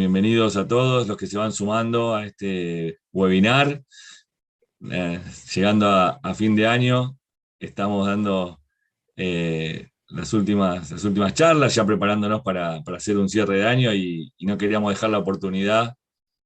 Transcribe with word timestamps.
Bienvenidos 0.00 0.56
a 0.56 0.66
todos 0.66 1.06
los 1.06 1.14
que 1.18 1.26
se 1.26 1.36
van 1.36 1.52
sumando 1.52 2.14
a 2.14 2.24
este 2.24 3.00
webinar. 3.12 3.84
Eh, 4.90 5.20
llegando 5.54 5.90
a, 5.90 6.34
fin 6.34 6.56
de 6.56 6.66
año, 6.66 7.18
estamos 7.58 8.06
dando 8.06 8.62
eh, 9.14 9.90
las, 10.08 10.32
últimas, 10.32 10.90
las 10.90 11.04
últimas 11.04 11.34
charlas, 11.34 11.74
ya 11.74 11.84
preparándonos 11.84 12.40
para, 12.40 12.76
hacer 12.96 13.18
un 13.18 13.28
cierre 13.28 13.58
de 13.58 13.66
año 13.66 13.92
y, 13.92 14.32
no 14.40 14.56
queríamos 14.56 14.90
dejar 14.90 15.10
la 15.10 15.18
oportunidad 15.18 15.94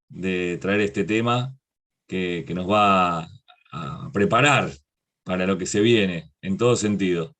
de 0.09 0.57
traer 0.59 0.81
este 0.81 1.05
tema 1.05 1.55
que, 2.07 2.45
nos 2.53 2.69
va 2.69 3.25
a, 3.71 4.11
preparar 4.11 4.69
para 5.23 5.47
lo 5.47 5.57
que 5.57 5.65
se 5.65 5.79
viene, 5.79 6.33
en 6.41 6.57
todo 6.57 6.75
sentido. 6.75 7.33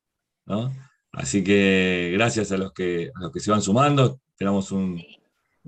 Así 1.12 1.44
que 1.44 2.10
gracias 2.14 2.52
a 2.52 2.56
los 2.56 2.72
que, 2.72 3.10
los 3.20 3.30
que 3.30 3.40
se 3.40 3.50
van 3.50 3.60
sumando, 3.60 4.18
esperamos 4.32 4.72
un, 4.72 4.98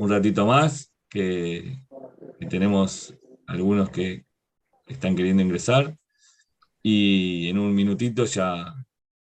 ratito 0.06 0.46
más, 0.46 0.92
que, 1.08 1.82
tenemos 2.48 3.14
algunos 3.46 3.90
que 3.90 4.24
están 4.86 5.16
queriendo 5.16 5.42
ingresar, 5.42 5.96
y 6.82 7.48
en 7.48 7.58
un 7.58 7.74
minutito 7.74 8.24
ya, 8.24 8.74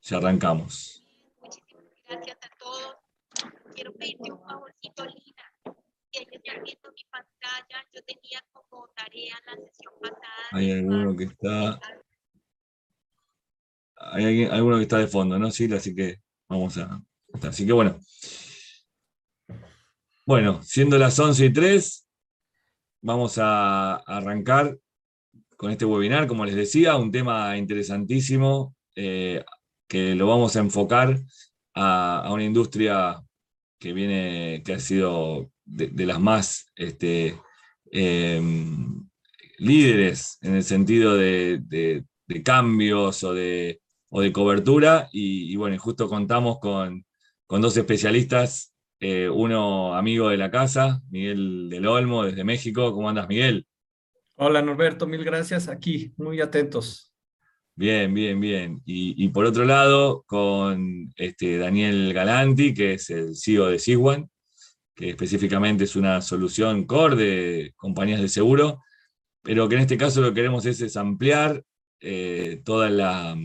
ya 0.02 0.18
arrancamos. 0.18 1.04
Muchísimas 1.42 1.84
gracias 2.08 2.38
a 2.42 2.58
todos. 2.60 2.96
Quiero 3.74 3.94
pedirte 3.94 4.32
un 4.32 4.40
favorcito, 4.42 5.06
Lina. 5.06 5.76
Si 6.12 6.22
ellos 6.22 6.42
ya 6.44 6.54
viendo 6.62 6.92
mi 6.92 7.04
pantalla, 7.10 7.86
yo 7.94 8.02
tenía 8.04 8.44
como 8.52 8.88
tarea 8.90 9.36
la 9.48 9.56
sesión 9.56 9.94
pasada. 10.00 10.48
Hay 10.52 10.72
alguno 10.72 11.16
que 11.16 11.24
está 11.24 11.80
hay 14.00 14.46
alguno 14.46 14.78
que 14.78 14.84
está 14.84 14.98
de 14.98 15.08
fondo, 15.08 15.38
¿no? 15.38 15.52
Sí, 15.52 15.72
así 15.74 15.94
que 15.94 16.22
vamos 16.48 16.78
a... 16.78 17.02
Así 17.44 17.66
que 17.66 17.74
bueno. 17.74 18.00
Bueno, 20.30 20.62
siendo 20.62 21.00
las 21.00 21.18
11 21.18 21.44
y 21.48 21.54
3, 21.54 22.08
vamos 23.02 23.40
a 23.40 23.96
arrancar 23.96 24.78
con 25.58 25.72
este 25.72 25.86
webinar, 25.86 26.28
como 26.28 26.46
les 26.46 26.54
decía, 26.54 26.98
un 26.98 27.12
tema 27.12 27.58
interesantísimo 27.58 28.76
eh, 28.96 29.44
que 29.88 30.14
lo 30.14 30.28
vamos 30.28 30.56
a 30.56 30.60
enfocar 30.60 31.20
a, 31.74 32.30
una 32.32 32.44
industria 32.44 33.20
que 33.80 33.92
viene, 33.92 34.62
que 34.64 34.76
ha 34.76 34.80
sido 34.80 35.50
de, 35.66 36.06
las 36.06 36.20
más 36.20 36.68
este, 36.76 37.36
em, 37.92 39.10
líderes 39.58 40.38
en 40.42 40.54
el 40.54 40.64
sentido 40.64 41.18
de 41.18 42.06
cambios 42.44 43.24
o 43.24 43.34
de, 43.34 43.82
o 44.10 44.22
de 44.22 44.32
cobertura. 44.32 45.10
Y, 45.12 45.56
bueno, 45.56 45.76
justo 45.80 46.08
contamos 46.08 46.60
con, 46.60 47.04
dos 47.48 47.78
especialistas, 47.78 48.69
eh, 49.00 49.30
uno 49.30 49.96
amigo 49.96 50.30
de 50.30 50.38
la 50.38 50.52
casa, 50.52 51.02
Miguel 51.10 51.70
del 51.70 51.88
Olmo, 51.88 52.24
desde 52.24 52.44
México. 52.44 52.94
¿Cómo 52.94 53.10
andas, 53.10 53.28
Miguel? 53.28 53.66
Hola, 54.36 54.62
Norberto, 54.62 55.08
mil 55.08 55.24
gracias. 55.24 55.68
Aquí, 55.68 56.14
muy 56.18 56.42
atentos. 56.42 57.14
Bien, 57.76 58.14
bien, 58.14 58.42
bien. 58.42 58.82
Y, 58.86 59.30
por 59.30 59.46
otro 59.46 59.64
lado, 59.64 60.24
con 60.28 61.14
este 61.16 61.58
Daniel 61.58 62.12
Galanti, 62.14 62.74
que 62.74 62.96
es 62.96 63.10
el 63.10 63.38
CEO 63.38 63.68
de 63.68 63.80
Siguan, 63.80 64.30
que 64.94 65.12
específicamente 65.12 65.86
es 65.86 65.96
una 65.96 66.22
solución 66.22 66.84
core 66.84 67.16
de 67.16 67.74
compañías 67.78 68.20
de 68.20 68.28
seguro, 68.28 68.82
pero 69.42 69.70
que 69.70 69.76
en 69.76 69.82
este 69.82 69.98
caso 69.98 70.20
lo 70.20 70.30
que 70.30 70.36
queremos 70.36 70.66
es, 70.66 70.98
ampliar 70.98 71.64
eh, 72.02 72.62
toda 72.66 72.90
la, 72.90 73.38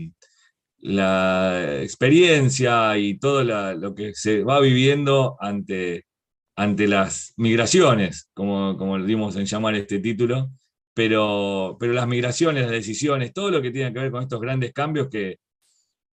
la 0.85 1.81
experiencia 1.81 2.95
y 2.97 3.17
todo 3.17 3.43
lo 3.43 3.95
que 3.95 4.13
se 4.13 4.43
va 4.43 4.59
viviendo 4.59 5.35
ante, 5.39 6.05
ante 6.55 6.87
las 6.87 7.33
migraciones, 7.37 8.29
como, 8.35 8.77
como 8.77 8.99
le 8.99 9.07
dimos 9.07 9.35
en 9.35 9.45
llamar 9.45 9.73
este 9.73 9.97
título, 9.99 10.51
pero, 10.93 11.75
pero 11.79 11.93
las 11.93 12.07
migraciones, 12.07 12.63
las 12.63 12.71
decisiones, 12.71 13.33
todo 13.33 13.49
lo 13.49 13.63
que 13.63 13.71
tiene 13.71 13.91
que 13.91 13.99
ver 13.99 14.11
con 14.11 14.21
estos 14.21 14.39
grandes 14.39 14.73
cambios 14.73 15.09
que, 15.09 15.37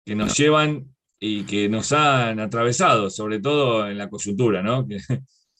que 0.07 0.15
nos 0.15 0.37
llevan 0.39 0.87
y 1.21 1.45
que 1.45 1.69
nos 1.69 1.93
han 1.93 2.41
atravesado, 2.41 3.11
sobre 3.11 3.41
todo 3.41 3.87
en 3.89 3.99
la 3.99 4.09
coyuntura, 4.09 4.63
¿no? 4.63 4.89
Que, 4.89 4.99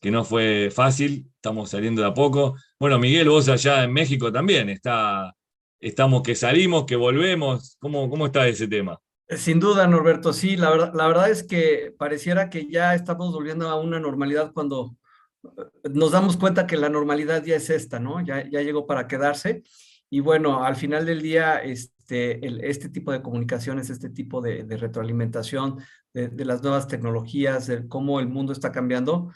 que 0.01 0.11
no 0.11 0.25
fue 0.25 0.71
fácil, 0.75 1.27
estamos 1.37 1.69
saliendo 1.69 2.01
de 2.01 2.09
a 2.09 2.15
poco. 2.15 2.57
Bueno, 2.81 2.99
Miguel, 2.99 3.29
vos 3.29 3.49
allá 3.51 3.85
en 3.85 3.93
México 3.93 4.33
también, 4.33 4.71
está, 4.71 5.35
estamos 5.83 6.23
que 6.23 6.35
salimos, 6.35 6.87
que 6.87 6.97
volvemos. 6.97 7.77
¿Cómo, 7.79 8.09
cómo 8.09 8.27
está 8.27 8.49
ese 8.49 8.67
tema? 8.67 8.99
Sin 9.29 9.61
duda, 9.61 9.87
Norberto, 9.87 10.33
sí, 10.33 10.57
la 10.57 10.71
verdad, 10.71 10.93
la 10.95 11.07
verdad 11.07 11.31
es 11.31 11.43
que 11.43 11.95
pareciera 11.99 12.49
que 12.49 12.69
ya 12.69 12.95
estamos 12.95 13.33
volviendo 13.33 13.69
a 13.69 13.81
una 13.81 13.99
normalidad 13.99 14.53
cuando 14.53 14.97
eh, 15.45 15.49
nos 15.93 16.13
damos 16.13 16.37
cuenta 16.37 16.67
que 16.67 16.77
la 16.77 16.89
normalidad 16.89 17.45
ya 17.45 17.57
es 17.57 17.71
esta, 17.71 17.99
¿no? 17.99 18.25
Ya, 18.25 18.49
ya 18.49 18.63
llegó 18.63 18.87
para 18.87 19.07
quedarse. 19.07 19.63
Y 20.11 20.21
bueno, 20.21 20.65
al 20.65 20.77
final 20.77 21.07
del 21.07 21.23
día, 21.23 21.57
este, 21.57 22.69
este 22.69 22.89
tipo 22.91 23.13
de 23.13 23.23
comunicaciones, 23.23 23.89
este 23.89 24.11
tipo 24.11 24.43
de, 24.43 24.65
retroalimentación 24.69 25.79
de, 26.13 26.45
las 26.45 26.63
nuevas 26.63 26.87
tecnologías, 26.87 27.67
de 27.67 27.89
cómo 27.89 28.21
el 28.21 28.29
mundo 28.29 28.53
está 28.53 28.71
cambiando, 28.71 29.33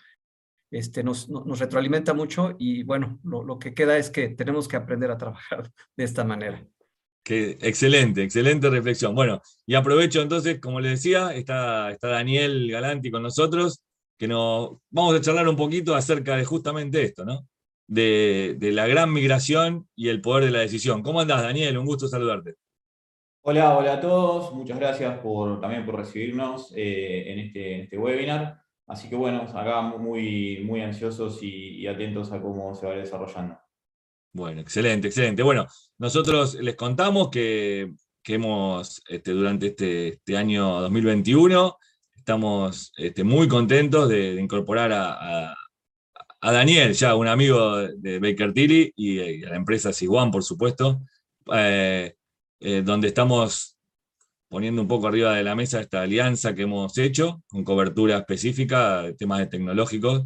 este, 0.70 1.02
nos, 1.04 1.28
nos 1.28 1.58
retroalimenta 1.58 2.14
mucho 2.14 2.56
y 2.58 2.82
bueno, 2.82 3.20
lo, 3.24 3.44
lo 3.44 3.58
que 3.58 3.74
queda 3.74 3.96
es 3.98 4.10
que 4.10 4.28
tenemos 4.30 4.68
que 4.68 4.76
aprender 4.76 5.10
a 5.10 5.18
trabajar 5.18 5.70
de 5.96 6.04
esta 6.04 6.24
manera 6.24 6.66
excelente, 7.34 8.22
excelente 8.22 8.70
reflexión. 8.70 9.14
Bueno, 9.14 9.40
y 9.66 9.74
aprovecho 9.74 10.22
entonces, 10.22 10.60
como 10.60 10.80
les 10.80 10.92
decía, 10.92 11.34
está, 11.34 11.90
está 11.90 12.08
Daniel 12.08 12.70
Galanti 12.70 13.10
con 13.10 13.22
nosotros, 13.22 13.82
que 14.18 14.28
nos 14.28 14.78
vamos 14.90 15.14
a 15.14 15.20
charlar 15.20 15.48
un 15.48 15.56
poquito 15.56 15.94
acerca 15.94 16.36
de 16.36 16.44
justamente 16.44 17.02
esto, 17.02 17.24
¿no? 17.24 17.46
De, 17.88 18.56
la 18.60 18.86
gran 18.86 19.12
migración 19.12 19.88
y 19.94 20.08
el 20.08 20.20
poder 20.20 20.44
de 20.44 20.50
la 20.50 20.60
decisión. 20.60 21.02
¿Cómo 21.02 21.20
andás, 21.20 21.42
Daniel? 21.42 21.78
Un 21.78 21.86
gusto 21.86 22.08
saludarte. 22.08 22.54
Hola, 23.42 23.76
hola 23.76 23.94
a 23.94 24.00
todos. 24.00 24.52
Muchas 24.54 24.78
gracias 24.78 25.18
por, 25.18 25.60
también 25.60 25.86
por 25.86 25.96
recibirnos 25.96 26.72
eh, 26.74 27.24
en, 27.28 27.38
este, 27.38 27.74
en, 27.74 27.80
este, 27.82 27.98
webinar. 27.98 28.60
Así 28.86 29.08
que 29.08 29.16
bueno, 29.16 29.42
acá 29.42 29.82
muy, 29.82 30.62
muy 30.64 30.80
ansiosos 30.80 31.42
y, 31.42 31.86
atentos 31.86 32.30
a 32.32 32.40
cómo 32.40 32.74
se 32.74 32.86
va 32.86 32.94
desarrollando. 32.94 33.58
Bueno, 34.32 34.60
excelente, 34.60 35.08
excelente. 35.08 35.42
Bueno, 35.42 35.66
nosotros 35.98 36.54
les 36.54 36.76
contamos 36.76 37.30
que, 37.30 37.94
hemos, 38.24 39.02
este, 39.08 39.32
durante 39.32 39.68
este, 39.68 40.08
este, 40.08 40.36
año 40.36 40.80
2021, 40.82 41.76
estamos 42.14 42.92
este, 42.96 43.24
muy 43.24 43.48
contentos 43.48 44.08
de, 44.08 44.40
incorporar 44.40 44.92
a, 44.92 45.54
Daniel, 46.42 46.92
ya 46.92 47.16
un 47.16 47.26
amigo 47.26 47.76
de 47.76 48.20
Baker 48.20 48.52
Tilly 48.52 48.92
y, 48.94 49.42
a 49.44 49.50
la 49.50 49.56
empresa 49.56 49.92
Siguan, 49.92 50.30
por 50.30 50.44
supuesto, 50.44 51.00
eh, 51.52 52.14
eh, 52.60 52.82
donde 52.84 53.08
estamos 53.08 53.75
poniendo 54.48 54.82
un 54.82 54.88
poco 54.88 55.08
arriba 55.08 55.34
de 55.34 55.44
la 55.44 55.54
mesa 55.54 55.80
esta 55.80 56.02
alianza 56.02 56.54
que 56.54 56.62
hemos 56.62 56.96
hecho, 56.98 57.42
con 57.48 57.64
cobertura 57.64 58.18
específica, 58.18 59.02
de 59.02 59.14
temas 59.14 59.48
tecnológicos. 59.48 60.24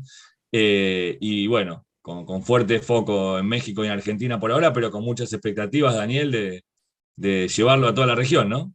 Eh, 0.53 1.17
y 1.21 1.47
bueno, 1.47 1.87
con, 2.03 2.43
fuerte 2.43 2.81
foco 2.81 3.39
en 3.39 3.47
México 3.47 3.85
y 3.85 3.87
en 3.87 3.93
Argentina 3.93 4.41
por 4.41 4.53
ahora, 4.53 4.73
pero 4.73 4.91
con 4.91 5.05
muchas 5.05 5.33
expectativas, 5.33 5.95
Daniel, 5.95 6.63
de, 7.17 7.49
llevarlo 7.49 7.89
a 7.89 7.95
toda 7.95 8.07
la 8.07 8.15
región, 8.15 8.49
¿no? 8.49 8.73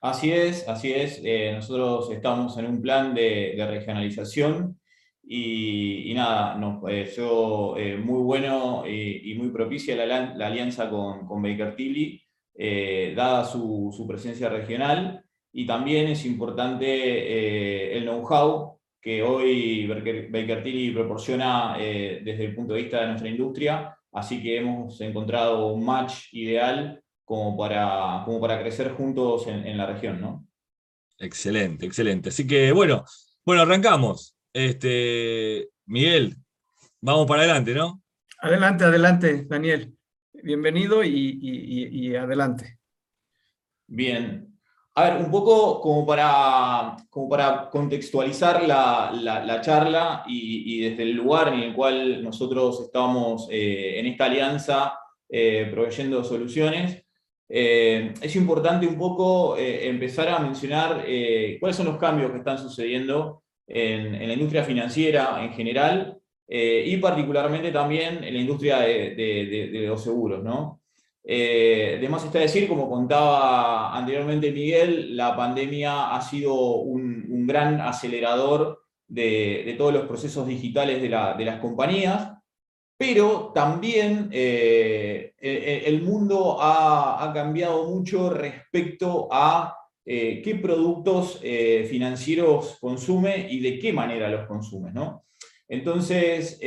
Así 0.00 0.32
es, 0.32 0.66
así 0.66 0.92
es. 0.92 1.20
Eh, 1.22 1.52
nosotros 1.54 2.10
estamos 2.10 2.56
en 2.58 2.66
un 2.66 2.80
plan 2.80 3.14
de, 3.14 3.54
regionalización 3.68 4.80
y, 5.22 6.12
nada, 6.14 6.56
nos 6.56 6.82
pareció 6.82 7.76
eh, 7.76 7.96
muy 7.96 8.22
bueno 8.22 8.84
y, 8.86 9.34
muy 9.34 9.50
propicia 9.50 9.94
la, 9.94 10.46
alianza 10.46 10.90
con, 10.90 11.42
Baker 11.42 11.76
Tilly, 11.76 12.20
eh, 12.62 13.14
dada 13.16 13.44
su, 13.44 13.92
su, 13.96 14.06
presencia 14.06 14.48
regional, 14.48 15.24
y 15.52 15.66
también 15.66 16.08
es 16.08 16.24
importante 16.26 17.96
el 17.96 18.04
know-how 18.04 18.80
que 19.00 19.22
hoy 19.22 19.86
Baker 19.86 20.62
Tilly 20.62 20.92
proporciona 20.92 21.76
eh, 21.78 22.20
desde 22.24 22.44
el 22.44 22.54
punto 22.54 22.74
de 22.74 22.82
vista 22.82 23.00
de 23.00 23.06
nuestra 23.08 23.28
industria, 23.28 23.96
así 24.12 24.42
que 24.42 24.58
hemos 24.58 25.00
encontrado 25.00 25.68
un 25.68 25.84
match 25.84 26.32
ideal 26.32 27.02
como 27.24 27.56
para, 27.56 28.22
como 28.24 28.40
para 28.40 28.60
crecer 28.60 28.92
juntos 28.92 29.46
en, 29.46 29.76
la 29.78 29.86
región, 29.86 30.20
¿no? 30.20 30.46
Excelente, 31.18 31.86
excelente. 31.86 32.30
Así 32.30 32.46
que 32.46 32.72
bueno, 32.72 33.04
bueno, 33.44 33.62
arrancamos. 33.62 34.36
Este, 34.52 35.68
Miguel, 35.86 36.36
vamos 37.00 37.26
para 37.26 37.42
adelante, 37.42 37.72
¿no? 37.72 38.02
Adelante, 38.40 38.84
adelante, 38.84 39.46
Daniel. 39.48 39.94
Bienvenido 40.42 41.02
y 41.04 42.14
adelante. 42.16 42.78
Bien, 43.86 44.50
a 44.94 45.04
ver, 45.04 45.22
un 45.22 45.30
poco 45.30 45.80
como 45.80 46.04
para, 46.04 46.96
como 47.08 47.28
para 47.28 47.70
contextualizar 47.70 48.66
la, 48.66 49.60
charla 49.62 50.24
y, 50.26 50.80
desde 50.80 51.04
el 51.04 51.12
lugar 51.12 51.48
en 51.54 51.60
el 51.60 51.74
cual 51.74 52.22
nosotros 52.22 52.80
estamos 52.80 53.48
eh, 53.50 54.00
en 54.00 54.06
esta 54.06 54.24
alianza 54.24 54.94
eh, 55.28 55.68
proveyendo 55.70 56.24
soluciones, 56.24 57.04
eh, 57.48 58.12
es 58.20 58.36
importante 58.36 58.86
un 58.86 58.98
poco 58.98 59.56
empezar 59.56 60.28
a 60.28 60.38
mencionar 60.40 61.04
cuáles 61.58 61.76
son 61.76 61.86
los 61.86 61.96
cambios 61.96 62.32
que 62.32 62.38
están 62.38 62.58
sucediendo 62.58 63.42
en, 63.66 64.26
la 64.26 64.34
industria 64.34 64.64
financiera 64.64 65.42
en 65.42 65.52
general 65.52 66.18
y 66.52 66.96
particularmente 66.96 67.70
también 67.70 68.24
en 68.24 68.34
la 68.34 68.40
industria 68.40 68.80
de, 68.80 69.84
los 69.86 70.02
seguros. 70.02 70.42
¿no? 70.42 70.80
además 71.24 72.24
está 72.24 72.40
decir, 72.40 72.66
como 72.66 72.90
contaba 72.90 73.96
anteriormente 73.96 74.50
Miguel, 74.50 75.16
la 75.16 75.36
pandemia 75.36 76.12
ha 76.12 76.20
sido 76.22 76.54
un, 76.54 77.46
gran 77.46 77.80
acelerador 77.80 78.80
de, 79.06 79.74
todos 79.78 79.92
los 79.92 80.06
procesos 80.06 80.46
digitales 80.46 81.00
de, 81.02 81.08
las 81.08 81.60
compañías, 81.60 82.32
pero 82.96 83.50
también 83.54 84.28
eh, 84.32 85.32
el 85.38 86.02
mundo 86.02 86.58
ha, 86.60 87.30
cambiado 87.32 87.88
mucho 87.88 88.30
respecto 88.30 89.28
a 89.30 89.76
eh, 90.04 90.42
qué 90.42 90.56
productos 90.56 91.40
eh, 91.42 91.86
financieros 91.88 92.78
consume 92.80 93.46
y 93.50 93.60
de 93.60 93.78
qué 93.78 93.92
manera 93.92 94.28
los 94.28 94.46
consume. 94.46 94.92
¿no? 94.92 95.24
Entonces, 95.72 96.58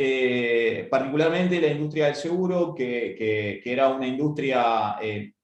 particularmente 0.89 1.59
la 1.59 1.67
industria 1.67 2.05
del 2.05 2.15
seguro, 2.15 2.73
que, 2.73 3.61
que 3.61 3.71
era 3.71 3.89
una 3.89 4.07
industria 4.07 4.95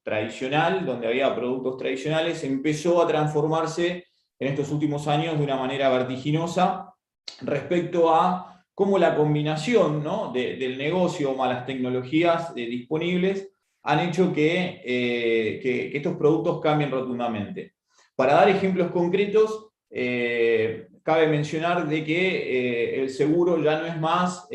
tradicional, 0.02 0.86
donde 0.86 1.06
había 1.06 1.34
productos 1.34 1.76
tradicionales, 1.76 2.42
empezó 2.42 3.02
a 3.02 3.06
transformarse 3.06 4.06
en 4.38 4.48
estos 4.48 4.70
últimos 4.70 5.06
años 5.06 5.36
de 5.36 5.44
una 5.44 5.56
manera 5.56 5.90
vertiginosa 5.90 6.94
respecto 7.42 8.12
a 8.14 8.64
cómo 8.74 8.98
la 8.98 9.14
combinación 9.14 10.02
del 10.32 10.78
negocio 10.78 11.34
más 11.34 11.50
las 11.50 11.66
tecnologías 11.66 12.52
eh, 12.56 12.64
disponibles 12.66 13.52
han 13.82 14.00
hecho 14.00 14.32
eh, 14.34 15.60
que, 15.62 15.90
estos 15.94 16.16
productos 16.16 16.60
cambien 16.62 16.90
rotundamente. 16.90 17.74
Para 18.16 18.34
dar 18.34 18.48
ejemplos 18.48 18.90
concretos, 18.90 19.68
eh, 19.90 20.88
cabe 21.10 21.28
mencionar 21.28 21.88
de 21.88 22.04
que 22.04 23.00
el 23.00 23.10
seguro 23.10 23.62
ya 23.62 23.78
no 23.78 23.86
es 23.86 23.98
más 23.98 24.48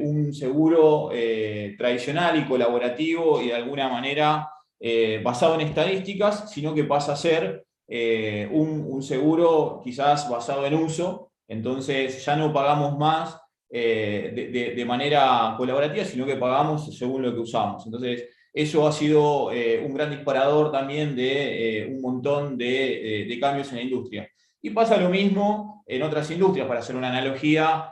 un 0.00 0.32
seguro 0.32 1.10
tradicional 1.78 2.38
y 2.38 2.44
colaborativo 2.44 3.40
y 3.40 3.48
de 3.48 3.54
alguna 3.54 3.88
manera 3.88 4.48
basado 5.22 5.54
en 5.54 5.62
estadísticas, 5.62 6.50
sino 6.50 6.74
que 6.74 6.84
pasa 6.84 7.12
a 7.12 7.16
ser 7.16 7.64
un 8.50 9.02
seguro 9.02 9.80
quizás 9.82 10.28
basado 10.28 10.66
en 10.66 10.74
uso, 10.74 11.30
entonces 11.48 12.24
ya 12.24 12.36
no 12.36 12.52
pagamos 12.52 12.98
más 12.98 13.38
eh, 13.76 14.72
de, 14.76 14.84
manera 14.84 15.54
colaborativa, 15.56 16.04
sino 16.04 16.24
que 16.24 16.36
pagamos 16.36 16.96
según 16.96 17.22
lo 17.22 17.34
que 17.34 17.40
usamos. 17.40 17.84
Entonces 17.84 18.28
eso 18.52 18.86
ha 18.86 18.92
sido 18.92 19.50
eh, 19.50 19.82
un 19.84 19.94
gran 19.94 20.10
disparador 20.10 20.70
también 20.70 21.16
de 21.16 21.80
eh, 21.80 21.86
un 21.86 22.00
montón 22.00 22.56
de, 22.56 23.36
cambios 23.40 23.70
en 23.70 23.76
la 23.76 23.82
industria. 23.82 24.28
Y 24.64 24.70
pasa 24.70 24.96
lo 24.96 25.08
mismo 25.10 25.84
en 25.86 26.02
otras 26.02 26.30
industrias, 26.30 26.66
para 26.66 26.80
hacer 26.80 26.96
una 26.96 27.10
analogía 27.10 27.90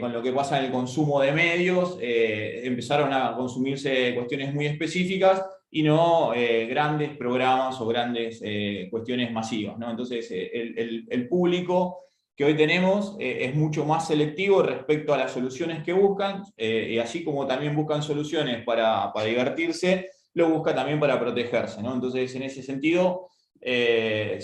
con 0.00 0.12
lo 0.12 0.22
que 0.22 0.32
pasa 0.32 0.58
en 0.58 0.66
el 0.66 0.70
consumo 0.70 1.20
de 1.20 1.32
medios, 1.32 1.98
empezaron 2.00 3.12
a 3.12 3.34
consumirse 3.34 4.14
cuestiones 4.14 4.54
muy 4.54 4.66
específicas 4.66 5.44
y 5.68 5.82
no 5.82 6.30
grandes 6.68 7.16
programas 7.16 7.80
o 7.80 7.86
grandes 7.86 8.40
cuestiones 8.88 9.32
masivas. 9.32 9.74
Entonces 9.80 10.30
el, 10.30 11.04
el 11.10 11.28
público 11.28 12.08
que 12.38 12.44
hoy 12.44 12.56
tenemos 12.56 13.16
eh, 13.18 13.46
es 13.46 13.56
mucho 13.56 13.84
más 13.84 14.06
selectivo 14.06 14.62
respecto 14.62 15.12
a 15.12 15.18
las 15.18 15.32
soluciones 15.32 15.82
que 15.82 15.92
buscan, 15.92 16.44
eh, 16.56 16.90
y 16.92 16.98
así 16.98 17.24
como 17.24 17.48
también 17.48 17.74
buscan 17.74 18.00
soluciones 18.00 18.64
para, 18.64 19.12
divertirse, 19.26 20.08
lo 20.34 20.48
busca 20.48 20.72
también 20.72 21.00
para 21.00 21.18
protegerse. 21.18 21.80
Entonces, 21.80 22.32
en 22.36 22.44
ese 22.44 22.62
sentido, 22.62 23.28
eh, 23.60 24.38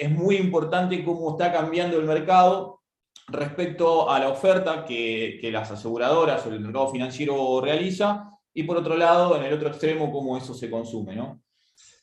es, 0.00 0.10
muy 0.10 0.36
importante 0.36 1.04
cómo 1.04 1.32
está 1.32 1.52
cambiando 1.52 1.98
el 1.98 2.06
mercado 2.06 2.80
respecto 3.28 4.10
a 4.10 4.18
la 4.18 4.28
oferta 4.28 4.84
que, 4.84 5.38
las 5.52 5.70
aseguradoras 5.70 6.46
o 6.46 6.50
el 6.50 6.60
mercado 6.60 6.90
financiero 6.90 7.60
realiza, 7.60 8.30
y 8.52 8.62
por 8.62 8.76
otro 8.76 8.96
lado, 8.96 9.36
en 9.36 9.44
el 9.44 9.54
otro 9.54 9.68
extremo, 9.68 10.12
cómo 10.12 10.36
eso 10.36 10.54
se 10.54 10.70
consume. 10.70 11.16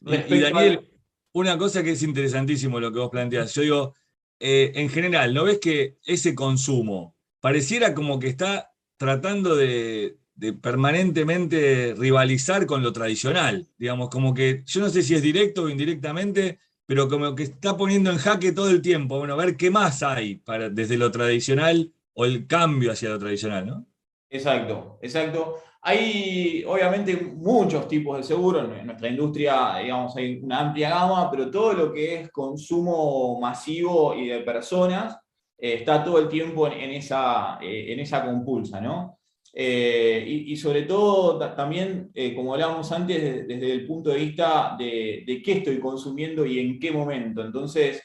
y 0.01 0.39
Daniel, 0.39 0.89
una 1.33 1.57
cosa 1.57 1.83
que 1.83 1.91
es 1.91 2.03
interesantísimo 2.03 2.79
lo 2.79 2.91
que 2.91 2.99
vos 2.99 3.09
planteas, 3.09 3.53
yo 3.53 3.61
digo, 3.61 3.95
eh, 4.39 4.71
en 4.75 4.89
general, 4.89 5.33
¿no 5.33 5.43
ves 5.43 5.59
que 5.59 5.97
ese 6.03 6.35
consumo 6.35 7.15
pareciera 7.39 7.93
como 7.93 8.19
que 8.19 8.27
está 8.27 8.73
tratando 8.97 9.55
de, 9.55 10.17
permanentemente 10.61 11.93
rivalizar 11.97 12.65
con 12.65 12.81
lo 12.81 12.91
tradicional? 12.91 13.67
Digamos, 13.77 14.09
como 14.09 14.33
que 14.33 14.63
yo 14.65 14.81
no 14.81 14.89
sé 14.89 15.03
si 15.03 15.15
es 15.15 15.21
directo 15.21 15.63
o 15.63 15.69
indirectamente, 15.69 16.59
pero 16.85 17.07
como 17.07 17.35
que 17.35 17.43
está 17.43 17.77
poniendo 17.77 18.09
en 18.09 18.17
jaque 18.17 18.51
todo 18.51 18.69
el 18.69 18.81
tiempo, 18.81 19.17
bueno, 19.17 19.33
a 19.33 19.37
ver 19.37 19.55
qué 19.55 19.69
más 19.69 20.03
hay 20.03 20.35
para, 20.35 20.69
desde 20.69 20.97
lo 20.97 21.11
tradicional 21.11 21.91
o 22.13 22.25
el 22.25 22.47
cambio 22.47 22.91
hacia 22.91 23.09
lo 23.09 23.19
tradicional, 23.19 23.67
¿no? 23.67 23.85
Exacto, 24.29 24.97
exacto. 25.01 25.57
Hay 25.83 26.63
obviamente 26.65 27.15
muchos 27.17 27.87
tipos 27.87 28.17
de 28.17 28.23
seguros, 28.23 28.69
en 28.77 28.85
nuestra 28.85 29.09
industria 29.09 29.77
digamos, 29.77 30.15
hay 30.15 30.39
una 30.41 30.59
amplia 30.59 30.89
gama, 30.89 31.29
pero 31.31 31.49
todo 31.49 31.73
lo 31.73 31.93
que 31.93 32.21
es 32.21 32.31
consumo 32.31 33.39
masivo 33.39 34.15
y 34.15 34.27
de 34.27 34.39
personas 34.39 35.17
eh, 35.57 35.75
está 35.75 36.03
todo 36.03 36.19
el 36.19 36.29
tiempo 36.29 36.67
en, 36.67 36.91
esa, 36.91 37.57
eh, 37.61 37.93
en 37.93 37.99
esa 37.99 38.25
compulsa. 38.25 38.79
¿no? 38.79 39.20
Eh, 39.53 40.25
y, 40.47 40.55
sobre 40.55 40.83
todo 40.83 41.37
también, 41.55 42.11
como 42.35 42.53
hablábamos 42.53 42.91
antes, 42.91 43.47
desde 43.47 43.71
el 43.71 43.85
punto 43.85 44.09
de 44.09 44.17
vista 44.17 44.75
de, 44.79 45.23
de 45.27 45.41
qué 45.41 45.53
estoy 45.53 45.79
consumiendo 45.79 46.45
y 46.45 46.59
en 46.59 46.79
qué 46.79 46.91
momento. 46.91 47.43
Entonces, 47.43 48.01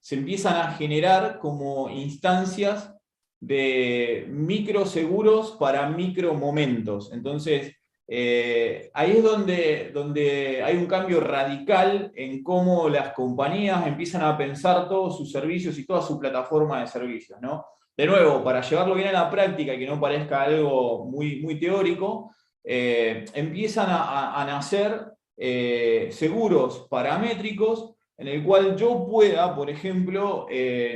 se 0.00 0.14
empiezan 0.14 0.56
a 0.56 0.72
generar 0.72 1.38
como 1.38 1.90
instancias 1.90 2.94
de 3.40 4.26
microseguros 4.28 5.52
para 5.52 5.88
micromomentos. 5.90 7.12
Entonces, 7.12 7.74
eh, 8.08 8.90
ahí 8.94 9.16
es 9.16 9.22
donde, 9.22 9.90
donde 9.92 10.62
hay 10.62 10.76
un 10.76 10.86
cambio 10.86 11.20
radical 11.20 12.12
en 12.14 12.42
cómo 12.42 12.88
las 12.88 13.12
compañías 13.14 13.86
empiezan 13.86 14.22
a 14.22 14.38
pensar 14.38 14.88
todos 14.88 15.16
sus 15.16 15.32
servicios 15.32 15.76
y 15.78 15.84
toda 15.84 16.02
su 16.02 16.18
plataforma 16.18 16.80
de 16.80 16.86
servicios. 16.86 17.40
¿no? 17.40 17.64
De 17.96 18.06
nuevo, 18.06 18.44
para 18.44 18.60
llevarlo 18.60 18.94
bien 18.94 19.08
a 19.08 19.12
la 19.12 19.30
práctica 19.30 19.74
y 19.74 19.78
que 19.78 19.86
no 19.86 20.00
parezca 20.00 20.42
algo 20.42 21.06
muy, 21.06 21.40
muy 21.40 21.58
teórico, 21.58 22.30
eh, 22.62 23.24
empiezan 23.32 23.86
a, 23.88 24.44
nacer 24.46 25.06
eh, 25.36 26.08
seguros 26.10 26.86
paramétricos 26.90 27.94
en 28.18 28.28
el 28.28 28.44
cual 28.44 28.76
yo 28.76 29.06
pueda, 29.06 29.54
por 29.54 29.70
ejemplo, 29.70 30.46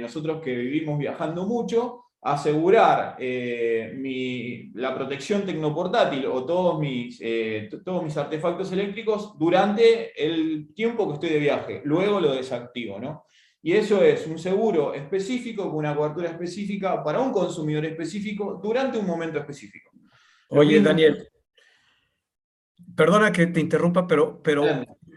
nosotros 0.01 0.41
que 0.43 0.55
vivimos 0.55 0.99
viajando 0.99 1.47
mucho, 1.47 2.01
asegurar 2.23 3.17
eh, 3.19 4.71
la 4.75 4.95
protección 4.95 5.47
tecnoportátil 5.47 6.27
o 6.27 6.45
todos 6.45 6.79
mis, 6.79 7.19
eh, 7.23 7.69
todos 7.85 8.05
mis 8.05 8.17
artefactos 8.17 8.71
eléctricos 8.73 9.39
durante 9.39 10.13
el 10.23 10.75
tiempo 10.75 11.09
que 11.09 11.15
estoy 11.15 11.31
de 11.31 11.39
viaje. 11.39 11.81
Luego 11.85 12.21
lo 12.21 12.33
desactivo. 12.33 12.99
¿no? 12.99 13.25
Y 13.63 13.73
eso 13.73 14.03
es 14.03 14.27
un 14.27 14.39
seguro 14.39 14.95
específico 14.95 15.65
con 15.65 15.77
una 15.77 15.95
cobertura 15.95 16.31
específica 16.31 17.03
para 17.05 17.21
un 17.21 17.31
consumidor 17.31 17.85
específico 17.85 18.59
durante 18.63 18.99
un 18.99 19.07
momento 19.07 19.39
específico. 19.39 19.91
Oye, 20.49 20.81
Daniel, 20.81 21.29
perdona 22.97 23.33
que 23.33 23.47
te 23.47 23.61
interrumpa, 23.61 24.07
pero, 24.07 24.43
pero 24.43 24.65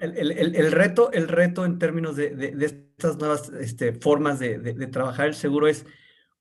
el, 0.01 0.71
reto, 0.71 1.11
el 1.11 1.27
reto 1.27 1.65
en 1.65 1.79
términos 1.79 2.15
de, 2.17 2.53
estas 2.97 3.17
nuevas 3.17 3.49
este, 3.59 3.93
formas 3.93 4.39
de, 4.39 4.59
de 4.59 4.87
trabajar 4.87 5.27
el 5.27 5.35
seguro 5.35 5.67
es 5.67 5.85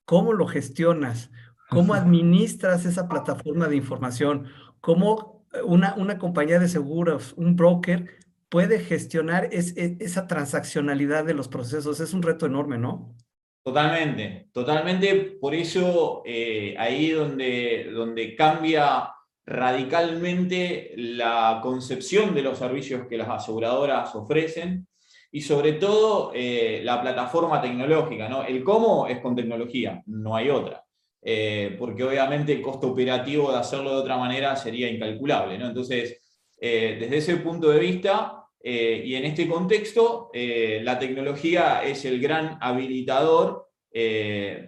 cómo 0.04 0.32
lo 0.32 0.46
gestionas, 0.46 1.30
cómo 1.70 1.94
administras 1.94 2.84
esa 2.84 3.08
plataforma 3.08 3.68
de 3.68 3.76
información, 3.76 4.48
cómo 4.80 5.46
una, 5.64 5.94
una 5.94 6.18
compañía 6.18 6.58
de 6.58 6.68
seguros, 6.68 7.34
un 7.36 7.56
broker, 7.56 8.18
puede 8.52 8.80
gestionar 8.80 9.48
e, 9.50 9.96
esa 9.98 10.26
transaccionalidad 10.26 11.24
de 11.24 11.32
los 11.32 11.48
procesos. 11.48 12.00
Es 12.00 12.12
un 12.12 12.22
reto 12.22 12.44
enorme, 12.44 12.76
¿no? 12.76 13.16
Totalmente, 13.64 14.50
totalmente. 14.52 15.38
Por 15.40 15.54
eso 15.54 16.22
eh, 16.26 16.74
ahí 16.78 17.12
donde, 17.12 17.90
donde 17.94 18.36
cambia 18.36 19.10
radicalmente 19.46 20.92
la 20.96 21.60
concepción 21.62 22.34
de 22.34 22.42
los 22.42 22.58
servicios 22.58 23.06
que 23.08 23.16
las 23.16 23.30
aseguradoras 23.30 24.14
ofrecen 24.14 24.86
y 25.30 25.40
sobre 25.40 25.72
todo 25.72 26.32
eh, 26.34 26.82
la 26.84 27.00
plataforma 27.00 27.62
tecnológica. 27.62 28.28
¿no? 28.28 28.44
El 28.44 28.62
cómo 28.62 29.06
es 29.06 29.20
con 29.20 29.34
tecnología, 29.34 30.02
no 30.04 30.36
hay 30.36 30.50
otra. 30.50 30.84
Eh, 31.22 31.74
porque 31.78 32.04
obviamente 32.04 32.52
el 32.52 32.60
costo 32.60 32.88
operativo 32.88 33.50
de 33.50 33.58
hacerlo 33.58 33.92
de 33.92 34.00
otra 34.02 34.18
manera 34.18 34.54
sería 34.56 34.90
incalculable. 34.90 35.56
¿no? 35.56 35.68
Entonces, 35.68 36.18
desde 36.60 37.16
ese 37.16 37.38
punto 37.38 37.70
de 37.70 37.80
vista, 37.80 38.41
y 38.64 39.14
en 39.14 39.24
este 39.24 39.48
contexto, 39.48 40.30
la 40.32 40.98
tecnología 40.98 41.82
es 41.82 42.04
el 42.04 42.20
gran 42.20 42.58
habilitador 42.60 43.68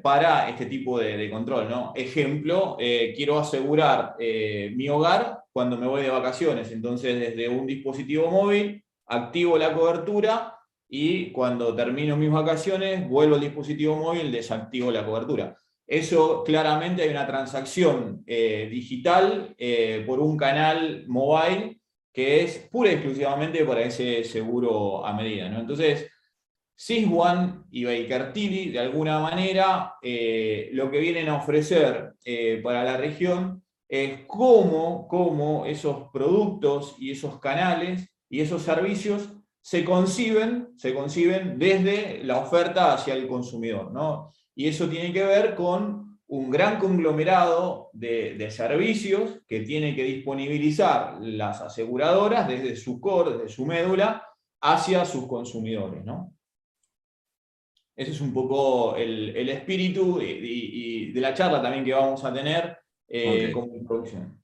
para 0.02 0.48
este 0.48 0.66
tipo 0.66 0.98
de, 0.98 1.30
control. 1.30 1.68
¿no? 1.68 1.92
Ejemplo, 1.94 2.76
quiero 2.78 3.38
asegurar 3.38 4.16
mi 4.18 4.88
hogar 4.88 5.44
cuando 5.52 5.76
me 5.76 5.86
voy 5.86 6.02
de 6.02 6.10
vacaciones. 6.10 6.72
Entonces, 6.72 7.18
desde 7.18 7.48
un 7.48 7.66
dispositivo 7.66 8.30
móvil, 8.30 8.84
activo 9.06 9.58
la 9.58 9.72
cobertura 9.72 10.58
y 10.88 11.32
cuando 11.32 11.74
termino 11.74 12.16
mis 12.16 12.30
vacaciones 12.30 13.08
vuelvo 13.08 13.36
al 13.36 13.40
dispositivo 13.40 13.96
móvil, 13.96 14.30
desactivo 14.32 14.90
la 14.90 15.04
cobertura. 15.04 15.56
eso 15.86 16.42
claramente 16.44 17.02
hay 17.02 17.10
una 17.10 17.26
transacción 17.26 18.22
eh, 18.26 18.68
digital 18.70 19.54
eh, 19.58 20.02
por 20.06 20.18
un 20.20 20.36
canal 20.36 21.04
mobile 21.08 21.80
que 22.14 22.42
es 22.42 22.58
pura 22.70 22.90
y 22.90 22.94
exclusivamente 22.94 23.64
para 23.64 23.82
ese 23.82 24.24
seguro 24.24 25.04
a 25.04 25.12
medida. 25.12 25.50
¿no? 25.50 25.60
Entonces, 25.60 26.10
Siswan 26.74 27.66
y 27.70 27.84
Baker 27.84 28.32
Tilly, 28.32 28.70
de 28.70 28.78
alguna 28.78 29.20
manera, 29.20 29.96
eh, 30.00 30.70
lo 30.72 30.90
que 30.90 30.98
vienen 30.98 31.28
a 31.28 31.36
ofrecer 31.36 32.14
para 32.62 32.84
la 32.84 32.96
región 32.96 33.62
es 33.88 34.20
cómo, 34.26 35.06
cómo 35.08 35.66
esos 35.66 36.08
productos 36.12 36.96
y 36.98 37.10
esos 37.10 37.38
canales 37.38 38.08
y 38.28 38.40
esos 38.40 38.62
servicios 38.62 39.28
se 39.60 39.84
conciben, 39.84 40.74
se 40.76 40.92
conciben 40.94 41.58
desde 41.58 42.22
la 42.22 42.38
oferta 42.38 42.92
hacia 42.92 43.14
el 43.14 43.26
consumidor. 43.26 43.92
¿no? 43.92 44.32
Y 44.54 44.68
eso 44.68 44.88
tiene 44.88 45.12
que 45.12 45.24
ver 45.24 45.54
con 45.54 46.03
un 46.28 46.50
gran 46.50 46.78
conglomerado 46.78 47.90
de, 47.92 48.50
servicios 48.50 49.40
que 49.46 49.60
tiene 49.60 49.94
que 49.94 50.04
disponibilizar 50.04 51.18
las 51.20 51.60
aseguradoras 51.60 52.48
desde 52.48 52.76
su 52.76 53.00
core, 53.00 53.34
desde 53.34 53.48
su 53.48 53.66
médula, 53.66 54.26
hacia 54.60 55.04
sus 55.04 55.26
consumidores. 55.26 56.04
¿no? 56.04 56.32
Ese 57.94 58.12
es 58.12 58.20
un 58.20 58.32
poco 58.32 58.96
el, 58.96 59.48
espíritu 59.48 60.20
y, 60.20 61.12
de 61.12 61.20
la 61.20 61.34
charla 61.34 61.62
también 61.62 61.84
que 61.84 61.92
vamos 61.92 62.24
a 62.24 62.32
tener 62.32 62.78
eh, 63.08 63.52
como 63.52 63.76
introducción. 63.76 64.42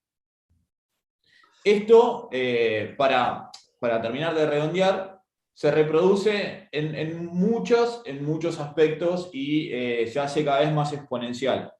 Esto, 1.65 2.29
eh, 2.33 2.95
para, 2.97 3.51
para 3.79 4.01
terminar 4.01 4.35
de 4.35 4.47
redondear, 4.47 5.20
se 5.61 5.71
reproduce 5.71 6.69
en, 6.73 7.27
muchos, 7.27 8.01
en 8.07 8.25
muchos 8.25 8.59
aspectos 8.59 9.29
y 9.31 9.71
eh, 9.71 10.07
se 10.07 10.19
hace 10.19 10.43
cada 10.43 10.61
vez 10.61 10.73
más 10.73 10.91
exponencial. 10.95 11.71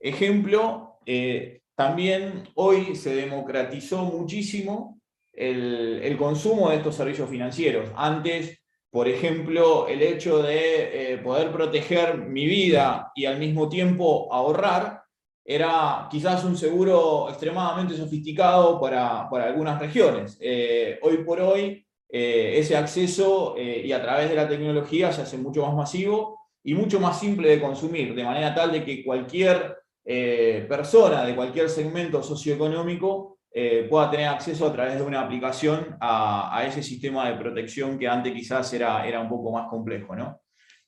Ejemplo, 0.00 0.98
eh, 1.06 1.60
también 1.76 2.48
hoy 2.56 2.96
se 2.96 3.14
democratizó 3.14 4.02
muchísimo 4.06 5.00
el, 5.32 6.16
consumo 6.18 6.70
de 6.70 6.78
estos 6.78 6.96
servicios 6.96 7.30
financieros. 7.30 7.88
Antes, 7.94 8.60
por 8.90 9.06
ejemplo, 9.06 9.86
el 9.86 10.02
hecho 10.02 10.42
de 10.42 11.12
eh, 11.12 11.18
poder 11.18 11.52
proteger 11.52 12.18
mi 12.18 12.44
vida 12.44 13.12
y 13.14 13.26
al 13.26 13.38
mismo 13.38 13.68
tiempo 13.68 14.34
ahorrar, 14.34 15.02
era 15.44 16.08
quizás 16.10 16.42
un 16.42 16.56
seguro 16.56 17.28
extremadamente 17.28 17.96
sofisticado 17.96 18.80
para, 18.80 19.30
para 19.30 19.44
algunas 19.44 19.78
regiones. 19.78 20.40
hoy 21.02 21.18
por 21.18 21.40
hoy, 21.40 21.87
eh, 22.10 22.58
ese 22.58 22.74
acceso 22.74 23.54
eh, 23.58 23.82
y 23.84 23.92
a 23.92 24.00
través 24.00 24.30
de 24.30 24.34
la 24.34 24.48
tecnología 24.48 25.12
se 25.12 25.22
hace 25.22 25.36
mucho 25.36 25.66
más 25.66 25.74
masivo 25.74 26.38
y 26.64 26.72
mucho 26.72 27.00
más 27.00 27.20
simple 27.20 27.50
de 27.50 27.60
consumir, 27.60 28.14
de 28.14 28.24
manera 28.24 28.54
tal 28.54 28.72
de 28.72 28.82
que 28.82 29.04
cualquier 29.04 29.76
eh, 30.06 30.64
persona 30.66 31.24
de 31.24 31.36
cualquier 31.36 31.68
segmento 31.68 32.22
socioeconómico 32.22 33.36
pueda 33.90 34.08
tener 34.08 34.28
acceso 34.28 34.68
a 34.68 34.72
través 34.72 34.98
de 34.98 35.02
una 35.02 35.22
aplicación 35.22 35.96
a, 36.00 36.62
ese 36.64 36.80
sistema 36.80 37.28
de 37.28 37.36
protección 37.38 37.98
que 37.98 38.06
antes 38.06 38.32
quizás 38.32 38.72
era, 38.72 39.04
era 39.04 39.20
un 39.20 39.28
poco 39.28 39.50
más 39.50 39.68
complejo. 39.68 40.14
¿no? 40.14 40.42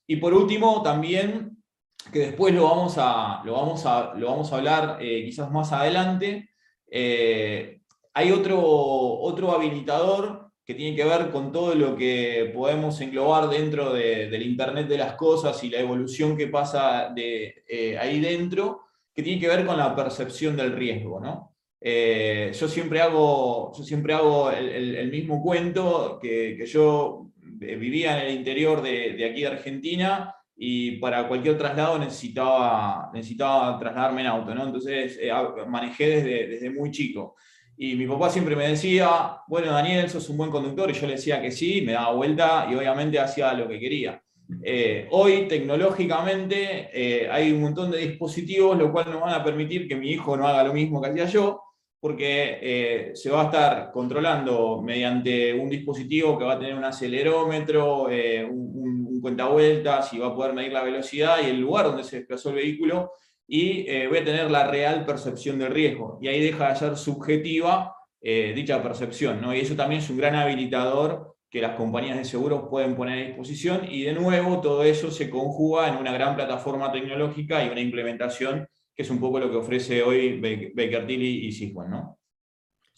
Y 0.06 0.16
por 0.16 0.32
último, 0.32 0.80
también, 0.80 1.64
que 2.12 2.20
después 2.20 2.54
lo 2.54 2.64
vamos 2.64 2.94
a, 2.96 3.42
lo 3.44 3.54
vamos 3.54 3.84
a, 3.86 4.14
lo 4.14 4.28
vamos 4.28 4.52
a 4.52 4.56
hablar 4.56 4.98
quizás 5.00 5.50
más 5.50 5.72
adelante, 5.72 6.50
hay 6.92 8.30
otro, 8.30 8.60
otro 8.62 9.50
habilitador 9.50 10.49
que 10.70 10.76
tiene 10.76 10.96
que 10.96 11.02
ver 11.02 11.30
con 11.32 11.50
todo 11.50 11.74
lo 11.74 11.96
que 11.96 12.52
podemos 12.54 13.00
englobar 13.00 13.48
dentro 13.48 13.92
del 13.92 14.40
Internet 14.40 14.86
de 14.86 14.98
las 14.98 15.14
cosas 15.14 15.64
y 15.64 15.68
la 15.68 15.80
evolución 15.80 16.36
que 16.36 16.46
pasa 16.46 17.10
de, 17.12 17.64
eh, 17.68 17.98
ahí 17.98 18.20
dentro, 18.20 18.82
que 19.12 19.24
tiene 19.24 19.40
que 19.40 19.48
ver 19.48 19.66
con 19.66 19.76
la 19.76 19.96
percepción 19.96 20.56
del 20.56 20.70
riesgo. 20.70 21.18
¿no? 21.18 21.56
Eh, 21.80 22.52
yo 22.54 22.68
siempre 22.68 23.00
hago, 23.00 23.72
yo 23.76 23.82
siempre 23.82 24.14
hago 24.14 24.52
el, 24.52 25.10
mismo 25.10 25.42
cuento, 25.42 26.20
que, 26.22 26.64
yo 26.64 27.32
eh, 27.60 27.74
vivía 27.74 28.20
en 28.20 28.28
el 28.28 28.36
interior 28.36 28.80
de, 28.80 29.28
aquí 29.28 29.40
de 29.40 29.48
Argentina 29.48 30.36
y 30.56 30.98
para 30.98 31.26
cualquier 31.26 31.58
traslado 31.58 31.98
necesitaba, 31.98 33.10
necesitaba 33.12 33.76
trasladarme 33.76 34.20
en 34.20 34.26
auto, 34.28 34.54
¿no? 34.54 34.66
entonces 34.66 35.18
manejé 35.66 36.10
desde, 36.10 36.46
desde 36.46 36.70
muy 36.70 36.92
chico. 36.92 37.34
Y 37.82 37.94
mi 37.94 38.06
papá 38.06 38.28
siempre 38.28 38.54
me 38.54 38.68
decía, 38.68 39.38
bueno, 39.48 39.72
Daniel, 39.72 40.10
sos 40.10 40.28
un 40.28 40.36
buen 40.36 40.50
conductor, 40.50 40.90
y 40.90 40.92
yo 40.92 41.06
le 41.06 41.14
decía 41.14 41.40
que 41.40 41.50
sí, 41.50 41.80
me 41.80 41.92
daba 41.92 42.12
vuelta 42.12 42.68
y 42.70 42.74
obviamente 42.74 43.18
hacía 43.18 43.54
lo 43.54 43.66
que 43.66 43.80
quería. 43.80 44.22
Eh, 44.62 45.08
hoy, 45.12 45.48
tecnológicamente, 45.48 46.90
eh, 46.92 47.26
hay 47.30 47.50
un 47.52 47.62
montón 47.62 47.90
de 47.90 47.96
dispositivos, 47.96 48.76
lo 48.76 48.92
cual 48.92 49.10
nos 49.10 49.22
van 49.22 49.32
a 49.32 49.42
permitir 49.42 49.88
que 49.88 49.96
mi 49.96 50.10
hijo 50.10 50.36
no 50.36 50.46
haga 50.46 50.62
lo 50.62 50.74
mismo 50.74 51.00
que 51.00 51.08
hacía 51.08 51.24
yo, 51.24 51.62
porque 51.98 52.58
eh, 52.60 53.12
se 53.14 53.30
va 53.30 53.40
a 53.40 53.44
estar 53.46 53.90
controlando 53.92 54.82
mediante 54.82 55.54
un 55.54 55.70
dispositivo 55.70 56.36
que 56.38 56.44
va 56.44 56.52
a 56.52 56.58
tener 56.58 56.74
un 56.74 56.84
acelerómetro, 56.84 58.08
un, 58.50 59.08
un, 59.08 59.20
cuenta 59.22 59.46
vueltas 59.46 60.12
y 60.12 60.18
va 60.18 60.26
a 60.26 60.34
poder 60.34 60.52
medir 60.52 60.72
la 60.72 60.82
velocidad 60.82 61.38
y 61.42 61.48
el 61.48 61.58
lugar 61.58 61.86
donde 61.86 62.04
se 62.04 62.18
desplazó 62.18 62.50
el 62.50 62.56
vehículo 62.56 63.12
y 63.52 63.84
eh, 63.88 64.06
voy 64.06 64.18
a 64.18 64.24
tener 64.24 64.48
la 64.48 64.68
real 64.68 65.04
percepción 65.04 65.58
del 65.58 65.72
riesgo. 65.72 66.20
Y 66.22 66.28
ahí 66.28 66.40
deja 66.40 66.68
de 66.68 66.76
ser 66.76 66.96
subjetiva 66.96 67.96
eh, 68.22 68.52
dicha 68.54 68.80
percepción. 68.80 69.40
¿no? 69.40 69.52
Y 69.52 69.58
eso 69.58 69.74
también 69.74 70.00
es 70.00 70.08
un 70.08 70.18
gran 70.18 70.36
habilitador 70.36 71.34
que 71.50 71.60
las 71.60 71.74
compañías 71.74 72.16
de 72.16 72.24
seguros 72.24 72.68
pueden 72.70 72.94
poner 72.94 73.18
a 73.18 73.26
disposición 73.26 73.80
y 73.90 74.04
de 74.04 74.12
nuevo 74.12 74.60
todo 74.60 74.84
eso 74.84 75.10
se 75.10 75.28
conjuga 75.28 75.88
en 75.88 75.96
una 75.96 76.12
gran 76.12 76.36
plataforma 76.36 76.92
tecnológica 76.92 77.64
y 77.64 77.70
una 77.70 77.80
implementación 77.80 78.68
que 78.94 79.02
es 79.02 79.10
un 79.10 79.18
poco 79.18 79.40
lo 79.40 79.50
que 79.50 79.56
ofrece 79.56 80.00
hoy 80.04 80.38
Baker 80.38 81.08
Tilly 81.08 81.46
y 81.46 81.50
Siswan, 81.50 81.90
¿no? 81.90 82.18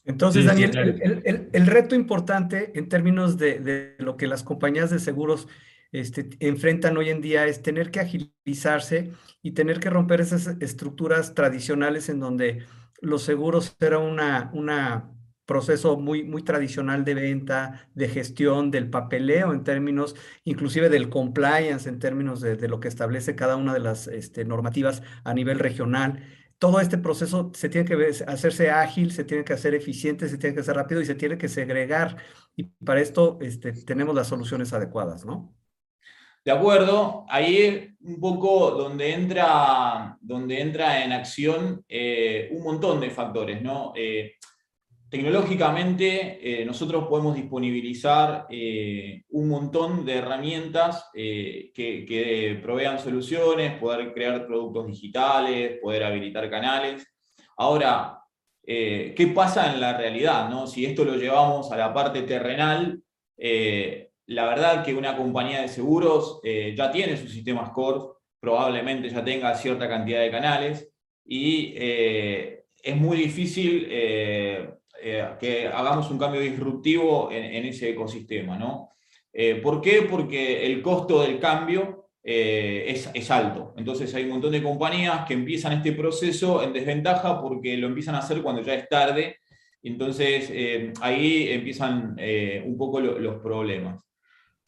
Entonces, 0.04 0.44
Daniel, 0.44 1.22
el, 1.52 1.66
reto 1.66 1.94
importante 1.94 2.72
en 2.74 2.88
términos 2.88 3.38
de, 3.38 3.60
de, 3.60 3.94
lo 3.98 4.16
que 4.16 4.26
las 4.26 4.42
compañías 4.42 4.90
de 4.90 4.98
seguros 4.98 5.46
este, 5.92 6.30
enfrentan 6.40 6.96
hoy 6.96 7.10
en 7.10 7.20
día 7.20 7.46
es 7.46 7.62
tener 7.62 7.90
que 7.90 8.00
agilizarse 8.00 9.12
y 9.42 9.52
tener 9.52 9.80
que 9.80 9.90
romper 9.90 10.20
esas 10.20 10.56
estructuras 10.60 11.34
tradicionales 11.34 12.08
en 12.08 12.20
donde 12.20 12.64
los 13.00 13.22
seguros 13.22 13.76
era 13.80 13.98
una 13.98 15.12
proceso 15.46 15.98
muy, 15.98 16.22
muy 16.22 16.42
tradicional 16.42 17.04
de 17.04 17.14
venta, 17.14 17.88
de 17.94 18.08
gestión, 18.08 18.70
del 18.70 18.88
papeleo 18.90 19.52
en 19.52 19.64
términos, 19.64 20.14
inclusive 20.44 20.88
del 20.88 21.08
compliance 21.10 21.88
en 21.88 21.98
términos 21.98 22.40
de, 22.40 22.68
lo 22.68 22.80
que 22.80 22.88
establece 22.88 23.34
cada 23.34 23.56
una 23.56 23.74
de 23.74 23.80
las 23.80 24.06
este, 24.06 24.44
normativas 24.44 25.02
a 25.24 25.34
nivel 25.34 25.58
regional. 25.58 26.24
Todo 26.58 26.80
este 26.80 26.96
proceso 26.96 27.50
se 27.54 27.68
tiene 27.68 27.86
que 27.86 28.24
hacerse 28.26 28.70
ágil, 28.70 29.12
se 29.12 29.24
tiene 29.24 29.44
que 29.44 29.52
hacer 29.52 29.74
eficiente, 29.74 30.28
se 30.28 30.38
tiene 30.38 30.54
que 30.54 30.60
hacer 30.60 30.76
rápido 30.76 31.00
y 31.00 31.06
se 31.06 31.16
tiene 31.16 31.36
que 31.36 31.48
segregar. 31.48 32.16
Y 32.56 32.64
para 32.84 33.00
esto 33.00 33.38
este, 33.42 33.72
tenemos 33.72 34.14
las 34.14 34.28
soluciones 34.28 34.72
adecuadas, 34.72 35.24
¿no? 35.26 35.54
De 36.44 36.50
acuerdo, 36.50 37.24
ahí 37.28 37.56
es 37.58 37.88
un 38.00 38.18
poco 38.18 38.72
donde 38.72 39.12
entra, 39.12 40.18
donde 40.20 40.60
entra 40.60 41.04
en 41.04 41.12
acción 41.12 41.84
eh, 41.88 42.48
un 42.50 42.64
montón 42.64 43.00
de 43.00 43.10
factores. 43.10 43.62
¿no? 43.62 43.92
Eh, 43.94 44.34
tecnológicamente 45.08 46.40
eh, 46.42 46.64
nosotros 46.64 47.06
podemos 47.08 47.36
disponibilizar 47.36 48.46
un 48.50 49.48
montón 49.48 50.04
de 50.04 50.14
herramientas 50.14 51.10
que, 51.12 52.58
provean 52.60 52.98
soluciones, 52.98 53.78
poder 53.78 54.12
crear 54.12 54.44
productos 54.44 54.88
digitales, 54.88 55.78
poder 55.80 56.02
habilitar 56.02 56.50
canales. 56.50 57.06
Ahora, 57.56 58.18
¿qué 58.64 59.32
pasa 59.32 59.72
en 59.72 59.80
la 59.80 59.96
realidad? 59.96 60.48
No? 60.48 60.66
Si 60.66 60.84
esto 60.84 61.04
lo 61.04 61.14
llevamos 61.14 61.70
a 61.70 61.76
la 61.76 61.94
parte 61.94 62.22
terrenal, 62.22 63.00
la 64.26 64.46
verdad 64.46 64.84
que 64.84 64.94
una 64.94 65.16
compañía 65.16 65.62
de 65.62 65.68
seguros 65.68 66.40
eh, 66.42 66.74
ya 66.76 66.90
tiene 66.90 67.16
sus 67.16 67.30
sistemas 67.30 67.70
core, 67.70 68.00
probablemente 68.40 69.08
ya 69.08 69.24
tenga 69.24 69.54
cierta 69.54 69.88
cantidad 69.88 70.20
de 70.20 70.30
canales 70.30 70.92
y 71.24 71.74
eh, 71.76 72.64
es 72.82 72.96
muy 72.96 73.16
difícil 73.16 73.86
eh, 73.88 74.68
que 75.40 75.66
hagamos 75.66 76.10
un 76.10 76.18
cambio 76.18 76.40
disruptivo 76.40 77.30
en, 77.32 77.64
ese 77.64 77.90
ecosistema. 77.90 78.56
¿no? 78.56 78.90
¿Por 79.60 79.80
qué? 79.80 80.02
Porque 80.02 80.64
el 80.64 80.80
costo 80.80 81.22
del 81.22 81.40
cambio 81.40 82.10
es, 82.22 83.10
es, 83.12 83.30
alto. 83.32 83.74
Entonces 83.76 84.14
hay 84.14 84.24
un 84.24 84.30
montón 84.30 84.52
de 84.52 84.62
compañías 84.62 85.26
que 85.26 85.34
empiezan 85.34 85.72
este 85.72 85.90
proceso 85.90 86.62
en 86.62 86.72
desventaja 86.72 87.40
porque 87.40 87.76
lo 87.76 87.88
empiezan 87.88 88.14
a 88.14 88.18
hacer 88.18 88.42
cuando 88.42 88.62
ya 88.62 88.74
es 88.74 88.88
tarde. 88.88 89.38
Entonces 89.82 90.52
ahí 91.00 91.48
empiezan 91.50 92.16
un 92.64 92.78
poco 92.78 93.00
los 93.00 93.42
problemas. 93.42 94.11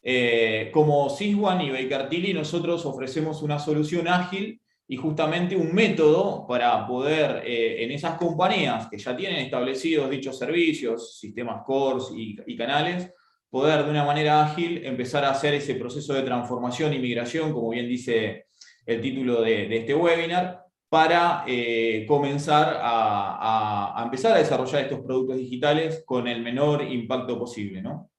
Eh, 0.07 0.69
como 0.71 1.09
Siswan 1.09 1.61
y 1.61 1.71
Tilly, 2.09 2.31
nosotros 2.31 2.85
ofrecemos 2.85 3.41
una 3.41 3.57
solución 3.57 4.07
ágil 4.07 4.61
y 4.87 4.97
justamente 4.97 5.55
un 5.55 5.73
método 5.73 6.45
para 6.47 6.85
poder 6.85 7.41
eh, 7.43 7.83
en 7.83 7.89
esas 7.89 8.15
compañías 8.15 8.87
que 8.87 8.99
ya 8.99 9.17
tienen 9.17 9.39
establecidos 9.39 10.11
dichos 10.11 10.37
servicios, 10.37 11.17
sistemas 11.17 11.63
cores 11.65 12.11
y, 12.15 12.55
canales, 12.55 13.11
poder 13.49 13.83
de 13.83 13.89
una 13.89 14.05
manera 14.05 14.45
ágil 14.45 14.85
empezar 14.85 15.25
a 15.25 15.31
hacer 15.31 15.55
ese 15.55 15.73
proceso 15.73 16.13
de 16.13 16.21
transformación 16.21 16.93
y 16.93 16.99
migración, 16.99 17.51
como 17.51 17.69
bien 17.71 17.87
dice 17.87 18.45
el 18.85 19.01
título 19.01 19.41
de, 19.41 19.75
este 19.75 19.95
webinar, 19.95 20.65
para 20.87 21.45
eh, 21.47 22.05
comenzar 22.07 22.77
a, 22.79 24.03
empezar 24.05 24.33
a 24.33 24.37
desarrollar 24.37 24.83
estos 24.83 24.99
productos 24.99 25.37
digitales 25.37 26.03
con 26.05 26.27
el 26.27 26.43
menor 26.43 26.83
impacto 26.83 27.39
posible. 27.39 27.81
¿no? 27.81 28.11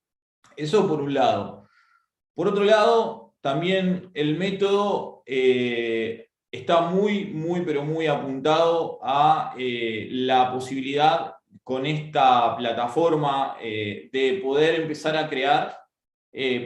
Eso 0.57 0.89
por 0.89 1.01
un 1.01 1.15
lado. 1.15 1.66
Por 2.37 2.47
otro 2.47 2.63
lado, 2.63 3.35
también 3.41 4.11
el 4.15 4.39
método 4.39 5.25
eh, 5.27 6.29
está 6.53 6.83
muy, 6.83 7.25
muy, 7.25 7.63
pero 7.63 7.83
muy 7.83 8.07
apuntado 8.07 9.01
a 9.03 9.55
eh, 9.59 10.07
la 10.11 10.53
posibilidad 10.53 11.35
con 11.65 11.87
esta 11.87 12.57
plataforma 12.57 13.57
de 13.61 14.41
poder 14.41 14.83
empezar 14.83 15.17
a 15.17 15.29
crear 15.29 15.77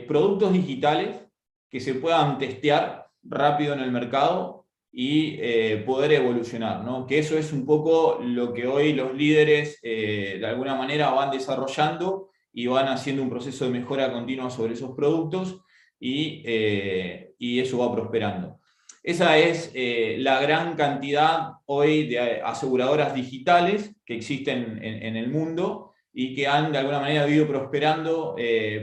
productos 0.06 0.52
digitales 0.52 1.24
que 1.70 1.80
se 1.80 1.94
puedan 1.94 2.36
testear 2.36 3.06
rápido 3.22 3.72
en 3.72 3.80
el 3.80 3.92
mercado 3.92 4.60
y 4.92 5.36
eh, 5.40 5.82
poder 5.86 6.12
evolucionar, 6.12 6.82
¿no? 6.84 7.06
Que 7.06 7.20
eso 7.20 7.38
es 7.38 7.52
un 7.52 7.64
poco 7.64 8.18
lo 8.22 8.52
que 8.52 8.66
hoy 8.66 8.92
los 8.92 9.14
líderes 9.14 9.78
eh, 9.82 10.38
de 10.40 10.46
alguna 10.46 10.74
manera 10.74 11.10
van 11.10 11.30
desarrollando 11.30 12.29
y 12.52 12.66
van 12.66 12.88
haciendo 12.88 13.22
un 13.22 13.30
proceso 13.30 13.64
de 13.64 13.70
mejora 13.70 14.12
continua 14.12 14.50
sobre 14.50 14.74
esos 14.74 14.94
productos 14.96 15.60
y, 15.98 16.42
eh, 16.46 17.34
eso 17.38 17.78
va 17.78 17.92
prosperando. 17.92 18.60
Esa 19.02 19.38
es 19.38 19.72
la 20.18 20.40
gran 20.40 20.76
cantidad 20.76 21.52
hoy 21.64 22.06
de 22.06 22.42
aseguradoras 22.42 23.14
digitales 23.14 23.94
que 24.04 24.14
existen 24.14 24.78
en, 24.82 25.16
el 25.16 25.30
mundo 25.30 25.92
y 26.12 26.34
que 26.34 26.46
han 26.46 26.70
de 26.70 26.78
alguna 26.78 27.00
manera 27.00 27.26
ido 27.26 27.46
prosperando 27.46 28.36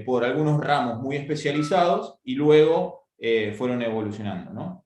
por 0.08 0.26
algunos 0.26 0.60
ramos 0.60 1.00
muy 1.02 1.18
especializados 1.18 2.16
y 2.24 2.34
luego 2.34 2.98
eh, 3.20 3.54
fueron 3.58 3.82
evolucionando. 3.82 4.54
¿no? 4.54 4.86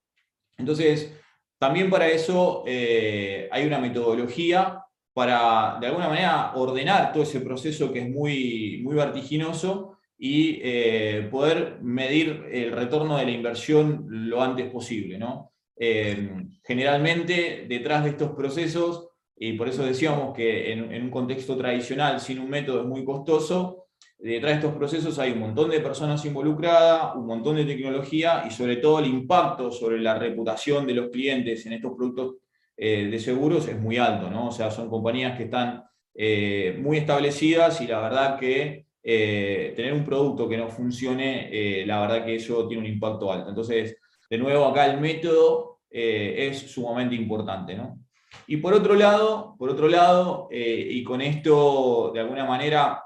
Entonces, 0.58 1.14
también 1.58 1.90
para 1.90 2.08
eso 2.08 2.64
eh, 2.66 3.50
hay 3.52 3.66
una 3.66 3.80
metodología 3.80 4.84
para, 5.22 5.78
de 5.80 5.86
alguna 5.86 6.10
manera, 6.10 6.52
ordenar 6.56 7.14
todo 7.14 7.22
ese 7.22 7.42
proceso 7.42 7.94
que 7.94 8.00
es 8.00 8.10
muy, 8.10 8.82
muy 8.82 8.96
vertiginoso 8.96 10.00
y 10.18 10.60
eh, 10.64 11.28
poder 11.30 11.78
medir 11.84 12.48
el 12.52 12.72
retorno 12.72 13.18
de 13.18 13.26
la 13.26 13.32
inversión 13.32 14.08
lo 14.10 14.42
antes 14.42 14.72
posible. 14.72 15.20
¿no? 15.20 15.52
generalmente, 16.64 17.68
detrás 17.70 18.04
de 18.04 18.10
estos 18.12 18.32
procesos, 18.32 19.10
y 19.36 19.54
por 19.54 19.70
eso 19.70 19.86
decíamos 19.86 20.36
que 20.36 20.72
en, 20.74 20.92
en 20.92 21.04
un 21.04 21.12
contexto 21.12 21.56
tradicional, 21.56 22.20
sin 22.20 22.40
un 22.40 22.50
método 22.50 22.82
es 22.82 22.88
muy 22.88 23.06
costoso, 23.06 23.86
detrás 24.18 24.54
de 24.54 24.58
estos 24.58 24.76
procesos 24.76 25.20
hay 25.20 25.34
un 25.34 25.40
montón 25.40 25.70
de 25.70 25.82
personas 25.82 26.26
involucradas, 26.26 27.16
un 27.16 27.28
montón 27.28 27.58
de 27.58 27.66
tecnología 27.66 28.44
y 28.48 28.50
sobre 28.50 28.78
todo 28.78 28.98
el 28.98 29.06
impacto 29.06 29.72
sobre 29.72 30.00
la 30.00 30.18
reputación 30.18 30.88
de 30.88 30.96
los 30.96 31.10
clientes 31.10 31.64
en 31.68 31.74
estos 31.74 31.94
productos 31.96 32.38
eh, 32.84 33.10
de 33.12 33.20
seguros 33.20 33.68
es 33.68 33.80
muy 33.80 34.00
alto, 34.00 34.28
¿no? 34.28 34.48
O 34.48 34.52
sea, 34.52 34.72
son 34.72 34.90
compañías 34.90 35.38
que 35.38 35.44
están 35.44 35.84
eh, 36.16 36.76
muy 36.82 36.98
establecidas 36.98 37.80
y 37.80 37.86
la 37.86 38.00
verdad 38.00 38.40
que 38.40 38.88
eh, 39.04 39.74
tener 39.76 39.94
un 39.94 40.04
producto 40.04 40.50
que 40.50 40.58
no 40.58 40.68
funcione, 40.68 41.86
la 41.86 42.02
verdad 42.02 42.26
que 42.26 42.38
eso 42.38 42.68
tiene 42.68 42.82
un 42.82 42.92
impacto 42.92 43.32
alto. 43.32 43.50
Entonces, 43.50 43.98
de 44.28 44.38
nuevo, 44.40 44.66
acá 44.66 44.88
el 44.88 45.00
método 45.00 45.82
es 45.92 46.58
sumamente 46.72 47.14
importante, 47.14 47.76
¿no? 47.76 48.00
Y 48.48 48.58
por 48.58 48.74
otro 48.74 48.96
lado, 48.96 49.56
por 49.60 49.70
otro 49.70 49.88
lado 49.88 50.48
y 50.50 51.04
con 51.04 51.22
esto 51.22 52.10
de 52.12 52.22
alguna 52.22 52.46
manera 52.46 53.04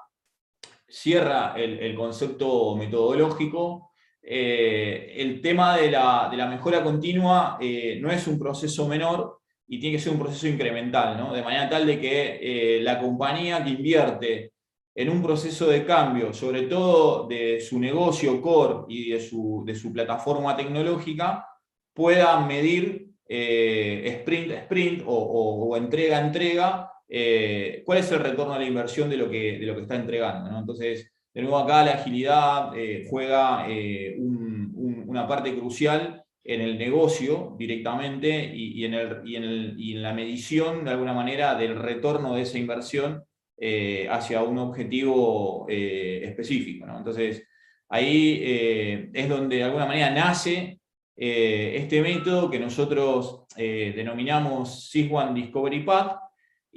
cierra 0.88 1.54
el, 1.58 1.94
concepto 1.96 2.78
metodológico. 2.78 3.92
El 4.22 5.42
tema 5.42 5.76
de 5.76 5.92
la, 5.92 6.48
mejora 6.50 6.82
continua 6.82 7.58
no 7.60 8.10
es 8.10 8.26
un 8.28 8.40
proceso 8.40 8.88
menor 8.88 9.42
y 9.68 9.80
tiene 9.80 9.98
que 9.98 10.02
ser 10.02 10.14
un 10.14 10.20
proceso 10.20 10.48
incremental, 10.48 11.18
¿no? 11.18 11.34
de 11.34 11.42
manera 11.42 11.70
tal 11.70 11.86
de 11.88 12.00
que 12.00 12.40
eh, 12.78 12.82
la 12.82 13.00
compañía 13.00 13.64
que 13.64 13.72
invierte 13.72 14.52
en 14.94 15.10
un 15.10 15.22
proceso 15.22 15.68
de 15.68 15.86
cambio, 15.86 16.34
sobre 16.34 16.64
todo 16.64 17.28
de 17.28 17.60
su 17.60 17.80
negocio 17.80 18.42
core 18.42 18.86
y 18.88 19.10
de 19.12 19.20
su, 19.20 19.64
de 19.66 19.76
su 19.76 19.92
plataforma 19.92 20.56
tecnológica, 20.56 21.48
pueda 21.94 22.40
medir 22.46 23.10
sprint 23.28 24.52
a 24.52 24.56
sprint 24.62 25.04
o, 25.06 25.76
entrega 25.76 26.18
a 26.18 26.26
entrega 26.26 26.92
eh, 27.08 27.84
cuál 27.86 28.00
es 28.00 28.12
el 28.12 28.20
retorno 28.20 28.54
a 28.54 28.60
la 28.60 28.66
inversión 28.66 29.10
de 29.10 29.18
lo 29.18 29.30
que, 29.30 29.58
de 29.60 29.66
lo 29.66 29.76
que 29.76 29.82
está 29.82 29.96
entregando. 29.96 30.58
Entonces, 30.58 31.12
de 31.34 31.42
nuevo 31.42 31.58
acá 31.58 31.84
la 31.84 31.94
agilidad 31.94 32.78
eh, 32.78 33.06
juega 33.10 33.68
eh, 33.70 34.16
una 34.18 35.28
parte 35.28 35.56
crucial 35.56 36.25
en 36.46 36.62
el 36.62 36.78
negocio 36.78 37.56
directamente 37.58 38.56
y, 38.56 38.86
en 38.86 38.94
el, 38.94 39.22
y, 39.26 39.94
en 39.96 40.02
la 40.02 40.14
medición, 40.14 40.86
de 40.86 40.92
alguna 40.92 41.14
manera, 41.14 41.56
del 41.56 41.76
retorno 41.76 42.36
de 42.36 42.44
esa 42.44 42.58
inversión 42.58 43.24
hacia 44.10 44.44
un 44.44 44.60
objetivo 44.60 45.66
específico. 45.70 46.86
Entonces, 46.96 47.48
ahí 47.90 48.42
es 49.14 49.30
donde 49.30 49.56
de 49.56 49.64
alguna 49.64 49.86
manera 49.86 50.12
nace 50.12 50.80
este 51.16 52.02
método 52.02 52.52
que 52.52 52.60
nosotros 52.60 53.46
denominamos 53.56 54.90
SysOne 54.90 55.34
Discovery 55.34 55.84
Path, 55.84 56.18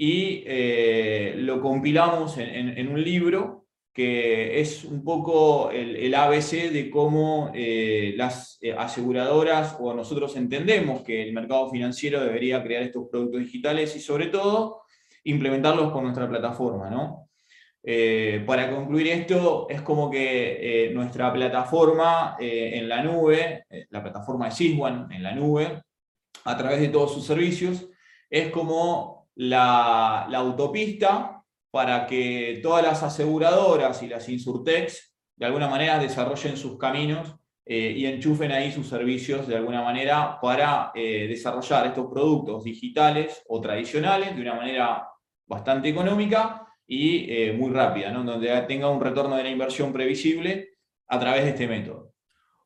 y 0.00 0.44
eh, 0.46 1.35
lo 1.38 1.61
compilamos 1.61 2.38
en, 2.38 2.88
un 2.88 3.02
libro 3.02 3.66
que 3.98 4.61
es 4.61 4.84
un 4.84 5.02
poco 5.02 5.72
el, 5.72 6.14
ABC 6.14 6.70
de 6.70 6.88
cómo 6.88 7.50
eh, 7.52 8.14
las 8.16 8.56
eh, 8.61 8.72
aseguradoras 8.72 9.76
o 9.80 9.92
nosotros 9.92 10.37
entendemos 10.37 11.02
que 11.02 11.20
el 11.20 11.32
mercado 11.32 11.68
financiero 11.68 12.20
debería 12.20 12.62
crear 12.62 12.84
estos 12.84 13.08
productos 13.11 13.40
digitales 13.40 13.96
y 13.96 13.98
sobre 13.98 14.26
todo 14.26 14.82
implementarlos 15.24 15.90
con 15.90 16.04
nuestra 16.04 16.28
plataforma. 16.28 16.88
¿no? 16.88 17.24
para 18.46 18.70
concluir 18.70 19.08
esto, 19.08 19.66
es 19.68 19.80
como 19.80 20.11
que 20.11 20.90
nuestra 20.92 21.32
plataforma 21.32 22.37
en 22.38 22.87
la 22.87 23.02
nube, 23.02 23.64
la 23.88 24.02
plataforma 24.02 24.44
de 24.46 24.50
Syswan 24.52 25.11
en 25.11 25.22
la 25.22 25.34
nube, 25.34 25.82
a 26.44 26.56
través 26.56 26.80
de 26.80 26.88
todos 26.88 27.14
sus 27.14 27.24
servicios, 27.24 27.88
es 28.28 28.50
como 28.50 29.30
la, 29.34 30.24
autopista 30.24 31.38
para 31.70 32.07
que 32.07 32.61
todas 32.62 32.83
las 32.83 33.02
aseguradoras 33.02 34.02
y 34.02 34.09
las 34.09 34.28
insurtex 34.28 35.14
de 35.37 35.46
alguna 35.46 35.68
manera 35.68 35.98
desarrollen 35.98 36.57
sus 36.57 36.78
caminos 36.78 37.37
eh, 37.64 37.92
y 37.96 38.07
enchufen 38.07 38.50
ahí 38.50 38.72
sus 38.72 38.88
servicios 38.88 39.46
de 39.46 39.57
alguna 39.57 39.83
manera 39.83 40.38
para 40.40 40.90
eh, 40.94 41.26
desarrollar 41.28 41.87
estos 41.87 42.07
productos 42.11 42.64
digitales 42.64 43.42
o 43.46 43.61
tradicionales 43.61 44.35
de 44.35 44.42
una 44.42 44.54
manera 44.54 45.07
bastante 45.46 45.88
económica 45.88 46.66
y 46.87 47.31
eh, 47.31 47.52
muy 47.52 47.70
rápida, 47.70 48.11
donde 48.11 48.48
tenga 48.66 48.88
un 48.88 49.00
retorno 49.00 49.37
de 49.37 49.42
la 49.42 49.50
inversión 49.50 49.92
previsible 49.92 50.70
a 51.07 51.20
través 51.20 51.44
de 51.44 51.50
este 51.50 51.68
método. 51.68 52.14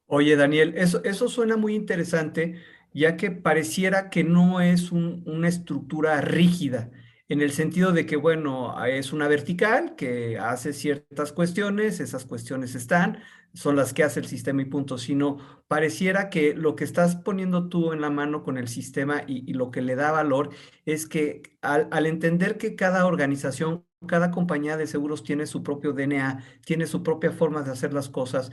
Oye, 0.07 0.37
Daniel, 0.37 0.75
eso, 0.77 1.03
eso 1.05 1.29
suena 1.29 1.57
muy 1.57 1.75
interesante 1.75 2.61
ya 2.95 3.17
que 3.17 3.31
pareciera 3.31 4.11
que 4.11 4.25
no 4.25 4.61
es 4.61 4.93
una 4.93 5.49
estructura 5.49 6.21
rígida, 6.21 6.91
en 7.33 7.41
el 7.41 7.53
sentido 7.53 7.93
de 7.93 8.07
que, 8.07 8.17
bueno, 8.17 8.75
es 8.85 9.13
una 9.13 9.29
vertical 9.29 9.95
que 9.97 10.39
hace 10.39 10.73
ciertas 10.73 11.33
cuestiones, 11.33 12.01
esas 12.01 12.25
cuestiones 12.25 12.75
están, 12.75 13.19
son 13.55 13.77
las 13.77 13.93
que 13.93 14.05
hace 14.05 14.21
el 14.21 14.27
sistema 14.27 14.63
y 14.63 14.67
punto, 14.67 14.99
sino 14.99 15.39
pareciera 15.69 16.31
que 16.31 16.55
lo 16.55 16.77
que 16.77 16.85
estás 16.85 17.17
poniendo 17.17 17.69
tú 17.69 17.93
en 17.93 18.01
la 18.01 18.11
mano 18.11 18.43
con 18.43 18.59
el 18.59 18.69
sistema 18.69 19.23
y, 19.27 19.53
lo 19.55 19.71
que 19.71 19.83
le 19.83 19.95
da 19.95 20.11
valor 20.13 20.51
es 20.85 21.07
que 21.07 21.43
al, 21.63 21.89
al 21.91 22.07
entender 22.07 22.59
que 22.59 22.77
cada 22.77 23.07
organización 23.07 23.85
cada 24.07 24.33
compañía 24.33 24.77
de 24.77 24.89
seguros 24.89 25.23
tiene 25.23 25.47
su 25.47 25.63
propio 25.63 25.93
DNA, 25.93 26.43
tiene 26.65 26.87
su 26.87 27.05
propia 27.05 27.31
forma 27.31 27.63
de 27.63 27.71
hacer 27.71 27.93
las 27.93 28.09
cosas, 28.09 28.51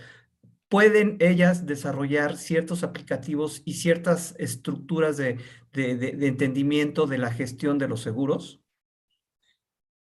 pueden 0.69 1.17
ellas 1.19 1.65
desarrollar 1.65 2.37
ciertos 2.37 2.83
aplicativos 2.83 3.63
y 3.65 3.73
ciertas 3.73 4.35
estructuras 4.37 5.17
de, 5.17 5.39
entendimiento 5.73 7.07
de 7.07 7.17
la 7.17 7.31
gestión 7.31 7.77
de 7.79 7.87
los 7.87 8.01
seguros? 8.01 8.61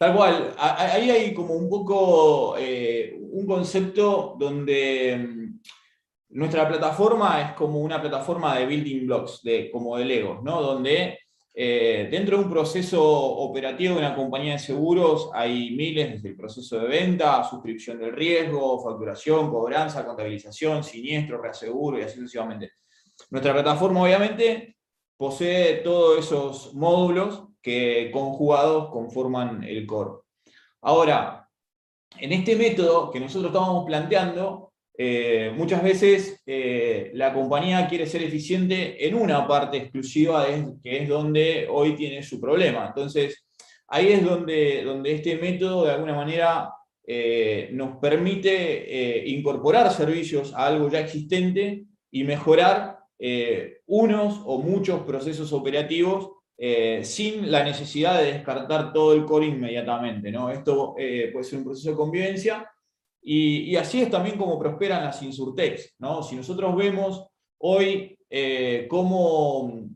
Tal 0.01 0.17
cual, 0.17 0.55
ahí 0.57 1.11
hay 1.11 1.35
como 1.35 1.53
un 1.53 1.69
poco 1.69 2.57
eh, 2.57 3.19
un 3.21 3.47
concepto 3.47 4.35
donde 4.39 5.15
mm, 5.19 5.61
nuestra 6.39 6.67
plataforma 6.67 7.43
es 7.43 7.53
como 7.53 7.81
una 7.81 8.01
plataforma 8.01 8.57
de 8.57 8.65
building 8.65 9.07
blocks, 9.07 9.43
de, 9.43 9.71
como 9.71 9.99
de 9.99 10.07
Legos, 10.07 10.43
¿no? 10.43 10.63
Donde 10.63 11.19
eh, 11.53 12.09
dentro 12.11 12.39
de 12.39 12.45
un 12.45 12.51
proceso 12.51 13.05
operativo 13.05 13.93
de 13.93 14.01
una 14.01 14.17
compañía 14.17 14.55
de 14.55 14.61
seguros 14.61 15.29
hay 15.35 15.73
miles, 15.73 16.13
desde 16.13 16.31
el 16.31 16.37
proceso 16.37 16.79
de 16.79 16.89
venta, 16.89 17.45
suscripción 17.45 17.99
del 17.99 18.17
riesgo, 18.17 18.83
facturación, 18.83 19.51
cobranza, 19.51 20.07
contabilización, 20.07 20.83
siniestro, 20.83 21.43
reaseguro 21.43 21.99
y 21.99 22.05
así 22.05 22.17
sucesivamente. 22.17 22.71
Nuestra 23.29 23.53
plataforma 23.53 24.03
obviamente 24.05 24.79
posee 25.19 25.83
todos 25.83 26.21
esos 26.21 26.73
módulos 26.73 27.50
que 27.63 28.11
conjugados 28.13 28.91
conforman 28.91 29.65
el 29.65 29.87
core. 29.87 30.23
Ahora, 30.83 31.49
en 32.19 32.33
este 32.33 32.57
método 32.57 33.11
que 33.11 33.21
nosotros 33.21 33.53
estábamos 33.53 33.85
planteando, 33.87 34.71
eh, 35.03 35.51
muchas 35.57 35.83
veces 35.83 36.43
eh, 36.45 37.11
la 37.15 37.33
compañía 37.33 37.89
quiere 37.89 38.07
ser 38.07 38.23
eficiente 38.23 39.07
en 39.07 39.15
una 39.15 39.47
parte 39.49 39.79
exclusiva, 39.79 40.47
que 40.83 41.03
es 41.03 41.09
donde 41.09 41.67
hoy 41.71 41.95
tiene 41.95 42.23
su 42.23 42.39
problema. 42.41 42.89
Entonces, 42.89 43.47
ahí 43.89 44.09
es 44.09 44.25
donde, 44.25 44.83
donde 44.85 45.13
este 45.13 45.37
método 45.37 45.87
de 45.87 45.93
alguna 45.93 46.15
manera 46.15 46.71
eh, 47.07 47.71
nos 47.73 47.97
permite 47.97 49.27
incorporar 49.27 49.91
servicios 49.91 50.53
a 50.55 50.67
algo 50.67 50.91
ya 50.91 51.01
existente 51.01 51.85
y 52.11 52.25
mejorar 52.25 52.99
unos 53.87 54.41
o 54.45 54.59
muchos 54.59 55.01
procesos 55.03 55.53
operativos 55.53 56.31
sin 57.03 57.51
la 57.51 57.65
necesidad 57.65 58.19
de 58.19 58.33
descartar 58.33 58.93
todo 58.93 59.15
el 59.15 59.25
core 59.25 59.47
inmediatamente. 59.47 60.31
¿no? 60.31 60.51
Esto 60.51 60.95
puede 60.95 61.45
ser 61.45 61.59
un 61.59 61.65
proceso 61.65 61.91
de 61.91 61.97
convivencia 61.97 62.71
y, 63.23 63.77
así 63.77 64.01
es 64.03 64.11
también 64.11 64.37
como 64.37 64.59
prosperan 64.59 65.05
las 65.05 65.23
insurtex. 65.23 65.95
¿no? 65.99 66.23
Si 66.23 66.37
nosotros 66.37 66.75
vemos 66.77 67.27
hoy 67.59 68.17
eh, 68.31 68.87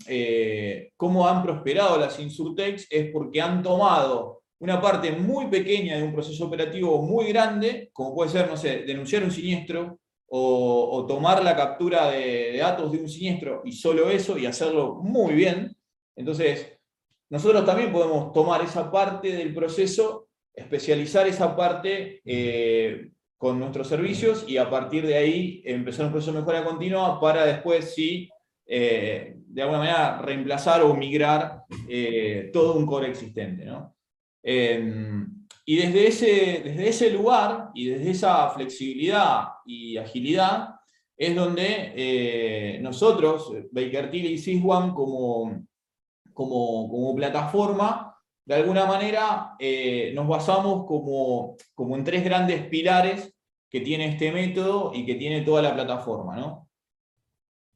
eh, 0.07 0.90
cómo, 0.96 1.29
han 1.29 1.42
prosperado 1.42 1.98
las 1.98 2.18
insurtex, 2.18 2.87
es 2.90 3.11
porque 3.12 3.40
han 3.40 3.62
tomado 3.62 4.42
una 4.59 4.81
parte 4.81 5.12
muy 5.12 5.46
pequeña 5.46 5.96
de 5.96 6.03
un 6.03 6.12
proceso 6.12 6.46
operativo 6.46 7.00
muy 7.03 7.27
grande, 7.29 7.90
como 7.92 8.14
puede 8.14 8.31
ser, 8.31 8.48
no 8.48 8.57
sé, 8.57 8.81
denunciar 8.81 9.22
un 9.22 9.31
siniestro, 9.31 9.98
o, 10.37 11.05
tomar 11.07 11.44
la 11.44 11.55
captura 11.55 12.11
de, 12.11 12.57
datos 12.57 12.90
de 12.90 12.98
un 12.98 13.09
siniestro 13.09 13.62
y 13.64 13.70
solo 13.70 14.11
eso 14.11 14.37
y 14.37 14.46
hacerlo 14.46 14.96
muy 14.96 15.35
bien. 15.35 15.77
Entonces, 16.16 16.79
nosotros 17.31 17.64
también 17.64 17.92
podemos 17.92 18.33
tomar 18.33 18.62
esa 18.62 18.90
parte 18.90 19.33
del 19.33 19.55
proceso, 19.55 20.29
especializar 20.55 21.27
esa 21.27 21.57
parte 21.57 22.20
eh, 22.24 23.11
con 23.37 23.59
nuestros 23.59 23.88
servicios 23.88 24.44
y 24.48 24.57
a 24.57 24.70
partir 24.70 25.07
de 25.07 25.16
ahí 25.16 25.62
empezar 25.64 26.07
un 26.07 26.12
proceso 26.12 26.33
de 26.33 26.38
mejora 26.38 26.64
continua 26.64 27.20
para 27.20 27.44
después 27.44 27.94
sí, 27.94 28.31
eh, 28.66 29.35
de 29.37 29.62
alguna 29.62 29.81
manera, 29.81 30.22
reemplazar 30.22 30.83
o 30.83 30.94
migrar 30.94 31.62
eh, 31.88 32.50
todo 32.53 32.74
un 32.77 32.87
core 32.87 33.09
existente. 33.09 33.66
Em, 34.42 35.46
y 35.66 35.77
desde 35.77 36.07
ese, 36.07 36.62
desde 36.64 36.88
ese 36.88 37.11
lugar 37.11 37.70
y 37.74 37.87
desde 37.87 38.11
esa 38.11 38.50
flexibilidad 38.50 39.44
y 39.64 39.96
agilidad 39.96 40.77
es 41.16 41.35
donde 41.35 41.92
eh, 41.94 42.79
nosotros, 42.81 43.53
Baker 43.70 44.11
Tilly 44.11 44.35
y 44.35 44.38
Syswan, 44.38 44.92
como, 44.92 45.64
como, 46.35 46.88
como 46.90 47.14
plataforma, 47.14 48.14
de 48.44 48.57
alguna 48.57 48.85
manera 48.85 49.57
nos 50.12 50.29
basamos 50.29 50.85
como, 50.87 51.57
como 51.75 51.97
en 51.97 52.05
tres 52.05 52.23
grandes 52.23 52.66
pilares 52.66 53.35
que 53.75 53.81
tiene 53.81 54.07
este 54.07 54.31
método 54.31 54.92
y 54.94 55.05
que 55.05 55.16
tiene 55.16 55.40
toda 55.40 55.61
la 55.61 55.75
plataforma. 55.75 56.37
¿no? 56.37 56.68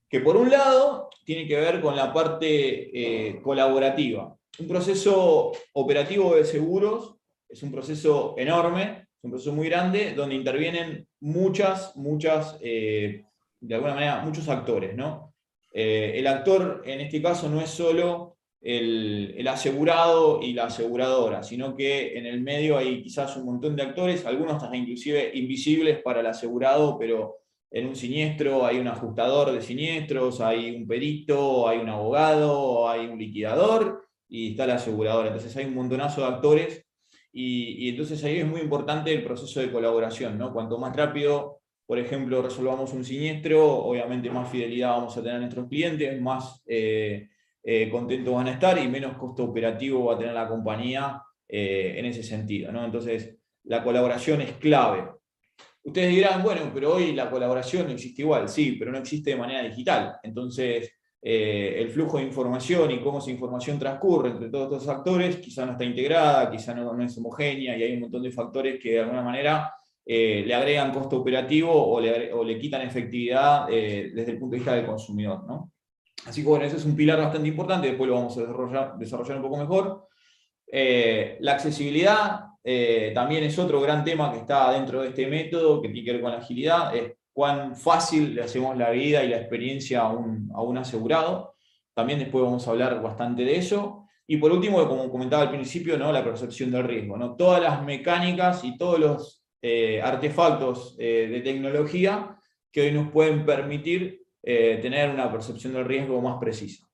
Que 0.09 0.21
por 0.21 0.37
un 0.37 0.49
lado 0.49 1.11
tiene 1.25 1.45
que 1.49 1.57
ver 1.57 1.81
con 1.81 1.97
la 1.97 2.13
parte 2.13 2.47
eh, 3.29 3.43
colaborativa. 3.43 4.33
Un 4.61 4.69
proceso 4.69 5.51
operativo 5.73 6.37
de 6.37 6.45
seguros 6.45 7.17
es 7.49 7.65
un 7.65 7.73
proceso 7.73 8.37
enorme, 8.39 9.09
es 9.11 9.25
un 9.25 9.33
proceso 9.33 9.53
muy 9.53 9.69
grande, 9.69 10.15
donde 10.15 10.37
intervienen 10.37 11.09
muchas, 11.19 11.97
muchas, 11.97 12.57
eh, 12.61 13.25
de 13.59 13.75
alguna 13.75 13.95
manera, 13.95 14.21
muchos 14.21 14.49
actores. 14.49 14.95
¿no? 14.95 15.35
Eh, 15.73 16.13
el 16.15 16.29
actor 16.29 16.83
en 16.87 17.01
este 17.01 17.21
caso 17.21 17.49
no 17.49 17.61
es 17.61 17.71
solo 17.71 18.38
el, 18.61 19.47
asegurado 19.49 20.41
y 20.43 20.53
la 20.53 20.65
aseguradora, 20.65 21.43
sino 21.43 21.77
que 21.77 22.19
en 22.19 22.27
el 22.27 22.41
medio 22.41 22.77
hay 22.77 23.03
quizás 23.03 23.37
un 23.37 23.45
montón 23.45 23.77
de 23.77 23.83
actores, 23.83 24.27
algunos 24.27 24.63
hasta 24.63 24.77
inclusive 24.77 25.31
invisibles 25.35 26.03
para 26.03 26.21
el 26.21 26.27
asegurado, 26.27 26.99
pero 26.99 27.37
en 27.71 27.87
un 27.87 27.97
siniestro 27.97 28.67
hay 28.67 28.79
un 28.79 28.89
ajustador 28.89 29.53
de 29.53 29.61
siniestros, 29.61 30.41
hay 30.41 30.75
un 30.75 30.87
perito, 30.87 31.69
hay 31.69 31.79
un 31.79 31.89
abogado, 31.89 32.89
hay 32.89 33.07
un 33.07 33.19
liquidador 33.19 34.07
y 34.29 34.53
está 34.53 34.67
la 34.67 34.75
aseguradora. 34.75 35.29
Entonces 35.29 35.57
hay 35.57 35.67
un 35.67 35.75
montonazo 35.75 36.23
de 36.23 36.27
actores 36.27 36.87
y, 37.33 37.87
y 37.87 37.91
entonces 37.91 38.23
ahí 38.25 38.39
es 38.39 38.47
muy 38.47 38.61
importante 38.61 39.13
el 39.13 39.23
proceso 39.23 39.61
de 39.61 39.71
colaboración. 39.71 40.39
Cuanto 40.53 40.79
más 40.79 40.97
rápido, 40.97 41.61
por 41.87 41.99
ejemplo, 41.99 42.43
resolvamos 42.43 42.93
un 42.93 43.05
siniestro, 43.05 43.65
obviamente 43.67 44.31
más 44.31 44.51
fidelidad 44.51 44.91
vamos 44.91 45.17
a 45.17 45.23
tener 45.23 45.37
a 45.37 45.41
nuestros 45.41 45.69
clientes, 45.69 46.21
más... 46.21 46.63
Eh, 46.67 47.29
eh, 47.63 47.91
contentos 47.91 48.35
van 48.35 48.47
a 48.47 48.53
estar 48.53 48.79
y 48.79 48.89
menos 48.89 49.17
costo 49.17 49.45
operativo 49.45 50.07
va 50.07 50.15
a 50.15 50.19
tener 50.19 50.35
la 50.35 50.49
compañía 50.49 51.23
eh, 51.49 51.95
en 51.97 52.07
ese 52.07 52.23
sentido. 52.23 52.73
¿no? 52.73 52.85
Entonces, 52.85 53.37
la 53.65 53.83
colaboración 53.83 54.41
es 54.41 54.53
clave. 54.53 55.07
Ustedes 55.83 56.11
dirán, 56.11 56.43
bueno, 56.43 56.71
pero 56.73 56.95
hoy 56.95 57.13
la 57.13 57.31
colaboración 57.31 57.87
no 57.87 57.93
existe 57.93 58.23
igual, 58.23 58.49
sí, 58.49 58.77
pero 58.79 58.93
no 58.93 58.99
existe 58.99 59.31
de 59.31 59.37
manera 59.37 59.63
digital. 59.63 60.17
Entonces, 60.23 60.91
eh, 61.21 61.75
el 61.79 61.91
flujo 61.91 62.19
de 62.19 62.25
información 62.25 62.91
y 62.91 63.01
cómo 63.01 63.19
esa 63.19 63.31
información 63.31 63.79
transcurre 63.79 64.31
entre 64.31 64.51
todos 64.51 64.73
estos 64.73 64.89
actores 64.89 65.37
quizá 65.37 65.67
no 65.67 65.73
está 65.73 65.85
integrada, 65.85 66.51
quizá 66.51 66.75
no, 66.75 67.03
es 67.03 67.19
homogénea 67.19 67.77
y 67.77 67.83
hay 67.83 67.95
un 67.95 68.01
montón 68.01 68.23
de 68.23 68.31
factores 68.31 68.79
que 68.81 68.93
de 68.93 69.01
alguna 69.01 69.23
manera 69.23 69.75
le 70.07 70.55
agregan 70.55 70.91
costo 70.91 71.19
operativo 71.19 71.71
o 71.71 72.01
le, 72.01 72.33
o 72.33 72.43
le 72.43 72.59
quitan 72.59 72.81
efectividad 72.81 73.67
desde 73.69 74.31
el 74.31 74.39
punto 74.39 74.53
de 74.53 74.59
vista 74.59 74.75
del 74.75 74.87
consumidor. 74.87 75.45
¿no? 75.47 75.71
Así 76.27 76.43
que 76.43 76.49
bueno, 76.49 76.65
ese 76.65 76.77
es 76.77 76.85
un 76.85 76.97
pilar 76.97 77.19
bastante 77.19 77.49
importante, 77.49 77.89
después 77.89 78.09
lo 78.09 78.17
vamos 78.17 78.37
a 78.37 78.97
desarrollar, 78.99 79.37
un 79.37 79.43
poco 79.43 79.57
mejor. 79.57 80.09
Eh, 80.71 81.39
la 81.41 81.53
accesibilidad 81.53 82.41
eh, 82.63 83.13
también 83.15 83.45
es 83.45 83.59
otro 83.59 83.81
gran 83.81 84.05
tema 84.05 84.31
que 84.31 84.39
está 84.39 84.73
dentro 84.73 85.03
de 85.03 85.09
este 85.09 85.27
método, 85.27 85.81
que 85.81 85.89
tiene 85.89 86.05
que 86.05 86.13
ver 86.13 86.21
con 86.21 86.33
la 86.33 86.39
agilidad, 86.39 86.95
es 86.95 87.15
cuán 87.33 87.77
fácil 87.77 88.35
le 88.35 88.43
hacemos 88.43 88.77
la 88.77 88.91
vida 88.91 89.23
y 89.25 89.29
la 89.29 89.39
experiencia 89.39 90.01
a 90.01 90.13
un, 90.13 90.51
a 90.55 90.63
un 90.63 90.77
asegurado. 90.77 91.55
También 91.95 92.19
después 92.19 92.45
vamos 92.45 92.67
a 92.67 92.71
hablar 92.73 93.01
bastante 93.01 93.45
de 93.45 93.57
eso. 93.57 94.05
Y 94.27 94.37
por 94.37 94.53
último, 94.53 94.87
como 94.87 95.11
comentaba 95.11 95.45
al 95.45 95.51
principio, 95.51 95.97
¿no? 95.97 96.13
la 96.13 96.25
percepción 96.25 96.71
del 96.71 96.85
riesgo. 96.85 97.17
¿no? 97.17 97.37
Todas 97.37 97.63
las 97.63 97.83
mecánicas 97.83 98.63
y 98.65 98.77
todos 98.77 98.99
los 98.99 99.45
eh, 99.63 100.03
artefactos 100.03 100.97
de 100.97 101.41
tecnología 101.43 102.37
que 102.71 102.83
hoy 102.83 102.93
nos 102.93 103.11
pueden 103.11 103.47
permitir 103.47 104.18
eh, 104.43 104.79
tener 104.81 105.11
una 105.11 105.31
percepción 105.31 105.73
del 105.73 105.85
riesgo 105.85 106.21
más 106.21 106.39
precisa. 106.39 106.87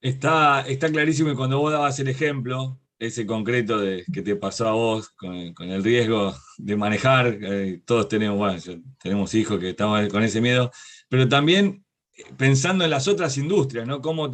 Está, 0.00 0.62
está 0.62 0.90
clarísimo 0.90 1.30
que 1.30 1.36
cuando 1.36 1.60
vos 1.60 1.72
dabas 1.72 1.98
el 2.00 2.08
ejemplo, 2.08 2.80
ese 2.98 3.26
concreto 3.26 3.78
de, 3.78 4.04
que 4.12 4.22
te 4.22 4.36
pasó 4.36 4.68
a 4.68 4.72
vos 4.72 5.10
con, 5.10 5.34
el 5.34 5.84
riesgo 5.84 6.34
de 6.58 6.76
manejar, 6.76 7.38
eh, 7.40 7.80
todos 7.84 8.08
tenemos, 8.08 8.70
tenemos 9.00 9.34
hijos 9.34 9.58
que 9.58 9.70
estamos 9.70 10.08
con 10.08 10.22
ese 10.22 10.40
miedo, 10.40 10.70
pero 11.08 11.28
también 11.28 11.84
pensando 12.36 12.84
en 12.84 12.90
las 12.90 13.08
otras 13.08 13.36
industrias, 13.38 13.86
¿no? 13.86 14.00
Cómo, 14.00 14.28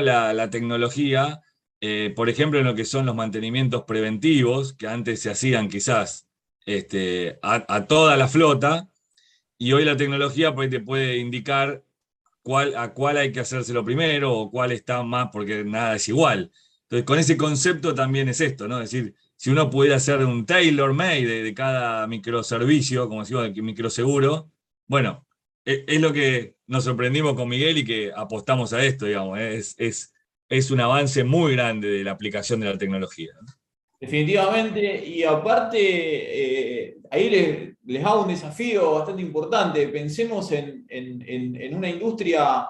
la, 0.00 0.50
tecnología, 0.50 1.40
eh, 1.80 2.12
por 2.14 2.28
ejemplo, 2.28 2.58
en 2.58 2.66
lo 2.66 2.74
que 2.74 2.84
son 2.84 3.06
los 3.06 3.14
mantenimientos 3.14 3.84
preventivos, 3.84 4.74
que 4.74 4.86
antes 4.86 5.20
se 5.20 5.30
hacían 5.30 5.68
quizás 5.68 6.28
este, 6.66 7.38
a, 7.42 7.86
toda 7.86 8.16
la 8.16 8.28
flota, 8.28 8.88
y 9.60 9.74
hoy 9.74 9.84
la 9.84 9.96
tecnología 9.96 10.54
pues, 10.54 10.70
te 10.70 10.80
puede 10.80 11.18
indicar 11.18 11.84
cuál, 12.42 12.74
a 12.76 12.94
cuál 12.94 13.18
hay 13.18 13.30
que 13.30 13.40
hacérselo 13.40 13.84
primero 13.84 14.32
o 14.32 14.50
cuál 14.50 14.72
está 14.72 15.02
más, 15.02 15.28
porque 15.30 15.64
nada 15.64 15.96
es 15.96 16.08
igual. 16.08 16.50
Entonces, 16.84 17.04
con 17.04 17.18
ese 17.18 17.36
concepto 17.36 17.94
también 17.94 18.30
es 18.30 18.40
esto, 18.40 18.66
¿no? 18.66 18.80
Es 18.80 18.90
decir, 18.90 19.14
si 19.36 19.50
uno 19.50 19.68
pudiera 19.68 19.96
hacer 19.96 20.24
un 20.24 20.46
tailor-made 20.46 21.42
de, 21.42 21.54
cada 21.54 22.06
microservicio, 22.06 23.06
como 23.06 23.20
decimos, 23.20 23.54
de 23.54 23.62
microseguro, 23.62 24.50
bueno, 24.86 25.26
es, 25.62 25.84
es, 25.86 26.00
lo 26.00 26.14
que 26.14 26.56
nos 26.66 26.84
sorprendimos 26.84 27.34
con 27.34 27.48
Miguel 27.48 27.78
y 27.78 27.84
que 27.84 28.12
apostamos 28.16 28.72
a 28.72 28.82
esto, 28.82 29.04
digamos. 29.04 29.38
Es, 29.40 29.74
es, 29.78 30.14
es 30.48 30.70
un 30.70 30.80
avance 30.80 31.22
muy 31.22 31.52
grande 31.52 31.88
de 31.88 32.04
la 32.04 32.12
aplicación 32.12 32.60
de 32.60 32.70
la 32.70 32.78
tecnología. 32.78 33.32
Definitivamente, 34.00 35.06
y 35.06 35.22
aparte, 35.24 35.78
eh, 35.78 36.96
ahí 37.10 37.28
les, 37.28 37.74
les, 37.84 38.02
hago 38.02 38.22
un 38.22 38.28
desafío 38.28 38.94
bastante 38.94 39.20
importante. 39.20 39.86
Pensemos 39.88 40.50
en, 40.52 41.74
una 41.76 41.90
industria 41.90 42.66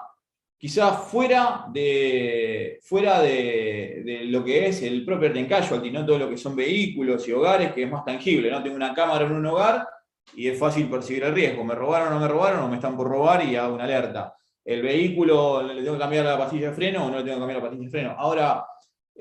quizás 0.58 1.04
fuera, 1.06 1.66
de, 1.72 2.80
fuera 2.82 3.20
de, 3.20 4.22
lo 4.24 4.42
que 4.44 4.66
es 4.66 4.82
el 4.82 5.04
property 5.04 5.38
and 5.38 5.48
casualty, 5.48 5.92
no 5.92 6.04
todo 6.04 6.18
lo 6.18 6.28
que 6.28 6.36
son 6.36 6.56
vehículos 6.56 7.26
y 7.28 7.32
hogares, 7.32 7.72
que 7.72 7.84
es 7.84 7.90
más 7.90 8.04
tangible. 8.04 8.50
¿no? 8.50 8.60
Tengo 8.60 8.74
una 8.74 8.92
cámara 8.92 9.24
en 9.24 9.32
un 9.32 9.46
hogar 9.46 9.86
y 10.34 10.48
es 10.48 10.58
fácil 10.58 10.90
percibir 10.90 11.22
el 11.22 11.34
riesgo. 11.34 11.62
Me 11.62 11.76
robaron 11.76 12.08
o 12.08 12.10
no 12.14 12.20
me 12.20 12.28
robaron, 12.28 12.64
o 12.64 12.68
me 12.68 12.74
están 12.74 12.96
por 12.96 13.08
robar 13.08 13.44
y 13.44 13.54
hago 13.54 13.76
una 13.76 13.84
alerta. 13.84 14.34
El 14.64 14.82
vehículo, 14.82 15.62
¿le 15.62 15.80
tengo 15.80 15.94
que 15.94 16.00
cambiar 16.00 16.24
la 16.24 16.38
pastilla 16.38 16.70
de 16.70 16.74
freno 16.74 17.06
o 17.06 17.10
no 17.10 17.18
le 17.18 17.22
tengo 17.22 17.36
que 17.36 17.40
cambiar 17.40 17.58
la 17.58 17.68
pastilla 17.68 17.84
de 17.84 17.90
freno? 17.90 18.14
Ahora, 18.18 18.64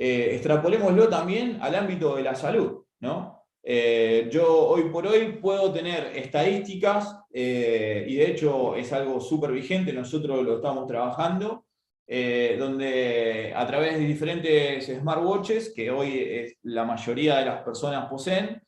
eh, 0.01 0.35
extrapolémoslo 0.35 1.09
también 1.09 1.57
al 1.59 1.75
ámbito 1.75 2.15
de 2.15 2.23
la 2.23 2.33
salud. 2.33 2.85
¿no? 3.01 3.43
Eh, 3.61 4.29
yo 4.31 4.69
hoy 4.69 4.83
por 4.83 5.05
hoy 5.05 5.33
puedo 5.41 5.73
tener 5.73 6.13
estadísticas, 6.15 7.17
eh, 7.33 8.05
y 8.07 8.15
de 8.15 8.31
hecho 8.31 8.77
es 8.77 8.93
algo 8.93 9.19
súper 9.19 9.51
vigente, 9.51 9.91
nosotros 9.91 10.41
lo 10.41 10.55
estamos 10.55 10.87
trabajando, 10.87 11.65
donde 12.07 13.53
a 13.55 13.67
través 13.67 13.99
de 13.99 14.05
diferentes 14.05 14.87
smartwatches, 14.87 15.73
que 15.75 15.91
hoy 15.91 16.55
la 16.63 16.83
mayoría 16.83 17.37
de 17.37 17.45
las 17.45 17.61
personas 17.61 18.09
poseen, 18.09 18.59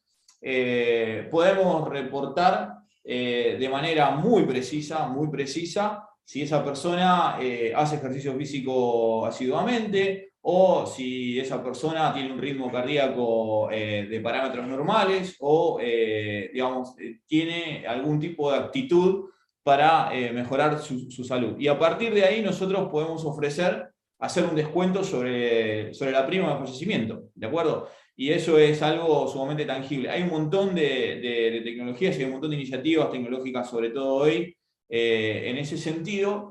podemos 1.31 1.89
reportar 1.89 2.73
de 3.03 3.69
manera 3.71 4.11
muy 4.11 4.43
precisa, 4.43 5.07
muy 5.07 5.27
precisa, 5.29 6.07
si 6.23 6.43
esa 6.43 6.63
persona 6.63 7.37
hace 7.75 7.95
ejercicio 7.95 8.35
físico 8.35 9.25
asiduamente, 9.25 10.30
o 10.43 10.87
si 10.87 11.39
esa 11.39 11.63
persona 11.63 12.13
tiene 12.13 12.33
un 12.33 12.39
ritmo 12.39 12.71
cardíaco 12.71 13.69
eh, 13.71 14.07
de 14.09 14.19
parámetros 14.21 14.67
normales 14.67 15.35
o, 15.39 15.79
eh, 15.81 16.49
digamos, 16.51 16.95
eh, 16.99 17.19
tiene 17.27 17.85
algún 17.87 18.19
tipo 18.19 18.51
de 18.51 18.57
actitud 18.57 19.29
para 19.63 20.09
mejorar 20.33 20.79
su, 20.79 21.23
salud. 21.23 21.53
Y 21.59 21.67
a 21.67 21.77
partir 21.77 22.15
de 22.15 22.23
ahí 22.23 22.41
nosotros 22.41 22.89
podemos 22.89 23.23
ofrecer 23.25 23.89
hacer 24.17 24.43
un 24.43 24.55
descuento 24.55 25.03
sobre, 25.03 25.93
sobre 25.93 26.11
la 26.11 26.25
prima 26.25 26.51
de 26.51 26.65
fallecimiento, 26.65 27.25
¿de 27.35 27.45
acuerdo? 27.45 27.87
Y 28.15 28.31
eso 28.31 28.57
es 28.57 28.81
algo 28.81 29.27
sumamente 29.27 29.65
tangible. 29.65 30.09
Hay 30.09 30.23
un 30.23 30.29
montón 30.29 30.73
de, 30.73 31.19
de 31.21 31.61
tecnologías 31.63 32.17
y 32.17 32.21
hay 32.21 32.25
un 32.25 32.31
montón 32.31 32.49
de 32.49 32.55
iniciativas 32.55 33.11
tecnológicas, 33.11 33.69
sobre 33.69 33.91
todo 33.91 34.15
hoy, 34.15 34.57
en 34.89 35.57
ese 35.57 35.77
sentido, 35.77 36.50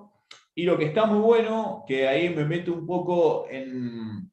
y 0.61 0.65
lo 0.65 0.77
que 0.77 0.85
está 0.85 1.07
muy 1.07 1.21
bueno, 1.21 1.85
que 1.89 2.07
ahí 2.07 2.29
me 2.29 2.45
meto 2.45 2.75
un 2.75 2.85
poco 2.85 3.47
en, 3.49 4.31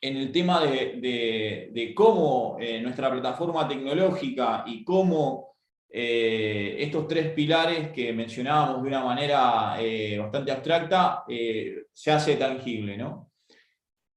el 0.00 0.32
tema 0.32 0.64
de, 0.64 1.92
cómo 1.94 2.56
eh, 2.58 2.80
nuestra 2.80 3.10
plataforma 3.10 3.68
tecnológica 3.68 4.64
y 4.66 4.82
cómo 4.82 5.54
eh, 5.90 6.76
estos 6.78 7.06
tres 7.06 7.32
pilares 7.34 7.90
que 7.90 8.14
mencionábamos 8.14 8.80
de 8.80 8.88
una 8.88 9.04
manera 9.04 9.76
eh, 9.78 10.18
bastante 10.18 10.52
abstracta 10.52 11.22
se 11.28 12.10
hace 12.10 12.36
tangible. 12.36 12.96
¿no? 12.96 13.30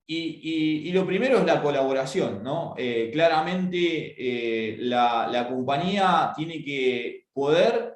Y, 0.08 0.89
lo 0.93 1.06
primero 1.06 1.39
es 1.39 1.45
la 1.45 1.62
colaboración. 1.62 2.43
¿no? 2.43 2.76
claramente 3.12 4.78
la, 4.80 5.28
la 5.30 5.50
compañía 5.50 6.32
tiene 6.34 6.63
que 6.63 7.26
poder 7.34 7.95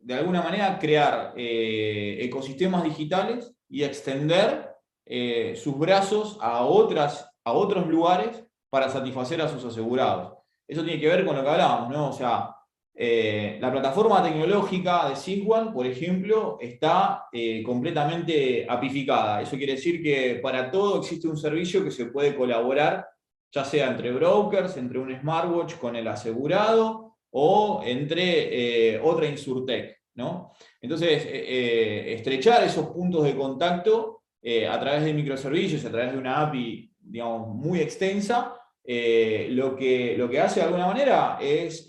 de 0.00 0.14
alguna 0.14 0.42
manera, 0.42 0.78
crear 0.78 1.34
eh, 1.36 2.18
ecosistemas 2.20 2.82
digitales 2.82 3.54
y 3.68 3.84
extender 3.84 4.70
eh, 5.04 5.54
sus 5.56 5.78
brazos 5.78 6.38
a, 6.40 6.64
otras, 6.64 7.30
a 7.44 7.52
otros 7.52 7.86
lugares 7.86 8.42
para 8.70 8.88
satisfacer 8.88 9.40
a 9.42 9.48
sus 9.48 9.64
asegurados. 9.64 10.32
Eso 10.66 10.82
tiene 10.82 11.00
que 11.00 11.08
ver 11.08 11.26
con 11.26 11.36
lo 11.36 11.42
que 11.42 11.50
hablábamos, 11.50 11.90
¿no? 11.90 12.08
O 12.08 12.12
sea, 12.12 12.54
eh, 12.94 13.58
la 13.60 13.70
plataforma 13.70 14.22
tecnológica 14.22 15.08
de 15.08 15.16
Sigwan, 15.16 15.72
por 15.72 15.86
ejemplo, 15.86 16.58
está 16.60 17.26
completamente 17.64 18.66
apificada. 18.68 19.42
Eso 19.42 19.56
quiere 19.56 19.74
decir 19.74 20.02
que 20.02 20.38
para 20.42 20.70
todo 20.70 20.98
existe 20.98 21.28
un 21.28 21.36
servicio 21.36 21.84
que 21.84 21.90
se 21.90 22.06
puede 22.06 22.34
colaborar, 22.34 23.06
ya 23.52 23.64
sea 23.64 23.88
entre 23.88 24.12
brokers, 24.12 24.76
entre 24.76 24.98
un 24.98 25.14
smartwatch 25.18 25.74
con 25.76 25.96
el 25.96 26.06
asegurado, 26.06 27.09
o 27.30 27.82
entre 27.84 28.94
eh, 28.94 29.00
otra 29.02 29.26
Insurtech. 29.26 30.00
¿no? 30.14 30.52
Entonces, 30.80 31.24
eh, 31.24 31.30
eh, 31.32 32.14
estrechar 32.14 32.64
esos 32.64 32.86
puntos 32.88 33.24
de 33.24 33.36
contacto 33.36 34.18
a 34.42 34.80
través 34.80 35.04
de 35.04 35.12
microservicios, 35.12 35.84
a 35.84 35.90
través 35.90 36.12
de 36.12 36.18
una 36.18 36.40
API 36.40 36.90
digamos, 36.98 37.54
muy 37.54 37.80
extensa, 37.80 38.54
lo, 38.84 39.76
que, 39.76 40.14
lo 40.16 40.30
que 40.30 40.40
hace 40.40 40.60
de 40.60 40.66
alguna 40.66 40.86
manera 40.86 41.38
es 41.42 41.86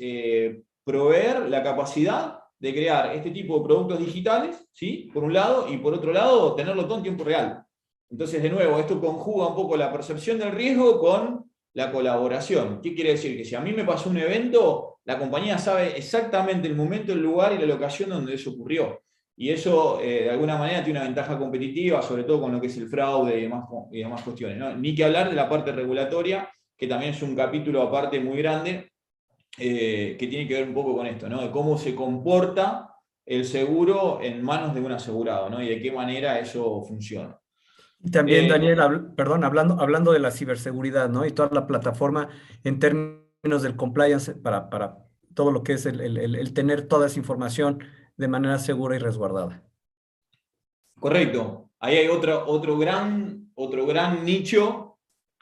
proveer 0.84 1.48
la 1.48 1.64
capacidad 1.64 2.40
de 2.60 2.74
crear 2.74 3.16
este 3.16 3.32
tipo 3.32 3.58
de 3.58 3.64
productos 3.64 4.00
digitales, 4.00 4.68
¿sí? 4.74 5.10
por 5.14 5.24
un 5.24 5.34
lado, 5.34 5.72
y 5.72 5.78
por 5.78 5.94
otro 5.94 6.12
lado, 6.12 6.54
tenerlo 6.56 6.86
todo 6.86 6.98
en 6.98 7.04
tiempo 7.04 7.24
real. 7.24 7.64
Entonces, 8.10 8.44
de 8.44 8.50
nuevo, 8.50 8.78
esto 8.78 9.00
conjuga 9.00 9.48
un 9.48 9.56
poco 9.56 9.78
la 9.78 9.92
percepción 9.92 10.38
del 10.38 10.52
riesgo 10.52 11.00
con 11.00 11.51
la 11.74 11.92
colaboración. 11.92 12.82
¿Qué 12.82 12.94
quiere 12.94 13.12
decir? 13.12 13.38
Que 13.38 13.46
si 13.46 13.56
a 13.56 13.62
mí 13.62 13.74
me 13.74 13.86
pasó 13.86 14.10
un 14.10 14.18
evento, 14.18 15.00
la 15.06 15.18
compañía 15.18 15.58
sabe 15.58 15.98
exactamente 15.98 16.68
el 16.68 16.76
momento, 16.76 17.14
el 17.14 17.22
lugar 17.22 17.54
y 17.54 17.58
la 17.58 17.66
locación 17.66 18.10
donde 18.10 18.34
eso 18.34 18.52
ocurrió. 18.52 19.02
Y 19.38 19.50
eso, 19.50 20.00
eh, 20.02 20.24
de 20.24 20.30
alguna 20.30 20.58
manera, 20.58 20.84
tiene 20.84 21.00
una 21.00 21.08
ventaja 21.08 21.38
competitiva, 21.38 22.02
sobre 22.02 22.24
todo 22.24 22.42
con 22.42 22.52
lo 22.52 22.62
que 22.62 22.68
es 22.68 22.78
el 22.78 22.88
fraude 22.88 23.40
y 23.40 23.42
demás, 23.44 23.66
y 23.92 24.00
demás 24.00 24.22
cuestiones. 24.22 24.78
Ni 24.78 24.94
que 24.94 25.06
hablar 25.06 25.30
de 25.30 25.36
la 25.36 25.50
parte 25.50 25.72
regulatoria, 25.72 26.50
que 26.78 26.88
también 26.88 27.14
es 27.14 27.22
un 27.22 27.36
capítulo 27.36 27.82
aparte 27.82 28.20
muy 28.20 28.38
grande, 28.38 28.92
eh, 29.58 30.16
que 30.20 30.28
tiene 30.28 30.48
que 30.48 30.54
ver 30.54 30.68
un 30.68 30.74
poco 30.74 30.96
con 30.96 31.08
esto, 31.08 31.28
de 31.28 31.52
cómo 31.52 31.78
se 31.78 31.96
comporta 31.96 32.88
el 33.26 33.46
seguro 33.46 34.20
en 34.22 34.42
manos 34.42 34.74
de 34.74 34.82
un 34.82 34.92
asegurado 34.92 35.50
¿no? 35.50 35.62
y 35.62 35.68
de 35.68 35.82
qué 35.82 35.92
manera 35.92 36.40
eso 36.40 36.84
funciona. 36.84 37.41
Y 38.04 38.12
también, 38.12 38.46
eh, 38.46 38.50
Daniel, 38.50 38.80
perdón, 39.16 39.44
hablando, 39.44 39.80
hablando 39.80 40.12
de 40.12 40.20
la 40.20 40.32
ciberseguridad 40.32 41.10
¿no? 41.10 41.26
y 41.26 41.32
toda 41.32 41.50
la 41.52 41.68
plataforma 41.68 42.30
en 42.64 42.80
términos 42.80 43.62
del 43.62 43.76
compliance 43.76 44.34
para, 44.34 44.70
para 44.70 45.06
todo 45.34 45.52
lo 45.52 45.64
que 45.64 45.74
es 45.74 45.86
el, 45.86 46.02
el, 46.02 46.36
el, 46.36 46.54
tener 46.54 46.88
toda 46.88 47.08
esa 47.08 47.20
información 47.20 47.84
de 48.18 48.28
manera 48.28 48.58
segura 48.60 48.96
y 48.96 49.00
resguardada. 49.00 49.64
Correcto. 51.00 51.70
Ahí 51.80 51.98
hay 51.98 52.08
otro, 52.08 52.46
otro, 52.48 52.78
gran, 52.78 53.52
otro 53.56 53.86
gran 53.86 54.24
nicho 54.24 54.92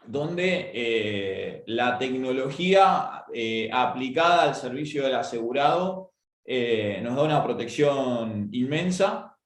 donde 0.06 0.72
eh, 0.74 1.64
la 1.68 1.98
tecnología 1.98 3.26
eh, 3.34 3.70
aplicada 3.72 4.44
al 4.44 4.56
servicio 4.56 5.04
del 5.04 5.16
asegurado 5.16 6.14
eh, 6.46 7.00
nos 7.04 7.16
da 7.16 7.24
una 7.24 7.44
protección 7.44 8.50
inmensa, 8.52 9.38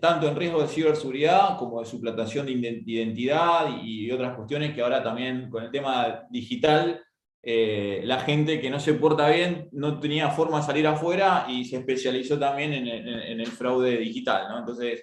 tanto 0.00 0.28
en 0.28 0.36
riesgo 0.36 0.62
de 0.62 0.68
ciberseguridad 0.68 1.58
como 1.58 1.80
de 1.80 1.86
suplantación 1.86 2.46
de 2.46 2.52
identidad 2.86 3.82
y 3.82 4.10
otras 4.10 4.36
cuestiones 4.36 4.74
que 4.74 4.82
ahora 4.82 5.02
también 5.02 5.50
con 5.50 5.64
el 5.64 5.70
tema 5.70 6.26
digital, 6.30 7.02
eh, 7.42 8.02
la 8.04 8.20
gente 8.20 8.60
que 8.60 8.68
no 8.68 8.80
se 8.80 8.94
porta 8.94 9.30
bien 9.30 9.68
no 9.72 10.00
tenía 10.00 10.30
forma 10.30 10.58
de 10.58 10.66
salir 10.66 10.86
afuera 10.86 11.46
y 11.48 11.64
se 11.64 11.76
especializó 11.76 12.38
también 12.38 12.72
en, 12.74 13.40
el 13.40 13.46
fraude 13.46 13.96
digital. 13.96 14.48
¿no? 14.48 14.58
Entonces, 14.58 15.02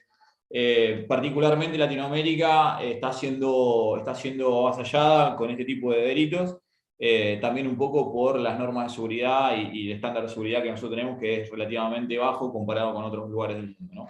eh, 0.49 1.05
particularmente 1.07 1.77
Latinoamérica 1.77 2.79
está 2.81 3.11
siendo, 3.13 3.95
está 3.97 4.13
siendo 4.13 4.67
avasallada 4.67 5.35
con 5.35 5.49
este 5.49 5.65
tipo 5.65 5.91
de 5.91 6.01
delitos. 6.01 6.57
Eh, 6.97 7.39
también 7.41 7.67
un 7.67 7.77
poco 7.77 8.13
por 8.13 8.39
las 8.39 8.57
normas 8.57 8.87
de 8.87 8.95
seguridad 8.95 9.57
y, 9.57 9.79
y, 9.79 9.87
el 9.89 9.95
estándar 9.95 10.23
de 10.23 10.29
seguridad 10.29 10.63
que 10.63 10.71
nosotros 10.71 10.97
tenemos, 10.97 11.19
que 11.19 11.41
es 11.41 11.49
relativamente 11.49 12.17
bajo 12.17 12.53
comparado 12.53 12.93
con 12.93 13.03
otros 13.03 13.29
lugares 13.29 13.57
del 13.57 13.75
mundo. 13.77 13.93
¿no? 13.95 14.07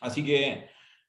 Así 0.00 0.24
que 0.24 0.68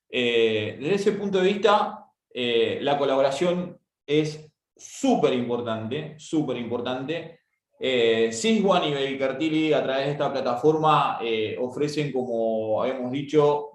eh, 0.09 0.77
desde 0.79 0.95
ese 0.95 1.11
punto 1.13 1.39
de 1.39 1.53
vista, 1.53 1.99
eh, 2.33 2.79
la 2.81 2.97
colaboración 2.97 3.79
es 4.05 4.51
súper 4.75 5.33
importante, 5.33 6.15
súper 6.17 6.57
importante. 6.57 7.39
Eh, 7.79 8.29
y 8.43 8.61
Baker 8.61 9.37
a 9.73 9.83
través 9.83 10.05
de 10.05 10.11
esta 10.11 10.31
plataforma 10.31 11.19
eh, 11.21 11.55
ofrecen, 11.59 12.11
como 12.11 12.81
habíamos 12.81 13.11
dicho, 13.11 13.65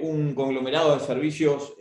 un 0.00 0.34
conglomerado 0.34 0.94
de 0.94 1.04
servicios 1.04 1.74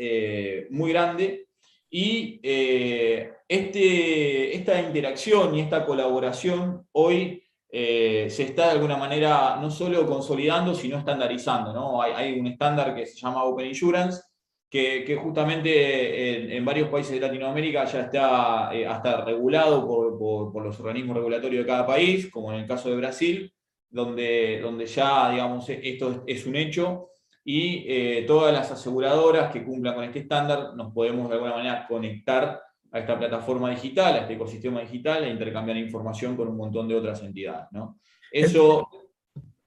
muy 0.71 0.91
grande 0.91 1.47
y 1.89 2.37
este, 2.43 4.57
esta 4.57 4.81
interacción 4.81 5.55
y 5.55 5.61
esta 5.61 5.85
colaboración 5.85 6.85
hoy 6.91 7.46
eh, 7.69 8.27
se 8.29 8.43
está 8.43 8.65
de 8.65 8.71
alguna 8.71 8.97
manera 8.97 9.57
no 9.61 9.69
solo 9.69 10.05
consolidando, 10.05 10.73
sino 10.73 10.97
estandarizando. 10.97 11.73
¿no? 11.73 12.01
Hay, 12.01 12.39
un 12.39 12.47
estándar 12.47 12.95
que 12.95 13.05
se 13.05 13.19
llama 13.19 13.43
Open 13.43 13.67
Insurance, 13.67 14.21
que, 14.69 15.17
justamente 15.21 16.55
en, 16.55 16.65
varios 16.65 16.89
países 16.89 17.13
de 17.13 17.21
Latinoamérica 17.21 17.85
ya 17.85 18.01
está 18.01 18.69
eh, 18.73 18.85
hasta 18.85 19.23
regulado 19.23 19.87
por, 19.87 20.63
los 20.63 20.79
organismos 20.79 21.15
regulatorios 21.15 21.63
de 21.63 21.71
cada 21.71 21.85
país, 21.85 22.29
como 22.29 22.51
en 22.51 22.59
el 22.59 22.67
caso 22.67 22.89
de 22.89 22.97
Brasil, 22.97 23.53
donde, 23.89 24.59
donde 24.61 24.85
ya 24.85 25.31
digamos, 25.31 25.69
esto 25.69 26.23
es 26.27 26.45
un 26.45 26.55
hecho 26.55 27.07
y 27.49 27.85
eh, 27.87 28.25
todas 28.27 28.53
las 28.53 28.69
aseguradoras 28.71 29.53
que 29.53 29.63
cumplan 29.63 29.95
con 29.95 30.03
este 30.03 30.19
estándar 30.19 30.75
nos 30.75 30.91
podemos 30.91 31.29
de 31.29 31.35
alguna 31.35 31.55
manera 31.55 31.87
conectar 31.87 32.61
a 32.91 32.99
esta 32.99 33.17
plataforma 33.17 33.69
digital, 33.69 34.15
a 34.15 34.17
este 34.19 34.33
ecosistema 34.33 34.81
digital 34.81 35.23
e 35.23 35.29
intercambiar 35.29 35.77
información 35.77 36.35
con 36.35 36.47
un 36.47 36.57
montón 36.57 36.87
de 36.87 36.95
otras 36.95 37.21
entidades. 37.23 37.67
¿no? 37.71 37.99
Eso... 38.31 38.87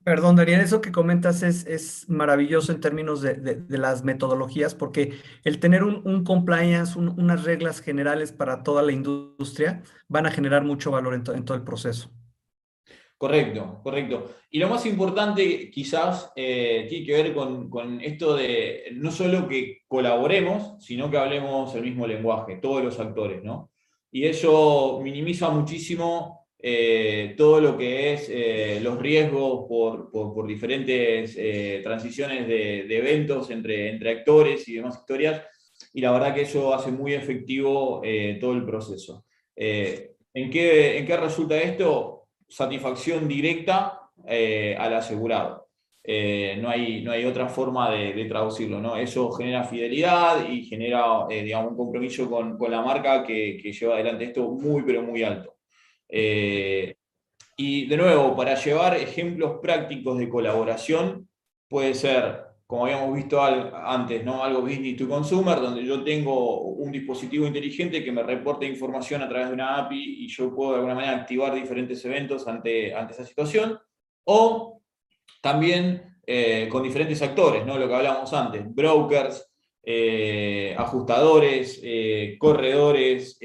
Perdón, 0.03 0.35
Daniel, 0.35 0.63
eso 0.63 0.81
que 0.81 0.93
comentas 0.93 1.43
es, 1.43 1.67
es 1.67 2.09
maravilloso 2.09 2.73
en 2.73 2.81
términos 2.81 3.21
de, 3.21 3.35
de, 3.35 3.79
las 3.79 4.03
metodologías, 4.03 4.75
porque 4.75 5.19
el 5.45 5.61
tener 5.61 5.85
un, 5.85 6.01
un 6.07 6.25
compliance, 6.25 6.99
unas 6.99 7.45
reglas 7.45 7.81
generales 7.81 8.33
para 8.33 8.63
toda 8.63 8.83
la 8.83 8.93
industria, 8.93 9.83
van 10.09 10.25
a 10.25 10.31
generar 10.31 10.65
mucho 10.65 10.91
valor 10.91 11.13
en, 11.13 11.23
en 11.37 11.45
todo 11.45 11.55
el 11.55 11.65
proceso. 11.65 12.11
Correcto, 13.21 13.81
correcto. 13.83 14.37
Y 14.49 14.59
lo 14.59 14.71
más 14.71 14.87
importante 14.87 15.71
quizás 15.71 16.33
eh, 16.35 16.87
tiene 16.89 17.05
que 17.05 17.13
ver 17.13 17.35
con, 17.35 18.01
esto 18.01 18.35
de 18.35 18.85
no 18.95 19.11
solo 19.11 19.47
que 19.47 19.83
colaboremos, 19.87 20.83
sino 20.83 21.11
que 21.11 21.19
hablemos 21.19 21.75
el 21.75 21.83
mismo 21.83 22.07
lenguaje, 22.07 22.57
todos 22.63 22.83
los 22.83 22.99
actores, 22.99 23.45
¿no? 23.45 23.73
Y 24.11 24.25
eso 24.25 25.01
minimiza 25.03 25.51
muchísimo 25.51 26.47
eh, 26.59 27.35
todo 27.37 27.61
lo 27.61 27.77
que 27.77 28.15
es 28.15 28.31
eh, 28.31 28.81
los 28.83 28.99
riesgos 28.99 29.67
por, 29.69 30.47
diferentes 30.47 31.37
transiciones 31.83 32.49
de, 32.49 32.97
eventos 32.97 33.51
entre, 33.51 33.91
entre 33.91 34.13
actores 34.13 34.67
y 34.67 34.77
demás 34.77 34.97
historias, 34.97 35.43
y 35.93 36.01
la 36.01 36.13
verdad 36.13 36.35
que 36.35 36.43
eso 36.43 36.73
hace 36.73 36.91
muy 36.91 37.13
efectivo 37.13 38.01
todo 38.41 38.55
el 38.55 38.65
proceso 38.65 39.27
¿En 39.55 40.49
qué, 40.49 40.97
¿En 40.97 41.07
qué 41.07 41.17
resulta 41.19 41.61
esto? 41.61 42.20
Satisfacción 42.51 43.29
directa 43.29 44.11
eh, 44.27 44.77
al 44.79 44.95
asegurado. 44.95 45.69
Eh, 46.03 46.59
no, 46.61 46.69
hay, 46.69 47.03
no 47.03 47.13
hay 47.13 47.25
otra 47.25 47.49
forma 47.49 47.91
de, 47.91 48.25
traducirlo, 48.25 48.81
¿no? 48.81 48.97
Eso 48.97 49.31
genera 49.31 49.65
fidelidad 49.65 50.49
y 50.49 50.65
genera, 50.65 51.27
eh, 51.31 51.45
digamos, 51.45 51.71
un 51.71 51.77
compromiso 51.77 52.29
con, 52.29 52.59
la 52.71 52.83
marca 52.83 53.23
que, 53.25 53.59
lleva 53.59 53.95
adelante 53.95 54.25
esto 54.25 54.51
muy, 54.51 54.83
pero 54.83 55.03
muy 55.03 55.23
alto. 55.23 55.57
y 57.57 57.87
de 57.87 57.97
nuevo, 57.97 58.35
para 58.35 58.55
llevar 58.55 58.97
ejemplos 58.97 59.59
prácticos 59.63 60.19
de 60.19 60.29
colaboración, 60.29 61.29
puede 61.69 61.95
ser 61.95 62.50
como 62.71 62.85
habíamos 62.85 63.13
visto 63.17 63.43
antes, 63.43 64.25
¿no? 64.25 64.45
algo 64.45 64.63
business 64.63 64.97
to 64.97 65.09
consumer, 65.09 65.61
donde 65.61 65.85
yo 65.85 66.05
tengo 66.05 66.61
un 66.61 66.93
dispositivo 66.93 67.45
inteligente 67.45 68.05
que 68.05 68.13
me 68.13 68.23
reporta 68.23 68.65
información 68.65 69.23
a 69.23 69.29
través 69.29 69.49
de 69.49 69.55
una 69.55 69.77
API 69.79 70.25
y 70.25 70.29
yo 70.29 70.55
puedo 70.55 70.71
de 70.71 70.77
alguna 70.77 70.95
manera 70.95 71.17
activar 71.17 71.53
diferentes 71.53 72.05
eventos 72.05 72.47
ante, 72.47 72.95
ante 72.95 73.15
esa 73.15 73.25
situación, 73.27 73.77
o 74.23 74.83
también 75.43 76.17
eh, 76.25 76.69
con 76.71 76.85
diferentes 76.85 77.21
actores, 77.23 77.67
¿no? 77.67 77.77
lo 77.77 77.89
que 77.89 77.95
hablábamos 77.97 78.33
antes, 78.35 78.73
brokers, 78.73 79.51
eh, 79.83 80.73
ajustadores, 80.79 81.81
eh, 81.83 82.37
corredores 82.39 83.37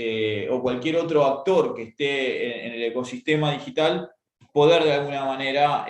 o 0.52 0.62
cualquier 0.62 0.98
otro 0.98 1.26
actor 1.26 1.74
que 1.74 1.82
esté 1.82 2.66
en, 2.66 2.68
en, 2.68 2.74
el 2.74 2.84
ecosistema 2.84 3.54
digital, 3.54 4.08
poder 4.54 4.84
de 4.84 4.94
alguna 4.94 5.26
manera 5.26 5.88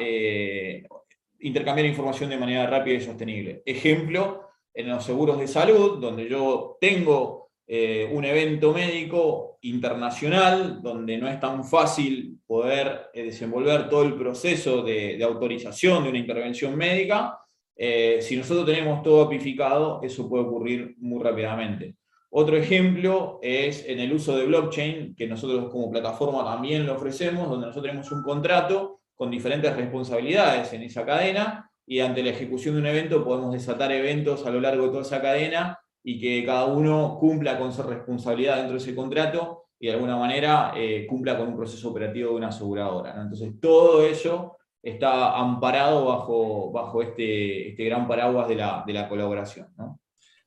intercambiar 1.40 1.88
información 1.88 2.30
de 2.30 2.38
manera 2.38 2.68
rápida 2.68 2.96
y 2.96 3.02
sostenible. 3.02 3.62
Ejemplo, 3.66 4.50
en 4.74 4.90
los 4.90 5.04
seguros 5.04 5.40
de 5.40 5.48
salud, 5.48 6.00
donde 6.00 6.28
yo 6.30 6.78
tengo 6.80 7.50
eh, 7.68 8.10
un 8.12 8.26
evento 8.26 8.74
médico 8.74 9.58
internacional, 9.62 10.82
donde 10.82 11.18
no 11.18 11.28
es 11.28 11.40
tan 11.40 11.64
fácil 11.64 12.40
poder 12.46 13.08
eh, 13.14 13.24
desenvolver 13.24 13.90
todo 13.90 14.04
el 14.04 14.16
proceso 14.16 14.84
de, 14.84 15.22
autorización 15.24 16.04
de 16.04 16.10
una 16.10 16.20
intervención 16.20 16.76
médica, 16.76 17.40
eh, 17.76 18.20
si 18.22 18.38
nosotros 18.38 18.66
tenemos 18.66 19.02
todo 19.02 19.24
apificado, 19.24 20.00
eso 20.04 20.30
puede 20.30 20.44
ocurrir 20.44 20.96
muy 21.00 21.24
rápidamente. 21.24 21.96
Otro 22.30 22.58
ejemplo 22.58 23.40
es 23.42 23.86
en 23.88 24.00
el 24.00 24.14
uso 24.14 24.38
de 24.38 24.46
blockchain, 24.46 25.16
que 25.16 25.26
nosotros 25.26 25.70
como 25.72 25.90
plataforma 25.90 26.44
también 26.44 26.86
lo 26.86 26.96
ofrecemos, 26.96 27.50
donde 27.50 27.68
nosotros 27.68 27.86
tenemos 27.86 28.12
un 28.12 28.24
contrato 28.24 29.02
con 29.16 29.32
diferentes 29.32 29.76
responsabilidades 29.76 30.72
en 30.74 30.84
esa 30.84 31.06
cadena 31.06 31.70
y 31.88 32.00
ante 32.00 32.24
la 32.24 32.32
ejecución 32.32 32.76
de 32.76 32.82
un 32.82 32.88
evento 32.88 33.24
podemos 33.24 33.54
desatar 33.54 33.92
eventos 33.92 34.46
a 34.46 34.50
lo 34.50 34.60
largo 34.60 34.86
de 34.86 34.90
toda 34.90 35.02
esa 35.02 35.22
cadena 35.22 35.80
y 36.04 36.20
que 36.20 36.46
cada 36.46 36.66
uno 36.66 37.18
cumpla 37.20 37.58
con 37.58 37.74
su 37.74 37.84
responsabilidad 37.84 38.58
dentro 38.58 38.74
de 38.74 38.84
ese 38.84 38.96
contrato 38.96 39.64
y 39.80 39.88
de 39.88 39.94
alguna 39.94 40.18
manera 40.18 40.74
eh, 40.76 41.06
cumpla 41.08 41.38
con 41.38 41.50
un 41.50 41.56
proceso 41.56 41.90
operativo 41.90 42.32
de 42.32 42.36
una 42.36 42.48
aseguradora. 42.50 43.22
Entonces 43.22 43.54
todo 43.60 44.06
eso 44.06 44.58
está 44.82 45.36
amparado 45.36 46.06
bajo, 46.06 46.72
bajo 46.72 47.02
este, 47.02 47.70
este 47.70 47.86
gran 47.86 48.08
paraguas 48.08 48.48
de 48.48 48.56
la, 48.56 48.84
de 48.86 48.94
la 48.94 49.10
colaboración. 49.10 49.68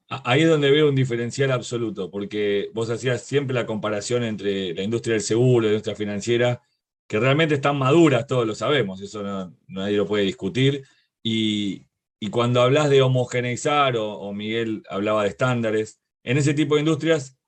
Ahí 0.08 0.42
es 0.42 0.48
donde 0.48 0.70
veo 0.70 0.88
un 0.88 0.94
diferencial 0.94 1.50
absoluto, 1.50 2.10
porque 2.10 2.70
vos 2.72 2.88
hacías 2.88 3.22
siempre 3.22 3.52
la 3.52 3.66
comparación 3.66 4.22
entre 4.24 4.72
la 4.74 4.82
industria 4.82 5.14
del 5.14 5.22
seguro, 5.22 5.66
la 5.66 5.72
industria 5.72 5.96
financiera, 5.96 6.62
que 7.08 7.18
realmente 7.18 7.54
están 7.54 7.78
maduras, 7.78 8.26
todos 8.26 8.46
lo 8.46 8.54
sabemos, 8.54 9.00
eso 9.00 9.50
nadie 9.66 9.96
lo 9.96 10.06
puede 10.06 10.24
discutir. 10.24 10.84
Y, 11.22 11.86
cuando 12.30 12.60
hablas 12.60 12.90
de 12.90 13.00
homogeneizar, 13.00 13.96
o, 13.96 14.32
Miguel 14.32 14.82
hablaba 14.90 15.22
de 15.22 15.30
estándares, 15.30 16.00
en 16.22 16.36
ese 16.36 16.52
tipo 16.52 16.74
de 16.74 16.82
industrias 16.82 17.38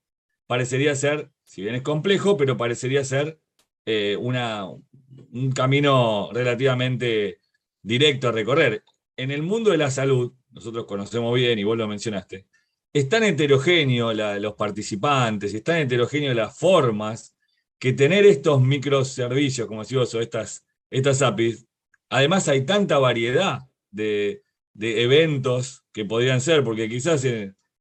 parecería 0.46 0.94
ser, 0.94 1.30
si 1.44 1.62
bien 1.62 1.74
es 1.74 1.82
complejo, 1.82 2.36
pero 2.36 2.56
parecería 2.56 3.04
ser 3.04 3.38
eh, 3.84 4.16
una, 4.18 4.66
un 4.68 5.52
camino 5.54 6.30
relativamente 6.32 7.40
directo 7.82 8.28
a 8.28 8.32
recorrer. 8.32 8.82
En 9.16 9.30
el 9.30 9.42
mundo 9.42 9.70
de 9.70 9.78
la 9.78 9.90
salud, 9.90 10.32
nosotros 10.50 10.86
conocemos 10.86 11.34
bien, 11.34 11.58
y 11.58 11.64
vos 11.64 11.76
lo 11.76 11.86
mencionaste, 11.86 12.46
es 12.92 13.08
tan 13.08 13.24
heterogéneo 13.24 14.12
los 14.14 14.54
participantes, 14.54 15.52
es 15.52 15.62
tan 15.62 15.76
heterogéneo 15.76 16.32
las 16.32 16.58
formas 16.58 17.36
que 17.80 17.94
tener 17.94 18.26
estos 18.26 18.62
microservicios, 18.62 19.66
como 19.66 19.80
decimos, 19.80 20.14
o 20.14 20.20
estas, 20.20 20.66
estas 20.90 21.22
APIs, 21.22 21.66
además 22.10 22.46
hay 22.46 22.66
tanta 22.66 22.98
variedad 22.98 23.62
de, 23.90 24.42
eventos 24.78 25.82
que 25.90 26.04
podrían 26.04 26.42
ser, 26.42 26.62
porque 26.62 26.88
quizás 26.88 27.26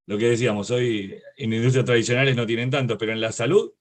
lo 0.08 0.18
que 0.18 0.30
decíamos, 0.30 0.72
hoy 0.72 1.16
en 1.38 1.54
industrias 1.54 1.86
tradicionales 1.86 2.36
no 2.36 2.48
tienen 2.48 2.70
tanto, 2.72 2.98
pero 2.98 3.12
en 3.12 3.22
la 3.22 3.34
salud 3.34 3.74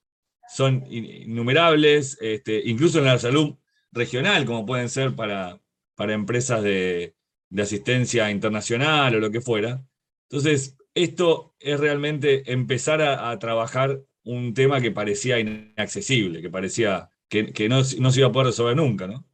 son 0.53 0.85
innumerables, 0.91 2.19
este, 2.21 2.63
incluso 2.65 2.99
en 2.99 3.05
la 3.05 3.19
salud 3.19 3.57
regional, 3.93 4.45
como 4.45 4.67
pueden 4.67 4.89
ser 4.89 5.15
para, 5.15 5.61
para 5.95 6.15
empresas 6.15 6.63
de, 6.63 7.15
asistencia 7.57 8.31
internacional 8.31 9.15
o 9.15 9.21
lo 9.21 9.31
que 9.31 9.41
fuera. 9.41 9.83
Entonces, 10.29 10.77
esto 10.95 11.55
es 11.61 11.79
realmente 11.79 12.53
empezar 12.53 13.01
a 13.03 13.39
trabajar 13.39 14.03
un 14.29 14.53
tema 14.53 14.79
que 14.79 14.91
parecía 14.91 15.39
inaccesible, 15.39 16.43
que 16.43 16.51
parecía 16.51 17.09
que, 17.29 17.69
no, 17.69 17.83
se 17.83 18.21
iba 18.21 18.29
a 18.29 18.33
poder 18.33 18.49
resolver 18.49 18.77
nunca, 18.77 19.07
¿no? 19.07 19.25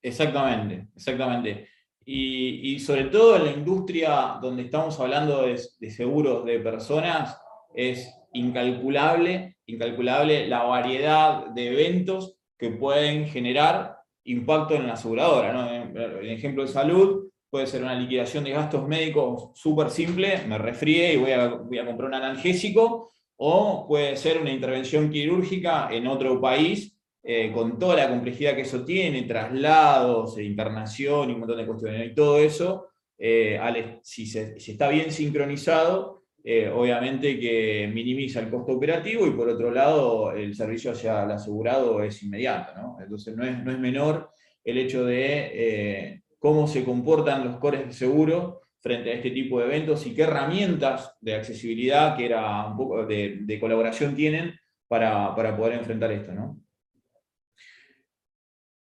Exactamente, 0.00 0.88
exactamente. 0.96 1.68
Y, 2.04 2.78
sobre 2.80 3.04
todo 3.04 3.36
en 3.36 3.44
la 3.44 3.52
industria 3.52 4.38
donde 4.40 4.62
estamos 4.62 4.98
hablando 4.98 5.42
de, 5.42 5.58
seguros 5.90 6.44
de 6.46 6.58
personas, 6.60 7.38
es 7.74 8.10
incalculable, 8.32 9.58
incalculable 9.66 10.48
la 10.48 10.62
variedad 10.62 11.48
de 11.48 11.68
eventos 11.68 12.38
que 12.58 12.70
pueden 12.70 13.28
generar 13.28 13.98
impacto 14.24 14.74
en 14.74 14.86
la 14.86 14.94
aseguradora. 14.94 15.52
¿no? 15.52 16.00
El 16.18 16.30
ejemplo 16.30 16.62
de 16.62 16.68
salud 16.68 17.28
puede 17.50 17.66
ser 17.66 17.82
una 17.82 17.94
liquidación 17.94 18.44
de 18.44 18.52
gastos 18.52 18.88
médicos 18.88 19.50
súper 19.54 19.90
simple, 19.90 20.44
me 20.46 20.56
resfríe 20.56 21.12
y 21.12 21.16
voy 21.18 21.32
a, 21.32 21.48
voy 21.48 21.78
a 21.78 21.84
comprar 21.84 22.08
un 22.08 22.14
analgésico, 22.14 23.11
o 23.44 23.88
puede 23.88 24.16
ser 24.16 24.40
una 24.40 24.52
intervención 24.52 25.10
quirúrgica 25.10 25.88
en 25.90 26.06
otro 26.06 26.40
país, 26.40 26.96
eh, 27.24 27.50
con 27.52 27.76
toda 27.76 27.96
la 27.96 28.08
complejidad 28.08 28.54
que 28.54 28.60
eso 28.60 28.84
tiene, 28.84 29.22
traslados, 29.22 30.38
internación 30.38 31.28
y 31.28 31.32
un 31.32 31.40
montón 31.40 31.58
de 31.58 31.66
cuestiones. 31.66 32.08
Y 32.08 32.14
todo 32.14 32.38
eso, 32.38 32.90
eh, 33.18 33.58
si, 34.04 34.26
se, 34.26 34.54
está 34.56 34.88
bien 34.88 35.10
sincronizado, 35.10 36.22
eh, 36.44 36.70
obviamente 36.72 37.40
que 37.40 37.90
minimiza 37.92 38.38
el 38.38 38.48
costo 38.48 38.74
operativo 38.74 39.26
y 39.26 39.32
por 39.32 39.48
otro 39.48 39.72
lado 39.72 40.30
el 40.30 40.54
servicio 40.54 40.92
hacia 40.92 41.24
el 41.24 41.32
asegurado 41.32 42.00
es 42.00 42.22
inmediato. 42.22 42.70
Entonces 43.02 43.36
no 43.36 43.44
es, 43.44 43.60
no 43.64 43.72
es 43.72 43.78
menor 43.80 44.30
el 44.62 44.78
hecho 44.78 45.04
de 45.04 46.22
cómo 46.38 46.68
se 46.68 46.84
comportan 46.84 47.44
los 47.44 47.56
cores 47.56 47.86
de 47.88 47.92
seguro 47.92 48.61
frente 48.82 49.10
a 49.10 49.14
este 49.14 49.30
tipo 49.30 49.60
de 49.60 49.66
eventos 49.66 50.04
y 50.06 50.14
qué 50.14 50.22
herramientas 50.22 51.16
de 51.20 51.36
accesibilidad, 51.36 52.16
que 52.16 52.26
era 52.26 52.66
un 52.66 52.76
poco 52.76 53.06
de, 53.06 53.58
colaboración 53.60 54.16
tienen 54.16 54.58
para, 54.88 55.34
poder 55.56 55.74
enfrentar 55.74 56.10
esto. 56.10 56.32
¿no? 56.32 56.60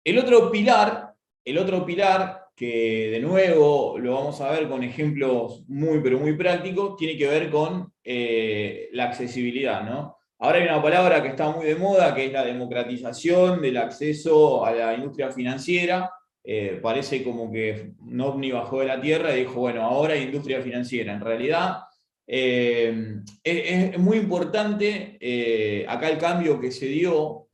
El 0.04 0.18
otro 0.18 0.52
pilar, 0.52 1.14
el 1.46 1.58
otro 1.60 1.86
pilar, 1.86 2.40
que 2.56 3.10
de 3.12 3.20
nuevo 3.20 3.98
lo 4.00 4.16
vamos 4.16 4.42
a 4.42 4.52
ver 4.52 4.68
con 4.68 4.84
ejemplos 4.84 5.64
muy, 5.68 6.00
pero 6.02 6.20
muy 6.20 6.36
prácticos, 6.36 6.98
tiene 6.98 7.18
que 7.18 7.28
ver 7.28 7.52
con 7.52 7.94
eh, 8.04 8.90
la 8.94 9.06
accesibilidad. 9.06 9.84
¿no? 9.84 10.18
Ahora 10.40 10.58
hay 10.58 10.64
una 10.64 10.82
palabra 10.82 11.22
que 11.22 11.30
está 11.30 11.52
muy 11.52 11.68
de 11.68 11.76
moda, 11.76 12.16
que 12.16 12.26
es 12.26 12.34
la 12.34 12.44
democratización 12.44 13.62
del 13.62 13.78
acceso 13.78 14.66
a 14.66 14.72
la 14.72 14.96
industria 14.96 15.32
financiera, 15.32 16.12
eh, 16.44 16.80
parece 16.82 17.24
como 17.24 17.52
que 17.52 17.94
un 18.00 18.20
ovni 18.20 18.52
bajó 18.52 18.80
de 18.80 18.88
la 18.88 19.00
tierra 19.00 19.36
y 19.36 19.42
dijo, 19.42 19.60
bueno, 19.60 19.84
ahora 19.84 20.16
industria 20.16 20.62
financiera. 20.62 21.14
En 21.14 21.22
realidad, 21.22 21.84
eh, 22.26 23.22
es, 23.44 24.00
muy 24.00 24.18
importante 24.18 25.18
eh, 25.20 25.86
acá 25.88 26.10
el 26.10 26.18
cambio 26.18 26.60
que 26.60 26.72
se 26.72 26.88
dio 26.88 27.48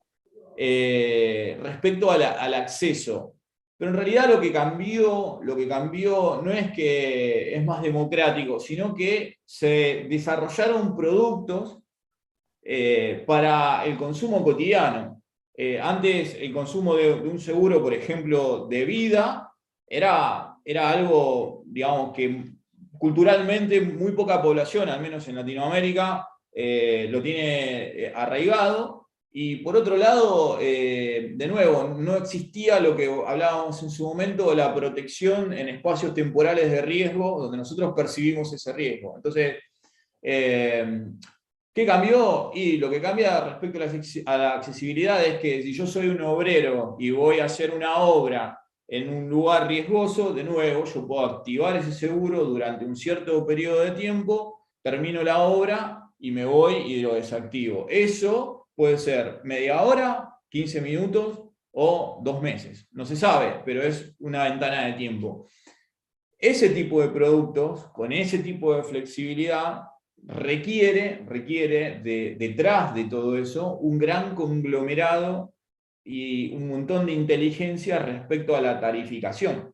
respecto 0.57 2.09
al 2.09 2.53
acceso. 2.53 3.35
Pero 3.77 3.91
en 3.91 3.97
realidad 3.97 4.27
lo 4.27 4.41
que, 4.41 4.51
cambió, 4.51 5.39
lo 5.43 5.55
que 5.55 5.67
cambió 5.67 6.41
no 6.43 6.51
es 6.51 6.71
que 6.71 7.55
es 7.55 7.63
más 7.63 7.83
democrático, 7.83 8.59
sino 8.59 8.95
que 8.95 9.37
se 9.45 10.07
desarrollaron 10.09 10.95
productos 10.95 11.77
para 13.27 13.85
el 13.85 13.97
consumo 13.97 14.43
cotidiano. 14.43 15.16
Eh, 15.59 15.79
antes 15.81 16.35
el 16.35 16.53
consumo 16.53 16.95
de, 16.95 17.13
un 17.13 17.39
seguro, 17.39 17.81
por 17.81 17.91
ejemplo, 17.91 18.67
de 18.69 18.85
vida, 18.85 19.51
era, 19.87 20.55
era 20.63 20.91
algo, 20.91 21.63
digamos, 21.65 22.13
que 22.13 22.43
culturalmente 22.99 23.81
muy 23.81 24.11
poca 24.11 24.39
población, 24.39 24.87
al 24.87 25.01
menos 25.01 25.27
en 25.27 25.35
Latinoamérica, 25.35 26.27
eh, 26.53 27.07
lo 27.09 27.23
tiene 27.23 28.03
eh, 28.03 28.13
arraigado. 28.15 29.07
Y 29.31 29.57
por 29.57 29.75
otro 29.75 29.97
lado, 29.97 30.57
de 30.57 31.47
nuevo, 31.47 31.95
no 31.95 32.15
existía 32.15 32.79
lo 32.79 32.95
que 32.95 33.05
hablábamos 33.05 33.83
en 33.83 33.91
su 33.91 34.07
momento, 34.07 34.55
la 34.55 34.73
protección 34.73 35.53
en 35.53 35.69
espacios 35.69 36.15
temporales 36.15 36.71
de 36.71 36.81
riesgo, 36.81 37.39
donde 37.41 37.57
nosotros 37.57 37.93
percibimos 37.95 38.51
ese 38.53 38.73
riesgo. 38.73 39.15
Entonces, 39.15 39.57
¿Qué 41.77 41.85
cambió? 41.85 42.49
Y 42.55 42.77
lo 42.77 42.89
que 42.89 42.99
cambia 42.99 43.39
respecto 43.39 43.77
a 44.25 44.35
la 44.35 44.53
accesibilidad 44.55 45.23
es 45.23 45.39
que 45.39 45.61
si 45.61 45.73
yo 45.73 45.85
soy 45.85 46.07
un 46.07 46.19
obrero 46.21 46.95
y 46.97 47.11
voy 47.11 47.39
a 47.39 47.45
hacer 47.45 47.69
una 47.69 47.97
obra 47.97 48.59
en 48.87 49.13
un 49.13 49.29
lugar 49.29 49.67
riesgoso, 49.67 50.33
de 50.33 50.43
nuevo, 50.43 50.85
yo 50.85 51.05
puedo 51.05 51.23
activar 51.23 51.75
ese 51.75 51.91
seguro 51.91 52.45
durante 52.45 52.83
un 52.83 52.95
cierto 52.95 53.45
periodo 53.45 53.81
de 53.81 53.91
tiempo, 53.91 54.65
termino 54.81 55.21
la 55.21 55.43
obra 55.43 56.09
y 56.17 56.31
me 56.31 56.45
voy 56.45 56.77
y 56.77 56.99
lo 56.99 57.13
desactivo. 57.13 57.85
Eso 57.87 58.69
puede 58.73 58.97
ser 58.97 59.41
media 59.43 59.83
hora, 59.83 60.33
15 60.49 60.81
minutos 60.81 61.43
o 61.73 62.19
dos 62.23 62.41
meses. 62.41 62.87
No 62.89 63.05
se 63.05 63.15
sabe, 63.15 63.61
pero 63.63 63.83
es 63.83 64.15
una 64.17 64.45
ventana 64.45 64.87
de 64.87 64.93
tiempo. 64.93 65.47
Ese 66.39 66.69
tipo 66.69 67.01
de 67.01 67.09
productos, 67.09 67.85
con 67.91 68.11
ese 68.11 68.39
tipo 68.39 68.75
de 68.75 68.81
flexibilidad, 68.81 69.83
requiere, 70.27 71.23
requiere 71.25 72.01
de, 72.01 72.35
detrás 72.37 72.93
de 72.93 73.05
todo 73.05 73.37
eso 73.37 73.77
un 73.77 73.97
gran 73.97 74.35
conglomerado 74.35 75.53
y 76.03 76.53
un 76.53 76.67
montón 76.67 77.05
de 77.05 77.13
inteligencia 77.13 77.99
respecto 77.99 78.55
a 78.55 78.61
la 78.61 78.79
tarificación. 78.79 79.73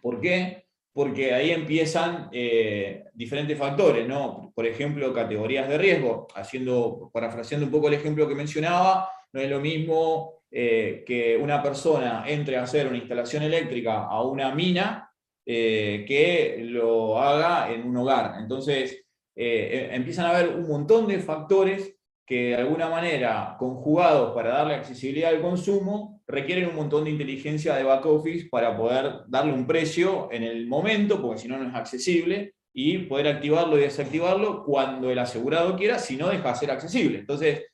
¿Por 0.00 0.20
qué? 0.20 0.64
Porque 0.92 1.32
ahí 1.32 1.50
empiezan 1.50 2.28
eh, 2.32 3.04
diferentes 3.14 3.58
factores, 3.58 4.06
¿no? 4.06 4.52
Por 4.54 4.66
ejemplo, 4.66 5.12
categorías 5.12 5.68
de 5.68 5.78
riesgo. 5.78 6.26
Haciendo, 6.34 7.10
parafraseando 7.12 7.66
un 7.66 7.72
poco 7.72 7.88
el 7.88 7.94
ejemplo 7.94 8.28
que 8.28 8.34
mencionaba, 8.34 9.08
no 9.32 9.40
es 9.40 9.50
lo 9.50 9.60
mismo 9.60 10.42
eh, 10.50 11.04
que 11.06 11.36
una 11.36 11.62
persona 11.62 12.24
entre 12.26 12.56
a 12.56 12.62
hacer 12.62 12.86
una 12.86 12.96
instalación 12.96 13.42
eléctrica 13.42 14.04
a 14.04 14.22
una 14.22 14.54
mina 14.54 15.12
eh, 15.44 16.04
que 16.06 16.58
lo 16.62 17.18
haga 17.18 17.72
en 17.72 17.86
un 17.86 17.96
hogar. 17.98 18.40
Entonces, 18.40 19.04
empiezan 19.40 20.26
a 20.26 20.30
haber 20.30 20.48
un 20.48 20.66
montón 20.66 21.06
de 21.06 21.20
factores 21.20 21.94
que 22.26 22.48
de 22.48 22.56
alguna 22.56 22.90
manera, 22.90 23.56
conjugados 23.58 24.34
para 24.34 24.50
darle 24.50 24.74
accesibilidad 24.74 25.30
al 25.30 25.40
consumo, 25.40 26.20
requieren 26.26 26.68
un 26.68 26.74
montón 26.74 27.04
de 27.04 27.10
inteligencia 27.10 27.74
de 27.74 27.84
back 27.84 28.04
office 28.04 28.48
para 28.50 28.76
poder 28.76 29.20
darle 29.28 29.54
un 29.54 29.66
precio 29.66 30.28
en 30.30 30.42
el 30.42 30.66
momento, 30.66 31.22
porque 31.22 31.38
si 31.38 31.48
no, 31.48 31.56
no 31.56 31.68
es 31.68 31.74
accesible, 31.74 32.52
y 32.74 32.98
poder 32.98 33.28
activarlo 33.28 33.78
y 33.78 33.82
desactivarlo 33.82 34.62
cuando 34.64 35.10
el 35.10 35.18
asegurado 35.18 35.74
quiera, 35.74 35.98
si 35.98 36.16
no 36.16 36.28
deja 36.28 36.50
de 36.50 36.54
ser 36.56 36.70
accesible. 36.70 37.20
Entonces, 37.20 37.64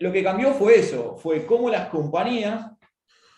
lo 0.00 0.12
que 0.12 0.22
cambió 0.22 0.52
fue 0.52 0.80
eso, 0.80 1.16
fue 1.16 1.46
cómo 1.46 1.70
las 1.70 1.88
compañías 1.88 2.70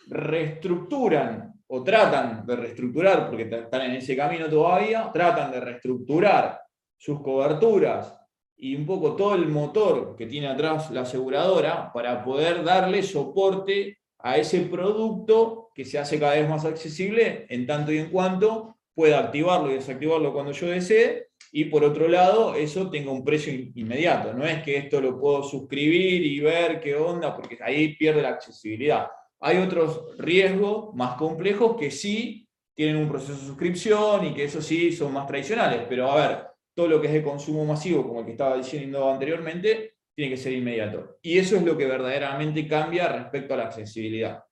reestructuran 0.09 1.53
o 1.69 1.85
tratan 1.85 2.45
de 2.45 2.57
reestructurar, 2.57 3.29
porque 3.29 3.45
están 3.45 3.83
en 3.83 3.93
ese 3.93 4.17
camino 4.17 4.49
todavía, 4.49 5.11
tratan 5.13 5.53
de 5.53 5.61
reestructurar 5.61 6.66
sus 6.97 7.21
coberturas 7.23 8.19
y 8.57 8.75
un 8.75 8.87
poco 8.87 9.17
todo 9.17 9.35
el 9.35 9.49
motor 9.49 10.17
que 10.17 10.27
tiene 10.27 10.49
atrás 10.49 10.91
la 10.91 11.03
aseguradora 11.03 11.93
para 11.93 12.25
poder 12.25 12.65
darle 12.65 13.03
soporte 13.03 13.99
a 14.19 14.39
ese 14.39 14.61
producto 14.63 15.71
que 15.75 15.85
se 15.85 15.99
hace 15.99 16.19
cada 16.19 16.35
vez 16.35 16.49
más 16.49 16.65
accesible 16.65 17.47
en 17.49 17.67
tanto 17.67 17.93
y 17.93 17.99
en 17.99 18.11
cuanto 18.11 18.77
pueda 18.95 19.19
activarlo 19.19 19.71
y 19.71 19.75
desactivarlo 19.75 20.33
cuando 20.33 20.53
yo 20.53 20.69
desee, 20.69 21.29
y 21.53 21.67
por 21.67 21.85
otro 21.85 22.09
lado, 22.09 22.55
eso 22.55 22.91
tenga 22.91 23.11
un 23.11 23.25
precio 23.25 23.53
inmediato. 23.75 24.33
No 24.33 24.45
es 24.45 24.63
que 24.63 24.79
esto 24.79 25.01
lo 25.01 25.21
puedo 25.21 25.43
suscribir 25.43 26.25
y 26.25 26.41
ver 26.41 26.81
qué 26.81 26.97
onda, 26.97 27.37
porque 27.37 27.59
ahí 27.63 27.95
pierde 27.95 28.23
la 28.23 28.31
accesibilidad. 28.31 29.09
Hay 29.41 29.59
otros 29.59 30.17
riesgos 30.19 30.95
más 30.95 31.17
complejos 31.17 31.77
que 31.77 31.91
sí 31.91 32.49
tienen 32.75 32.97
un 32.97 33.09
proceso 33.09 33.35
de 33.35 33.47
suscripción 33.47 34.27
y 34.27 34.35
que 34.35 34.45
eso 34.45 34.61
sí 34.61 34.93
son 34.93 35.13
más 35.13 35.27
tradicionales, 35.27 35.83
pero 35.89 36.11
a 36.11 36.29
ver, 36.29 36.47
todo 36.77 36.89
lo 36.89 37.01
que 37.01 37.07
es 37.07 37.13
de 37.15 37.23
consumo 37.23 37.65
masivo, 37.65 38.07
como 38.07 38.21
el 38.21 38.27
que 38.27 38.33
estaba 38.33 38.55
diciendo 38.55 39.11
anteriormente, 39.11 39.95
tiene 40.15 40.33
que 40.33 40.37
ser 40.37 40.53
inmediato. 40.53 41.17
Y 41.23 41.39
eso 41.39 41.57
es 41.57 41.63
lo 41.63 41.77
que 41.77 41.87
verdaderamente 41.87 42.69
cambia 42.69 43.09
respecto 43.09 43.55
a 43.55 43.57
la 43.57 43.65
accesibilidad. 43.65 44.45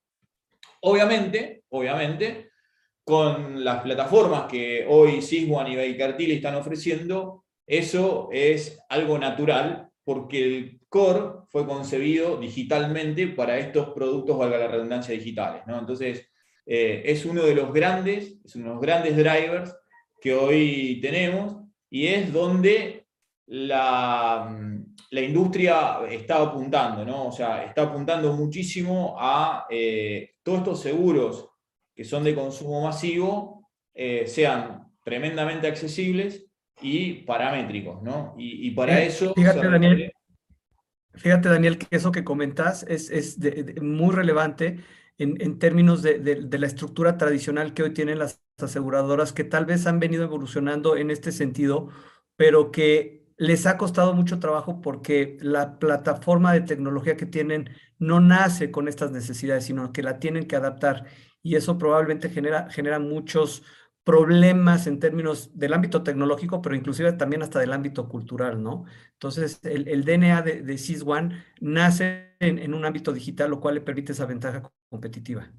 Obviamente, 0.80 1.64
obviamente, 1.68 2.50
con 3.04 3.62
las 3.62 3.82
plataformas 3.82 4.50
que 4.50 4.86
hoy 4.88 5.20
Siswan 5.20 5.70
y 5.70 5.76
Bakertil 5.76 6.30
están 6.30 6.54
ofreciendo, 6.54 7.44
eso 7.66 8.30
es 8.32 8.82
algo 8.88 9.18
natural 9.18 9.90
porque 10.02 10.44
el 10.44 10.80
core 10.88 11.44
fue 11.48 11.66
concebido 11.66 12.38
digitalmente 12.38 13.26
para 13.26 13.58
estos 13.58 13.90
productos, 13.90 14.38
valga 14.38 14.56
la 14.56 14.68
redundancia, 14.68 15.14
digitales. 15.14 15.62
¿no? 15.66 15.78
Entonces, 15.78 16.26
eh, 16.64 17.02
es 17.04 17.26
uno 17.26 17.42
de 17.42 17.54
los 17.54 17.70
grandes, 17.70 18.38
es 18.42 18.56
uno 18.56 18.68
de 18.68 18.72
los 18.72 18.80
grandes 18.80 19.14
drivers 19.14 19.76
que 20.22 20.34
hoy 20.34 21.00
tenemos 21.02 21.63
y 21.94 22.08
es 22.08 22.32
donde 22.32 23.06
la, 23.46 24.52
industria 25.12 26.00
está 26.10 26.42
apuntando, 26.42 27.04
¿no? 27.04 27.28
O 27.28 27.32
sea, 27.32 27.66
está 27.66 27.82
apuntando 27.82 28.32
muchísimo 28.32 29.14
a 29.16 29.64
eh, 29.70 30.32
todos 30.42 30.58
estos 30.58 30.80
seguros 30.80 31.48
que 31.94 32.02
son 32.02 32.24
de 32.24 32.34
consumo 32.34 32.82
masivo 32.82 33.70
eh, 33.94 34.24
sean 34.26 34.92
tremendamente 35.04 35.68
accesibles 35.68 36.44
y 36.82 37.22
paramétricos, 37.22 38.02
¿no? 38.02 38.34
Y, 38.36 38.72
para 38.72 39.00
eso... 39.00 39.32
Fíjate, 39.32 39.68
Daniel, 39.68 40.12
fíjate, 41.12 41.48
Daniel, 41.48 41.78
que 41.78 41.86
eso 41.92 42.10
que 42.10 42.24
comentas 42.24 42.84
es, 42.88 43.38
muy 43.80 44.12
relevante 44.12 44.80
en, 45.16 45.60
términos 45.60 46.02
de, 46.02 46.58
la 46.58 46.66
estructura 46.66 47.16
tradicional 47.16 47.72
que 47.72 47.84
hoy 47.84 47.94
tienen 47.94 48.18
las 48.18 48.43
aseguradoras 48.62 49.32
que 49.32 49.44
tal 49.44 49.66
vez 49.66 49.86
han 49.86 50.00
venido 50.00 50.24
evolucionando 50.24 50.96
en 50.96 51.10
este 51.10 51.32
sentido, 51.32 51.88
pero 52.36 52.70
que 52.70 53.24
les 53.36 53.66
ha 53.66 53.76
costado 53.78 54.14
mucho 54.14 54.38
trabajo 54.38 54.80
porque 54.80 55.36
la 55.40 55.78
plataforma 55.78 56.52
de 56.52 56.60
tecnología 56.60 57.16
que 57.16 57.26
tienen 57.26 57.70
no 57.98 58.20
nace 58.20 58.70
con 58.70 58.88
estas 58.88 59.10
necesidades, 59.10 59.64
sino 59.64 59.92
que 59.92 60.02
la 60.02 60.18
tienen 60.18 60.46
que 60.46 60.56
adaptar. 60.56 61.06
Y 61.42 61.56
eso 61.56 61.78
probablemente 61.78 62.30
genera, 62.30 62.70
genera 62.70 62.98
muchos 62.98 63.62
problemas 64.04 64.86
en 64.86 65.00
términos 65.00 65.50
del 65.58 65.72
ámbito 65.72 66.02
tecnológico, 66.02 66.60
pero 66.60 66.76
inclusive 66.76 67.12
también 67.14 67.42
hasta 67.42 67.58
del 67.58 67.72
ámbito 67.72 68.08
cultural, 68.08 68.62
¿no? 68.62 68.84
Entonces, 69.12 69.60
el, 69.64 70.04
DNA 70.04 70.42
de, 70.42 70.62
de 70.62 70.78
SysOne 70.78 71.44
nace 71.60 72.34
en, 72.38 72.58
en 72.58 72.74
un 72.74 72.84
ámbito 72.84 73.12
digital, 73.12 73.50
lo 73.50 73.60
cual 73.60 73.76
le 73.76 73.80
permite 73.80 74.12
esa 74.12 74.26
ventaja 74.26 74.62
competitiva. 74.90 75.50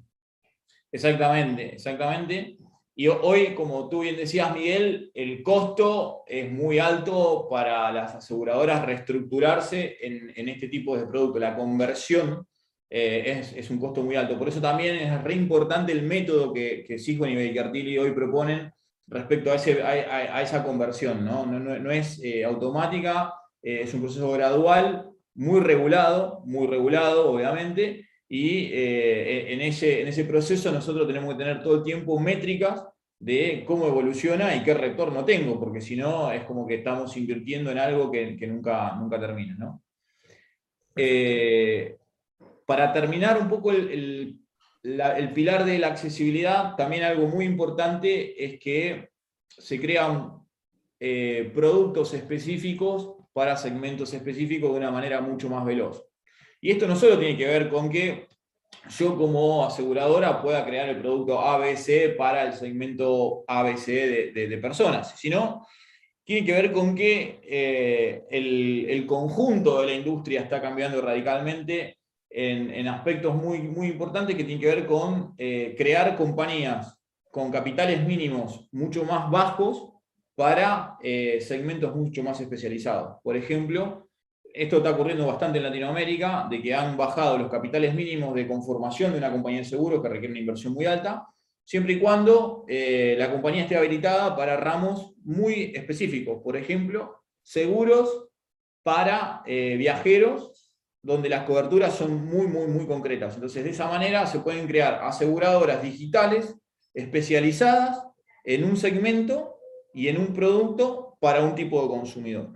Exactamente, 0.92 1.74
exactamente. 1.74 2.58
Y 2.98 3.08
hoy, 3.08 3.54
como 3.54 3.90
tú 3.90 4.00
bien 4.00 4.16
decías, 4.16 4.54
Miguel, 4.54 5.10
el 5.12 5.42
costo 5.42 6.22
es 6.26 6.50
muy 6.50 6.78
alto 6.78 7.46
para 7.50 7.92
las 7.92 8.14
aseguradoras 8.14 8.86
reestructurarse 8.86 9.98
en, 10.00 10.48
este 10.48 10.68
tipo 10.68 10.96
de 10.96 11.06
producto. 11.06 11.38
La 11.38 11.54
conversión 11.54 12.46
eh, 12.88 13.42
es, 13.54 13.70
un 13.70 13.78
costo 13.78 14.02
muy 14.02 14.16
alto. 14.16 14.38
Por 14.38 14.48
eso 14.48 14.62
también 14.62 14.96
es 14.96 15.22
re 15.22 15.34
importante 15.34 15.92
el 15.92 16.04
método 16.04 16.54
que, 16.54 16.84
que 16.84 16.96
y 16.96 17.16
Medicartili 17.18 17.98
hoy 17.98 18.12
proponen 18.12 18.72
respecto 19.06 19.52
a, 19.52 20.42
esa 20.42 20.64
conversión. 20.64 21.22
No, 21.22 21.44
no, 21.44 21.90
es 21.90 22.18
eh, 22.24 22.46
automática, 22.46 23.34
eh, 23.60 23.82
es 23.82 23.92
un 23.92 24.00
proceso 24.00 24.32
gradual, 24.32 25.10
muy 25.34 25.60
regulado, 25.60 26.40
muy 26.46 26.66
regulado, 26.66 27.30
obviamente, 27.30 28.05
y 28.28 28.70
eh, 28.72 29.52
en, 29.52 29.60
ese, 29.60 30.02
en 30.02 30.08
ese 30.08 30.24
proceso 30.24 30.72
nosotros 30.72 31.06
tenemos 31.06 31.32
que 31.32 31.38
tener 31.38 31.62
todo 31.62 31.76
el 31.76 31.84
tiempo 31.84 32.18
métricas 32.18 32.84
de 33.18 33.64
cómo 33.66 33.86
evoluciona 33.86 34.54
y 34.54 34.62
qué 34.62 34.74
retorno 34.74 35.24
tengo, 35.24 35.58
porque 35.58 35.80
si 35.80 35.96
no 35.96 36.30
es 36.32 36.44
como 36.44 36.66
que 36.66 36.76
estamos 36.76 37.16
invirtiendo 37.16 37.70
en 37.70 37.78
algo 37.78 38.10
que, 38.10 38.36
nunca, 38.46 38.94
nunca 38.96 39.18
termina. 39.18 39.78
Eh, 40.94 41.96
para 42.66 42.92
terminar 42.92 43.40
un 43.40 43.48
poco 43.48 43.70
el, 43.72 44.40
pilar 45.34 45.64
de 45.64 45.78
la 45.78 45.88
accesibilidad, 45.88 46.74
también 46.76 47.04
algo 47.04 47.26
muy 47.28 47.44
importante 47.44 48.44
es 48.44 48.58
que 48.58 49.10
se 49.48 49.80
crean 49.80 50.32
eh, 50.98 51.50
productos 51.54 52.12
específicos 52.12 53.14
para 53.32 53.56
segmentos 53.56 54.12
específicos 54.12 54.72
de 54.72 54.78
una 54.78 54.90
manera 54.90 55.20
mucho 55.20 55.48
más 55.48 55.64
veloz. 55.64 56.04
Y 56.60 56.72
esto 56.72 56.86
no 56.86 56.96
solo 56.96 57.18
tiene 57.18 57.36
que 57.36 57.46
ver 57.46 57.68
con 57.68 57.90
que 57.90 58.26
yo 58.98 59.16
como 59.16 59.64
aseguradora 59.64 60.40
pueda 60.40 60.64
crear 60.64 60.88
el 60.88 61.00
producto 61.00 61.40
ABC 61.40 62.16
para 62.16 62.42
el 62.44 62.52
segmento 62.52 63.44
ABC 63.46 63.86
de, 63.86 64.58
personas, 64.60 65.18
sino 65.18 65.66
tiene 66.24 66.46
que 66.46 66.52
ver 66.52 66.72
con 66.72 66.94
que 66.94 67.40
eh, 67.42 68.24
el, 68.30 69.06
conjunto 69.06 69.80
de 69.80 69.86
la 69.86 69.94
industria 69.94 70.40
está 70.40 70.60
cambiando 70.60 71.00
radicalmente 71.00 71.98
en, 72.28 72.88
aspectos 72.88 73.34
muy, 73.34 73.60
muy 73.60 73.88
importantes 73.88 74.36
que 74.36 74.44
tienen 74.44 74.60
que 74.60 74.74
ver 74.74 74.86
con 74.86 75.34
eh, 75.38 75.74
crear 75.76 76.16
compañías 76.16 76.96
con 77.30 77.50
capitales 77.50 78.04
mínimos 78.06 78.66
mucho 78.72 79.04
más 79.04 79.30
bajos 79.30 79.92
para 80.34 80.96
eh, 81.02 81.38
segmentos 81.40 81.94
mucho 81.94 82.22
más 82.22 82.40
especializados. 82.40 83.18
Por 83.22 83.36
ejemplo, 83.36 84.05
esto 84.56 84.78
está 84.78 84.90
ocurriendo 84.90 85.26
bastante 85.26 85.58
en 85.58 85.64
Latinoamérica, 85.64 86.46
de 86.48 86.62
que 86.62 86.74
han 86.74 86.96
bajado 86.96 87.36
los 87.36 87.50
capitales 87.50 87.94
mínimos 87.94 88.34
de 88.34 88.48
conformación 88.48 89.12
de 89.12 89.18
una 89.18 89.30
compañía 89.30 89.60
de 89.60 89.66
seguros 89.66 90.02
que 90.02 90.08
requiere 90.08 90.32
una 90.32 90.40
inversión 90.40 90.72
muy 90.72 90.86
alta, 90.86 91.26
siempre 91.64 91.94
y 91.94 91.98
cuando 91.98 92.64
eh, 92.66 93.16
la 93.18 93.30
compañía 93.30 93.64
esté 93.64 93.76
habilitada 93.76 94.34
para 94.34 94.56
ramos 94.56 95.14
muy 95.24 95.72
específicos. 95.74 96.42
Por 96.42 96.56
ejemplo, 96.56 97.22
seguros 97.42 98.28
para 98.82 99.42
eh, 99.46 99.76
viajeros 99.76 100.78
donde 101.02 101.28
las 101.28 101.44
coberturas 101.44 101.94
son 101.94 102.24
muy, 102.24 102.46
muy, 102.46 102.66
muy 102.66 102.86
concretas. 102.86 103.34
Entonces, 103.34 103.62
de 103.62 103.70
esa 103.70 103.88
manera 103.88 104.26
se 104.26 104.40
pueden 104.40 104.66
crear 104.66 105.00
aseguradoras 105.02 105.82
digitales 105.82 106.56
especializadas 106.94 108.02
en 108.42 108.64
un 108.64 108.76
segmento 108.76 109.58
y 109.92 110.08
en 110.08 110.18
un 110.18 110.32
producto 110.32 111.16
para 111.20 111.44
un 111.44 111.54
tipo 111.54 111.82
de 111.82 111.88
consumidor. 111.88 112.50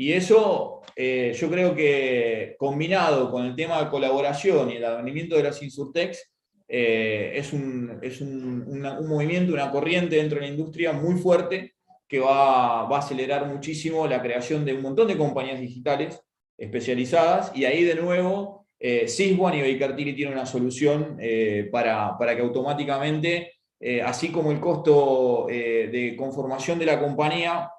Y 0.00 0.14
eso 0.14 0.80
eh, 0.96 1.36
yo 1.38 1.50
creo 1.50 1.74
que 1.74 2.54
combinado 2.58 3.30
con 3.30 3.44
el 3.44 3.54
tema 3.54 3.84
de 3.84 3.90
colaboración 3.90 4.70
y 4.70 4.76
el 4.76 4.84
advenimiento 4.86 5.36
de 5.36 5.42
las 5.42 5.62
Insurtex, 5.62 6.32
eh, 6.66 7.32
es, 7.34 7.52
un, 7.52 7.98
es 8.00 8.22
un, 8.22 8.64
un, 8.66 9.06
movimiento, 9.06 9.52
una 9.52 9.70
corriente 9.70 10.16
dentro 10.16 10.40
de 10.40 10.46
la 10.46 10.52
industria 10.52 10.94
muy 10.94 11.16
fuerte 11.16 11.74
que 12.08 12.18
va, 12.18 12.84
va, 12.84 12.96
a 12.96 13.00
acelerar 13.00 13.44
muchísimo 13.44 14.06
la 14.06 14.22
creación 14.22 14.64
de 14.64 14.72
un 14.72 14.80
montón 14.80 15.06
de 15.06 15.18
compañías 15.18 15.60
digitales 15.60 16.18
especializadas. 16.56 17.52
Y 17.54 17.66
ahí 17.66 17.84
de 17.84 17.96
nuevo 17.96 18.68
eh, 18.78 19.06
Syswan 19.06 19.54
y 19.58 19.60
Bakertilly 19.60 20.14
tienen 20.14 20.32
una 20.32 20.46
solución 20.46 21.18
eh, 21.20 21.68
para, 21.70 22.16
para, 22.16 22.34
que 22.34 22.40
automáticamente, 22.40 23.52
así 24.02 24.30
como 24.30 24.50
el 24.50 24.60
costo 24.60 25.46
de 25.46 26.14
conformación 26.16 26.78
de 26.78 26.86
la 26.86 26.98
compañía 26.98 27.70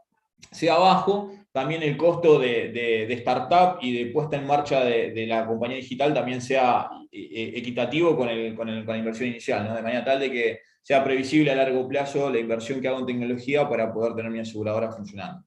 sea 0.51 0.77
bajo, 0.77 1.31
también 1.51 1.83
el 1.83 1.97
costo 1.97 2.39
de, 2.39 3.11
startup 3.13 3.79
y 3.81 3.97
de 3.97 4.11
puesta 4.11 4.37
en 4.37 4.47
marcha 4.47 4.83
de, 4.83 5.25
la 5.27 5.45
compañía 5.45 5.77
digital 5.77 6.13
también 6.13 6.41
sea 6.41 6.89
eh, 7.11 7.19
eh, 7.19 7.51
equitativo 7.55 8.15
con, 8.15 8.27
la 8.27 8.97
inversión 8.97 9.29
inicial, 9.29 9.75
de 9.75 9.81
manera 9.81 10.05
tal 10.05 10.19
de 10.19 10.31
que 10.31 10.59
sea 10.81 11.03
previsible 11.03 11.51
a 11.51 11.55
largo 11.55 11.87
plazo 11.87 12.29
la 12.29 12.39
inversión 12.39 12.81
que 12.81 12.87
hago 12.87 12.99
en 12.99 13.05
tecnología 13.05 13.67
para 13.67 13.93
poder 13.93 14.15
tener 14.15 14.31
mi 14.31 14.39
aseguradora 14.39 14.91
funcionando. 14.91 15.45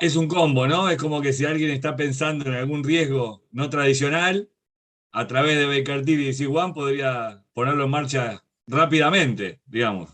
Es 0.00 0.16
un 0.16 0.28
combo, 0.28 0.66
¿no? 0.66 0.90
Es 0.90 0.98
como 0.98 1.20
que 1.22 1.32
si 1.32 1.46
alguien 1.46 1.70
está 1.70 1.96
pensando 1.96 2.46
en 2.46 2.54
algún 2.54 2.84
riesgo 2.84 3.42
no 3.50 3.70
tradicional, 3.70 4.50
a 5.12 5.26
través 5.26 5.56
de 5.56 5.66
Baker 5.66 6.06
y 6.06 6.28
C1 6.28 6.74
podría 6.74 7.42
ponerlo 7.54 7.84
en 7.84 7.90
marcha 7.90 8.44
rápidamente, 8.66 9.60
digamos. 9.66 10.10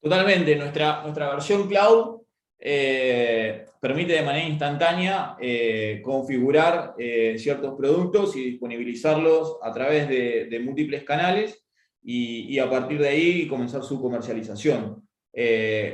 Totalmente. 0.00 0.56
Nuestra, 0.56 1.02
nuestra 1.02 1.30
versión 1.30 1.68
cloud 1.68 2.19
eh, 2.62 3.64
permite 3.80 4.12
de 4.12 4.22
manera 4.22 4.46
instantánea 4.46 5.34
eh, 5.40 6.02
configurar 6.04 6.94
eh, 6.98 7.36
ciertos 7.38 7.74
productos 7.74 8.36
y 8.36 8.50
disponibilizarlos 8.50 9.56
a 9.62 9.72
través 9.72 10.06
de, 10.10 10.60
múltiples 10.62 11.02
canales 11.04 11.64
y, 12.02 12.58
a 12.58 12.68
partir 12.68 13.00
de 13.00 13.08
ahí 13.08 13.48
comenzar 13.48 13.82
su 13.82 14.00
comercialización. 14.00 15.02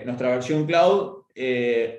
nuestra 0.04 0.30
versión 0.30 0.66
cloud 0.66 1.22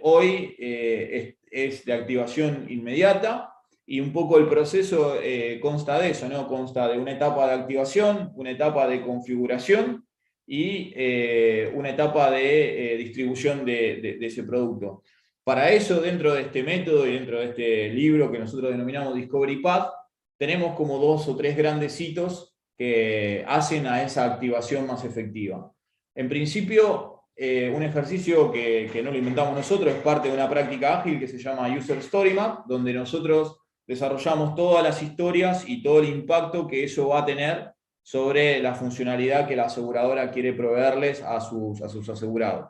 hoy 0.01 0.55
es, 0.59 1.85
de 1.85 1.93
activación 1.93 2.65
inmediata 2.69 3.53
y 3.85 4.01
un 4.01 4.11
poco 4.11 4.37
el 4.37 4.49
proceso 4.49 5.15
consta 5.61 5.99
de 5.99 6.09
eso, 6.09 6.27
¿no? 6.27 6.47
consta 6.47 6.89
de 6.89 6.97
una 6.97 7.13
etapa 7.13 7.47
de 7.47 7.53
activación, 7.53 8.31
una 8.35 8.51
etapa 8.51 8.87
de 8.87 9.01
configuración 9.01 10.06
y 10.47 10.93
eh, 10.95 11.69
una 11.75 11.89
etapa 11.89 12.31
de 12.31 12.93
eh, 12.93 12.97
distribución 12.97 13.65
de, 13.65 14.17
ese 14.21 14.43
producto. 14.43 15.03
Para 15.43 15.71
eso, 15.71 15.99
dentro 16.01 16.33
de 16.33 16.43
este 16.43 16.63
método 16.63 17.05
y 17.05 17.13
dentro 17.13 17.39
de 17.39 17.45
este 17.47 17.89
libro 17.89 18.31
que 18.31 18.39
nosotros 18.39 18.71
denominamos 18.71 19.13
Discovery 19.13 19.57
Path, 19.57 19.91
tenemos 20.37 20.75
como 20.75 20.97
dos 20.99 21.27
o 21.27 21.35
tres 21.35 21.57
grandes 21.57 21.99
hitos 21.99 22.55
que 22.77 23.43
hacen 23.47 23.87
a 23.87 24.03
esa 24.03 24.25
activación 24.25 24.87
más 24.87 25.03
efectiva. 25.03 25.71
En 26.15 26.29
principio, 26.29 27.23
eh, 27.35 27.71
un 27.75 27.83
ejercicio 27.83 28.51
que, 28.51 28.89
que, 28.91 29.03
no 29.03 29.11
lo 29.11 29.17
inventamos 29.17 29.55
nosotros, 29.55 29.93
es 29.93 30.01
parte 30.01 30.29
de 30.29 30.33
una 30.33 30.49
práctica 30.49 30.99
ágil 30.99 31.19
que 31.19 31.27
se 31.27 31.39
llama 31.39 31.75
User 31.75 31.97
Story 31.97 32.33
Map, 32.33 32.65
donde 32.67 32.93
nosotros 32.93 33.57
desarrollamos 33.85 34.55
todas 34.55 34.83
las 34.83 35.01
historias 35.01 35.67
y 35.67 35.81
todo 35.81 35.99
el 35.99 36.09
impacto 36.09 36.67
que 36.67 36.83
eso 36.83 37.09
va 37.09 37.19
a 37.19 37.25
tener 37.25 37.76
sobre 38.07 38.61
la 38.61 38.73
funcionalidad 38.73 39.45
que 39.45 39.57
la 39.57 39.65
aseguradora 39.65 40.31
quiere 40.31 40.53
proveerles 40.53 41.21
a 41.21 41.41
sus, 41.41 41.81
a 41.81 41.89
sus 41.89 42.07
asegurados. 42.07 42.69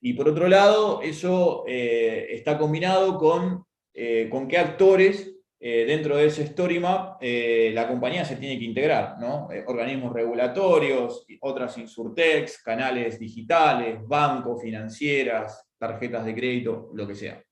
Y 0.00 0.12
por 0.12 0.28
otro 0.28 0.46
lado, 0.46 1.02
eso 1.02 1.64
eh, 1.66 2.28
está 2.30 2.58
combinado 2.58 3.18
con, 3.18 3.64
eh, 3.92 4.28
con 4.30 4.46
qué 4.46 4.58
actores 4.58 5.34
eh, 5.58 5.84
dentro 5.84 6.16
de 6.16 6.26
ese 6.26 6.44
story 6.44 6.78
map 6.78 7.20
la 7.20 7.88
compañía 7.88 8.24
se 8.24 8.36
tiene 8.36 8.56
que 8.56 8.64
integrar, 8.64 9.18
¿no? 9.18 9.48
organismos 9.66 10.12
regulatorios, 10.12 11.26
otras 11.40 11.76
insurtex, 11.78 12.62
canales 12.62 13.18
digitales, 13.18 13.98
bancos, 14.06 14.62
financieras, 14.62 15.68
tarjetas 15.76 16.24
de 16.24 16.34
crédito, 16.36 16.88
lo 16.94 17.04
que 17.08 17.16
sea. 17.16 17.42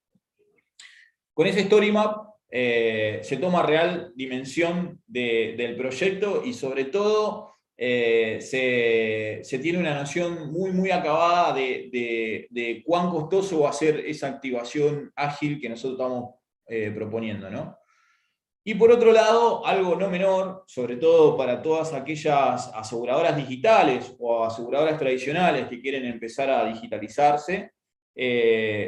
Con 1.34 1.48
ese 1.48 1.62
story 1.62 1.90
map 1.90 2.29
eh, 2.52 3.20
se 3.22 3.36
toma 3.36 3.62
real 3.62 4.12
dimensión 4.16 5.00
del 5.06 5.76
proyecto 5.76 6.42
y 6.44 6.52
sobre 6.52 6.86
todo 6.86 7.54
eh, 7.76 8.38
se, 8.40 9.58
tiene 9.60 9.78
una 9.78 9.94
noción 9.94 10.50
muy, 10.50 10.72
muy 10.72 10.90
acabada 10.90 11.54
de, 11.54 12.82
cuán 12.84 13.10
costoso 13.10 13.60
va 13.60 13.70
a 13.70 13.72
ser 13.74 14.00
esa 14.00 14.26
activación 14.26 15.12
ágil 15.14 15.60
que 15.60 15.68
nosotros 15.68 16.00
estamos 16.00 16.34
eh, 16.66 16.90
proponiendo. 16.90 17.48
Y 18.64 18.74
por 18.74 18.90
otro 18.90 19.12
lado, 19.12 19.64
algo 19.64 19.94
no 19.94 20.10
menor, 20.10 20.64
sobre 20.66 20.96
todo 20.96 21.36
para 21.36 21.62
todas 21.62 21.94
aquellas 21.94 22.68
aseguradoras 22.74 23.36
digitales 23.36 24.14
o 24.18 24.44
aseguradoras 24.44 24.98
tradicionales 24.98 25.68
que 25.68 25.80
quieren 25.80 26.04
empezar 26.04 26.50
a 26.50 26.64
digitalizarse, 26.66 27.70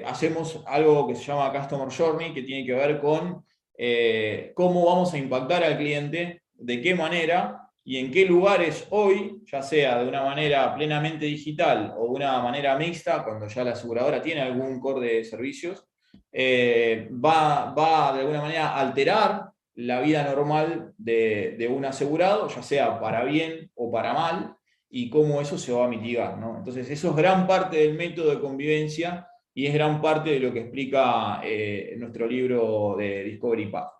hacemos 0.04 0.62
algo 0.66 1.06
que 1.06 1.14
se 1.14 1.24
llama 1.24 1.52
Customer 1.52 1.88
Journey, 1.88 2.34
que 2.34 2.42
tiene 2.42 2.66
que 2.66 2.74
ver 2.74 3.00
con 3.00 3.42
eh, 3.76 4.52
cómo 4.54 4.86
vamos 4.86 5.12
a 5.14 5.18
impactar 5.18 5.64
al 5.64 5.78
cliente, 5.78 6.42
de 6.54 6.80
qué 6.80 6.94
manera 6.94 7.68
y 7.84 7.98
en 7.98 8.12
qué 8.12 8.24
lugares 8.24 8.86
hoy, 8.90 9.42
ya 9.50 9.62
sea 9.62 10.02
de 10.02 10.08
una 10.08 10.22
manera 10.22 10.74
plenamente 10.74 11.26
digital 11.26 11.94
o 11.96 12.04
de 12.04 12.10
una 12.10 12.40
manera 12.40 12.76
mixta, 12.76 13.24
cuando 13.24 13.48
ya 13.48 13.64
la 13.64 13.72
aseguradora 13.72 14.22
tiene 14.22 14.40
algún 14.40 14.78
core 14.78 15.14
de 15.14 15.24
servicios, 15.24 15.84
eh, 16.30 17.08
va, 17.12 17.74
va, 17.74 18.12
de 18.14 18.20
alguna 18.20 18.42
manera 18.42 18.68
a 18.68 18.80
alterar 18.80 19.52
la 19.74 20.00
vida 20.00 20.22
normal 20.24 20.92
de, 20.98 21.68
un 21.70 21.84
asegurado, 21.84 22.48
ya 22.48 22.62
sea 22.62 23.00
para 23.00 23.24
bien 23.24 23.70
o 23.74 23.90
para 23.90 24.12
mal, 24.12 24.54
y 24.88 25.08
cómo 25.08 25.40
eso 25.40 25.56
se 25.56 25.72
va 25.72 25.86
a 25.86 25.88
mitigar. 25.88 26.38
Entonces, 26.58 26.90
eso 26.90 27.10
es 27.10 27.16
gran 27.16 27.46
parte 27.46 27.78
del 27.78 27.94
método 27.94 28.30
de 28.30 28.40
convivencia 28.40 29.26
y 29.54 29.66
es 29.66 29.74
gran 29.74 30.00
parte 30.00 30.30
de 30.30 30.40
lo 30.40 30.52
que 30.52 30.60
explica 30.60 31.40
eh, 31.44 31.94
nuestro 31.98 32.26
libro 32.26 32.96
de 32.96 33.24
Discovery 33.24 33.66
Path. 33.66 33.92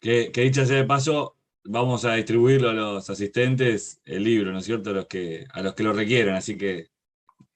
Que, 0.00 0.30
que 0.32 0.40
dicha 0.42 0.66
sea 0.66 0.76
de 0.76 0.84
paso, 0.84 1.36
vamos 1.64 2.04
a 2.04 2.14
distribuirlo 2.14 2.70
a 2.70 2.74
los 2.74 3.10
asistentes 3.10 4.00
el 4.04 4.24
libro, 4.24 4.52
¿no 4.52 4.58
es 4.58 4.64
cierto? 4.64 4.90
A 4.90 4.94
los 4.94 5.06
que, 5.06 5.46
a 5.50 5.62
los 5.62 5.74
que 5.74 5.82
lo 5.82 5.92
requieran, 5.92 6.34
así 6.34 6.56
que 6.56 6.88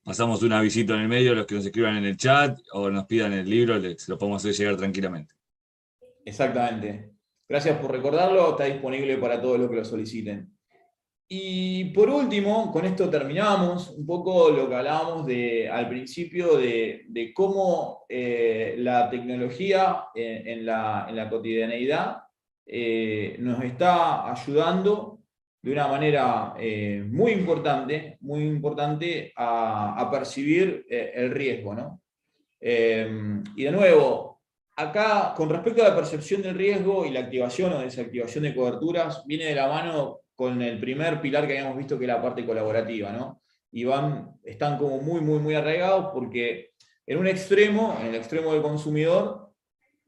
pasamos 0.04 0.42
una 0.42 0.60
visita 0.60 0.94
en 0.94 1.02
el 1.02 1.08
medio, 1.08 1.32
a 1.32 1.34
los 1.34 1.46
que 1.46 1.54
nos 1.56 1.66
escriban 1.66 1.96
en 1.96 2.04
el 2.04 2.16
chat 2.16 2.58
o 2.72 2.90
nos 2.90 3.06
pidan 3.06 3.32
el 3.32 3.48
libro, 3.48 3.78
les 3.78 4.08
lo 4.08 4.18
podemos 4.18 4.42
hacer 4.42 4.54
llegar 4.54 4.76
tranquilamente. 4.76 5.34
Exactamente. 6.24 7.12
Gracias 7.48 7.78
por 7.78 7.90
recordarlo, 7.90 8.50
está 8.50 8.64
disponible 8.64 9.16
para 9.18 9.40
todos 9.40 9.58
los 9.58 9.68
que 9.68 9.76
lo 9.76 9.84
soliciten. 9.84 10.56
Y 11.32 11.84
por 11.92 12.10
último, 12.10 12.72
con 12.72 12.84
esto 12.84 13.08
terminamos 13.08 13.90
un 13.90 14.04
poco 14.04 14.50
lo 14.50 14.68
que 14.68 14.74
hablábamos 14.74 15.24
de, 15.28 15.68
al 15.68 15.88
principio 15.88 16.56
de, 16.56 17.32
cómo 17.32 18.04
eh, 18.08 18.74
la 18.78 19.08
tecnología 19.08 20.06
en, 20.12 20.66
la, 20.66 21.28
cotidianeidad 21.30 22.24
eh, 22.66 23.36
nos 23.38 23.62
está 23.62 24.28
ayudando 24.28 25.20
de 25.62 25.70
una 25.70 25.86
manera 25.86 26.54
eh, 26.58 27.04
muy 27.06 27.30
importante, 27.30 28.16
muy 28.22 28.42
importante 28.42 29.32
a, 29.36 30.08
percibir 30.10 30.84
el 30.88 31.30
riesgo. 31.30 31.76
¿no? 31.76 32.02
y 32.60 33.62
de 33.62 33.70
nuevo, 33.70 34.40
acá 34.74 35.32
con 35.36 35.48
respecto 35.48 35.80
a 35.84 35.90
la 35.90 35.96
percepción 35.96 36.42
del 36.42 36.56
riesgo 36.56 37.06
y 37.06 37.10
la 37.10 37.20
activación 37.20 37.72
o 37.72 37.78
desactivación 37.78 38.42
de 38.42 38.54
coberturas, 38.54 39.24
viene 39.26 39.44
de 39.44 39.54
la 39.54 39.68
mano 39.68 40.22
con 40.40 40.62
el 40.62 40.80
primer 40.80 41.20
pilar 41.20 41.46
que 41.46 41.52
habíamos 41.52 41.76
visto, 41.76 41.98
que 41.98 42.06
es 42.06 42.08
la 42.08 42.22
parte 42.22 42.46
colaborativa, 42.46 43.12
¿no? 43.12 43.42
Y 43.72 43.84
van, 43.84 44.38
están 44.42 44.78
como 44.78 44.96
muy, 44.96 45.20
muy, 45.20 45.38
muy 45.38 45.54
arraigados 45.54 46.12
porque 46.14 46.70
en 47.04 47.18
un 47.18 47.26
extremo, 47.26 47.98
en 48.00 48.06
el 48.06 48.14
extremo 48.14 48.54
del 48.54 48.62
consumidor, 48.62 49.50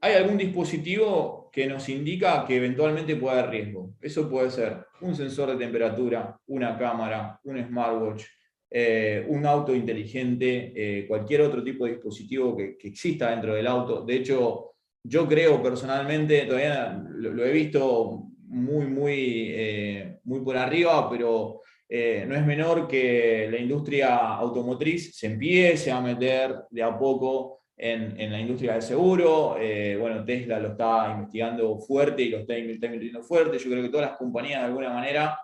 hay 0.00 0.14
algún 0.14 0.38
dispositivo 0.38 1.50
que 1.52 1.66
nos 1.66 1.86
indica 1.90 2.46
que 2.46 2.56
eventualmente 2.56 3.14
puede 3.16 3.40
haber 3.40 3.50
riesgo. 3.50 3.90
Eso 4.00 4.30
puede 4.30 4.50
ser 4.50 4.86
un 5.02 5.14
sensor 5.14 5.50
de 5.50 5.62
temperatura, 5.62 6.34
una 6.46 6.78
cámara, 6.78 7.38
un 7.44 7.62
smartwatch, 7.62 8.24
eh, 8.70 9.26
un 9.28 9.44
auto 9.44 9.74
inteligente, 9.74 10.72
eh, 10.74 11.06
cualquier 11.06 11.42
otro 11.42 11.62
tipo 11.62 11.84
de 11.84 11.92
dispositivo 11.92 12.56
que, 12.56 12.78
exista 12.80 13.32
dentro 13.32 13.54
del 13.54 13.66
auto. 13.66 14.02
De 14.02 14.14
hecho, 14.14 14.76
yo 15.04 15.28
creo 15.28 15.62
personalmente, 15.62 16.46
todavía 16.46 17.04
lo 17.18 17.44
he 17.44 17.52
visto 17.52 18.31
muy, 18.52 18.86
muy, 18.86 19.46
eh, 19.48 20.18
muy 20.24 20.40
por 20.40 20.56
arriba, 20.56 21.08
pero 21.08 21.62
eh, 21.88 22.24
no 22.28 22.36
es 22.36 22.44
menor 22.44 22.86
que 22.86 23.48
la 23.50 23.58
industria 23.58 24.16
automotriz 24.34 25.16
se 25.16 25.26
empiece 25.26 25.90
a 25.90 26.00
meter 26.00 26.56
de 26.70 26.82
a 26.82 26.96
poco 26.96 27.62
en, 27.76 28.20
en 28.20 28.30
la 28.30 28.38
industria 28.38 28.74
del 28.74 28.82
seguro. 28.82 29.56
Eh, 29.58 29.96
bueno, 29.98 30.22
Tesla 30.24 30.60
lo 30.60 30.72
está 30.72 31.12
investigando 31.14 31.78
fuerte 31.78 32.22
y 32.22 32.28
lo 32.28 32.38
está, 32.38 32.58
invirtiendo 32.58 33.22
fuerte. 33.22 33.58
Yo 33.58 33.70
creo 33.70 33.82
que 33.82 33.88
todas 33.88 34.10
las 34.10 34.18
compañías 34.18 34.60
de 34.60 34.66
alguna 34.66 34.90
manera 34.90 35.38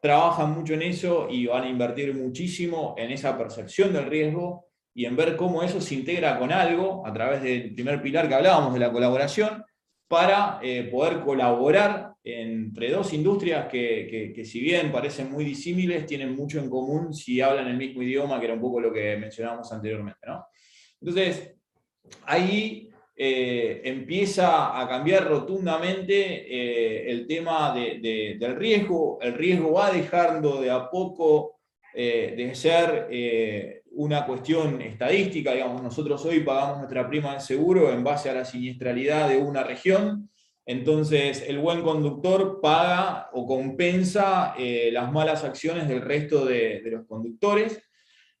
trabajan 0.00 0.52
mucho 0.52 0.74
en 0.74 0.82
eso 0.82 1.26
y 1.28 1.46
van 1.46 1.64
a 1.64 1.68
invertir 1.68 2.14
muchísimo 2.14 2.94
en 2.96 3.10
esa 3.10 3.36
percepción 3.36 3.92
del 3.92 4.06
riesgo 4.06 4.66
y 4.94 5.04
en 5.04 5.16
ver 5.16 5.36
cómo 5.36 5.64
eso 5.64 5.80
se 5.80 5.96
integra 5.96 6.38
con 6.38 6.52
algo 6.52 7.04
a 7.04 7.12
través 7.12 7.42
del 7.42 7.74
primer 7.74 8.00
pilar 8.00 8.28
que 8.28 8.34
hablábamos 8.34 8.72
de 8.72 8.80
la 8.80 8.92
colaboración 8.92 9.64
para 10.08 10.60
poder 10.90 11.20
colaborar 11.20 12.09
entre 12.22 12.90
dos 12.90 13.12
industrias 13.12 13.68
que, 13.68 14.42
si 14.44 14.60
bien 14.60 14.92
parecen 14.92 15.30
muy 15.30 15.44
disímiles, 15.44 16.06
tienen 16.06 16.34
mucho 16.34 16.58
en 16.58 16.68
común 16.68 17.14
si 17.14 17.40
hablan 17.40 17.68
el 17.68 17.76
mismo 17.76 18.02
idioma, 18.02 18.38
que 18.38 18.46
era 18.46 18.54
un 18.54 18.60
poco 18.60 18.80
lo 18.80 18.92
que 18.92 19.16
mencionábamos 19.16 19.72
anteriormente. 19.72 20.20
Entonces, 21.00 21.54
ahí 22.24 22.90
eh, 23.22 23.82
empieza 23.84 24.80
a 24.80 24.88
cambiar 24.88 25.28
rotundamente 25.28 26.14
eh, 26.14 27.10
el 27.10 27.26
tema 27.26 27.74
del 27.74 28.56
riesgo. 28.56 29.18
El 29.20 29.34
riesgo 29.34 29.72
va 29.72 29.90
dejando 29.90 30.58
de 30.60 30.70
a 30.70 30.88
poco 30.88 31.60
eh, 31.92 32.34
de 32.34 32.54
ser 32.54 33.82
una 33.92 34.24
cuestión 34.24 34.80
estadística. 34.80 35.52
Digamos, 35.52 35.82
nosotros 35.82 36.24
hoy 36.24 36.40
pagamos 36.40 36.78
nuestra 36.78 37.06
prima 37.08 37.34
de 37.34 37.40
seguro 37.40 37.92
en 37.92 38.02
base 38.02 38.30
a 38.30 38.34
la 38.34 38.44
siniestralidad 38.46 39.28
de 39.28 39.36
una 39.36 39.64
región. 39.64 40.30
Entonces, 40.66 41.44
el 41.46 41.58
buen 41.58 41.82
conductor 41.82 42.60
paga 42.60 43.28
o 43.32 43.46
compensa 43.46 44.54
las 44.56 45.10
malas 45.10 45.42
acciones 45.42 45.88
del 45.88 46.02
resto 46.02 46.44
de 46.44 46.82
los 46.84 47.06
conductores. 47.06 47.82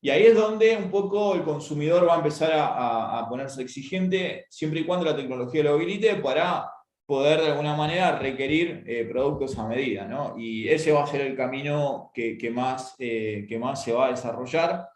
Y 0.02 0.08
ahí 0.08 0.22
es 0.24 0.34
donde 0.34 0.76
un 0.76 0.90
poco 0.90 1.34
el 1.34 1.42
consumidor 1.42 2.08
va 2.08 2.14
a 2.14 2.18
empezar 2.18 2.52
a, 2.54 3.26
ponerse 3.28 3.60
exigente, 3.60 4.46
siempre 4.48 4.80
y 4.80 4.84
cuando 4.84 5.04
la 5.04 5.14
tecnología 5.16 5.62
lo 5.62 5.74
habilite, 5.74 6.14
para 6.16 6.70
poder 7.04 7.40
de 7.40 7.48
alguna 7.48 7.76
manera 7.76 8.18
requerir 8.18 8.82
eh, 8.86 9.04
productos 9.04 9.58
a 9.58 9.66
medida. 9.66 10.08
Y 10.38 10.68
ese 10.68 10.92
va 10.92 11.04
a 11.04 11.06
ser 11.06 11.20
el 11.22 11.36
camino 11.36 12.10
que, 12.14 12.50
más, 12.50 12.94
eh, 12.98 13.44
que 13.46 13.58
más 13.58 13.84
se 13.84 13.92
va 13.92 14.06
a 14.06 14.10
desarrollar. 14.10 14.88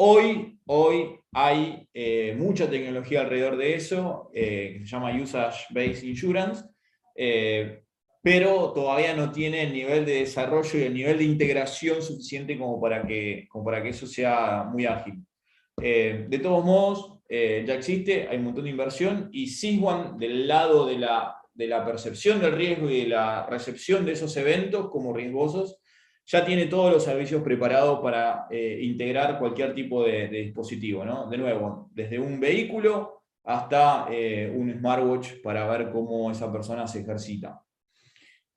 Hoy, 0.00 0.58
hoy 0.66 1.18
hay 1.32 1.88
eh, 1.92 2.34
mucha 2.38 2.70
tecnología 2.70 3.22
alrededor 3.22 3.56
de 3.56 3.74
eso, 3.74 4.30
que 4.32 4.80
se 4.80 4.86
llama 4.86 5.12
Usage 5.20 5.66
Based 5.70 6.04
Insurance, 6.04 6.64
pero 8.22 8.72
todavía 8.72 9.14
no 9.14 9.32
tiene 9.32 9.62
el 9.62 9.72
nivel 9.72 10.04
de 10.04 10.20
desarrollo 10.20 10.78
y 10.78 10.82
el 10.82 10.94
nivel 10.94 11.18
de 11.18 11.24
integración 11.24 12.02
suficiente 12.02 12.58
como 12.58 12.80
para 12.80 13.06
que, 13.06 13.48
para 13.64 13.82
que 13.82 13.88
eso 13.88 14.06
sea 14.06 14.64
muy 14.64 14.86
ágil. 14.86 15.14
Eh, 15.80 16.26
de 16.28 16.38
todos 16.38 16.64
modos, 16.64 17.20
eh, 17.28 17.64
ya 17.66 17.74
existe, 17.74 18.26
hay 18.28 18.38
un 18.38 18.44
montón 18.44 18.64
de 18.64 18.70
inversión 18.70 19.28
y 19.32 19.46
Siswan 19.46 20.18
del 20.18 20.48
lado 20.48 20.86
de 20.86 20.98
la, 20.98 21.36
de 21.54 21.68
la 21.68 21.84
percepción 21.84 22.40
del 22.40 22.52
riesgo 22.52 22.90
y 22.90 23.02
de 23.02 23.08
la 23.08 23.46
recepción 23.46 24.04
de 24.04 24.12
esos 24.12 24.36
eventos 24.36 24.90
como 24.90 25.12
riesgosos, 25.12 25.78
ya 26.30 26.44
tiene 26.44 26.66
todos 26.66 26.92
los 26.92 27.02
servicios 27.02 27.42
preparados 27.42 28.00
para 28.00 28.46
eh, 28.50 28.78
integrar 28.82 29.38
cualquier 29.38 29.74
tipo 29.74 30.04
de, 30.04 30.28
dispositivo. 30.28 31.04
¿no? 31.04 31.28
De 31.28 31.38
nuevo, 31.38 31.88
desde 31.92 32.18
un 32.18 32.38
vehículo 32.38 33.22
hasta 33.44 34.06
un 34.54 34.70
smartwatch 34.78 35.40
para 35.42 35.66
ver 35.66 35.90
cómo 35.90 36.30
esa 36.30 36.52
persona 36.52 36.86
se 36.86 37.00
ejercita. 37.00 37.58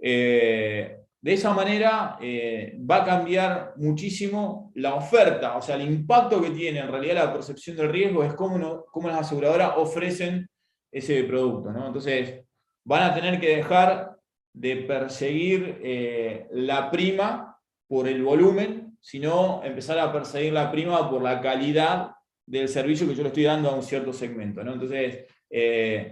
Eh, 0.03 0.97
de 1.21 1.33
esa 1.33 1.53
manera 1.53 2.17
eh, 2.19 2.75
va 2.79 3.03
a 3.03 3.05
cambiar 3.05 3.73
muchísimo 3.77 4.71
la 4.73 4.95
oferta, 4.95 5.55
o 5.55 5.61
sea, 5.61 5.75
el 5.75 5.83
impacto 5.83 6.41
que 6.41 6.49
tiene 6.49 6.79
en 6.79 6.87
realidad 6.87 7.15
la 7.15 7.33
percepción 7.33 7.77
del 7.77 7.89
riesgo 7.89 8.23
es 8.23 8.33
cómo, 8.33 8.85
cómo 8.85 9.07
las 9.07 9.19
aseguradoras 9.19 9.73
ofrecen 9.77 10.49
ese 10.91 11.23
producto. 11.25 11.69
Entonces, 11.69 12.43
van 12.83 13.03
a 13.03 13.13
tener 13.13 13.39
que 13.39 13.57
dejar 13.57 14.17
de 14.51 14.77
perseguir 14.77 15.79
eh, 15.83 16.47
la 16.51 16.89
prima 16.89 17.50
por 17.91 18.07
el 18.07 18.23
volumen, 18.23 18.97
sino 19.01 19.61
empezar 19.65 19.99
a 19.99 20.13
perseguir 20.13 20.53
la 20.53 20.71
prima 20.71 21.09
por 21.09 21.21
la 21.21 21.41
calidad 21.41 22.11
del 22.45 22.69
servicio 22.69 23.05
que 23.05 23.15
yo 23.15 23.21
le 23.21 23.27
estoy 23.27 23.43
dando 23.43 23.69
a 23.69 23.75
un 23.75 23.83
cierto 23.83 24.13
segmento. 24.13 24.61
Entonces, 24.61 25.25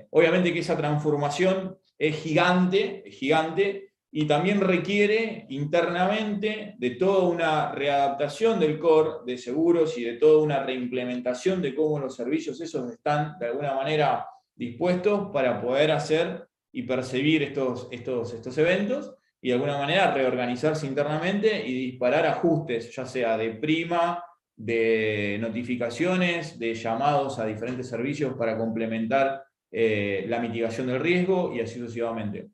obviamente 0.10 0.52
que 0.52 0.60
esa 0.60 0.76
transformación 0.76 1.78
es 1.98 2.18
gigante, 2.18 3.06
gigante, 3.10 3.94
y 4.12 4.28
también 4.28 4.60
requiere 4.60 5.46
internamente 5.48 6.76
de 6.78 6.90
toda 6.92 7.30
una 7.30 7.72
readaptación 7.72 8.60
del 8.60 8.78
core 8.78 9.20
de 9.26 9.38
seguros 9.38 9.98
y 9.98 10.04
de 10.04 10.18
toda 10.18 10.44
una 10.44 10.62
reimplementación 10.62 11.62
de 11.62 11.74
cómo 11.74 11.98
los 11.98 12.14
servicios 12.14 12.60
esos 12.60 12.92
están 12.92 13.40
de 13.40 13.46
alguna 13.46 13.74
manera 13.74 14.26
dispuestos 14.54 15.30
para 15.32 15.62
poder 15.62 15.92
hacer 15.92 16.46
y 16.74 16.82
percibir 16.82 17.42
estos, 17.42 17.88
estos, 17.90 18.34
estos 18.34 18.58
eventos 18.58 19.16
y 19.42 19.50
de 19.50 19.54
alguna 19.54 19.78
manera 19.78 20.14
reorganizarse 20.14 20.86
internamente 20.86 21.66
y 21.66 21.92
disparar 21.92 22.26
ajustes, 22.26 22.94
ya 22.94 23.06
sea 23.06 23.38
de 23.38 23.52
prima, 23.52 24.24
de 24.56 25.38
notificaciones, 25.40 26.60
de 26.60 26.76
llamados 26.76 27.40
a 27.40 27.46
diferentes 27.46 27.88
servicios 27.88 28.34
para 28.38 28.58
complementar 28.58 29.44
eh, 29.72 30.26
la 30.28 30.40
mitigación 30.40 30.88
del 30.88 31.00
riesgo 31.00 31.54
y 31.56 31.62
así 31.62 31.80
sucesivamente. 31.80 32.50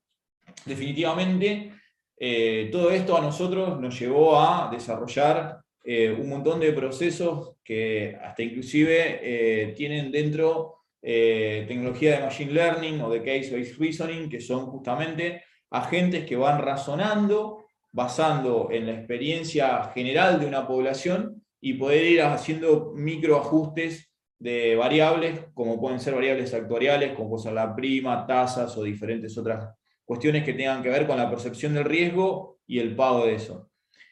Definitivamente, 0.65 1.71
eh, 2.17 2.69
todo 2.71 2.91
esto 2.91 3.17
a 3.17 3.21
nosotros 3.21 3.79
nos 3.79 3.99
llevó 3.99 4.39
a 4.39 4.69
desarrollar 4.71 5.57
eh, 5.83 6.11
un 6.11 6.29
montón 6.29 6.59
de 6.59 6.73
procesos 6.73 7.55
que 7.63 8.15
hasta 8.21 8.43
inclusive 8.43 9.73
tienen 9.75 10.11
dentro 10.11 10.73
tecnología 11.01 12.17
de 12.17 12.25
Machine 12.25 12.51
Learning 12.51 13.01
o 13.01 13.09
de 13.11 13.23
Case-Based 13.23 13.77
Reasoning, 13.77 14.27
que 14.27 14.39
son 14.41 14.65
justamente 14.67 15.43
agentes 15.69 16.25
que 16.25 16.35
van 16.35 16.61
razonando 16.61 17.65
basando 17.95 18.67
en 18.71 18.87
la 18.87 18.91
experiencia 18.91 19.89
general 19.93 20.37
de 20.37 20.45
una 20.45 20.67
población 20.67 21.41
y 21.61 21.75
poder 21.75 22.03
ir 22.03 22.21
haciendo 22.23 22.91
microajustes 22.93 24.11
de 24.37 24.75
variables, 24.75 25.45
como 25.53 25.79
pueden 25.79 26.01
ser 26.01 26.13
variables 26.13 26.53
actuariales, 26.53 27.13
como 27.13 27.29
puede 27.29 27.53
la 27.53 27.73
prima, 27.73 28.27
tasas 28.27 28.75
o 28.75 28.83
diferentes 28.83 29.37
otras 29.37 29.73
cuestiones 30.03 30.43
que 30.43 30.51
tengan 30.51 30.83
que 30.83 30.89
ver 30.89 31.07
con 31.07 31.15
la 31.15 31.29
percepción 31.29 31.73
del 31.73 31.85
riesgo 31.85 32.57
y 32.67 32.79
el 32.79 32.97
pago 32.97 33.25
de 33.27 33.35
eso. 33.35 33.69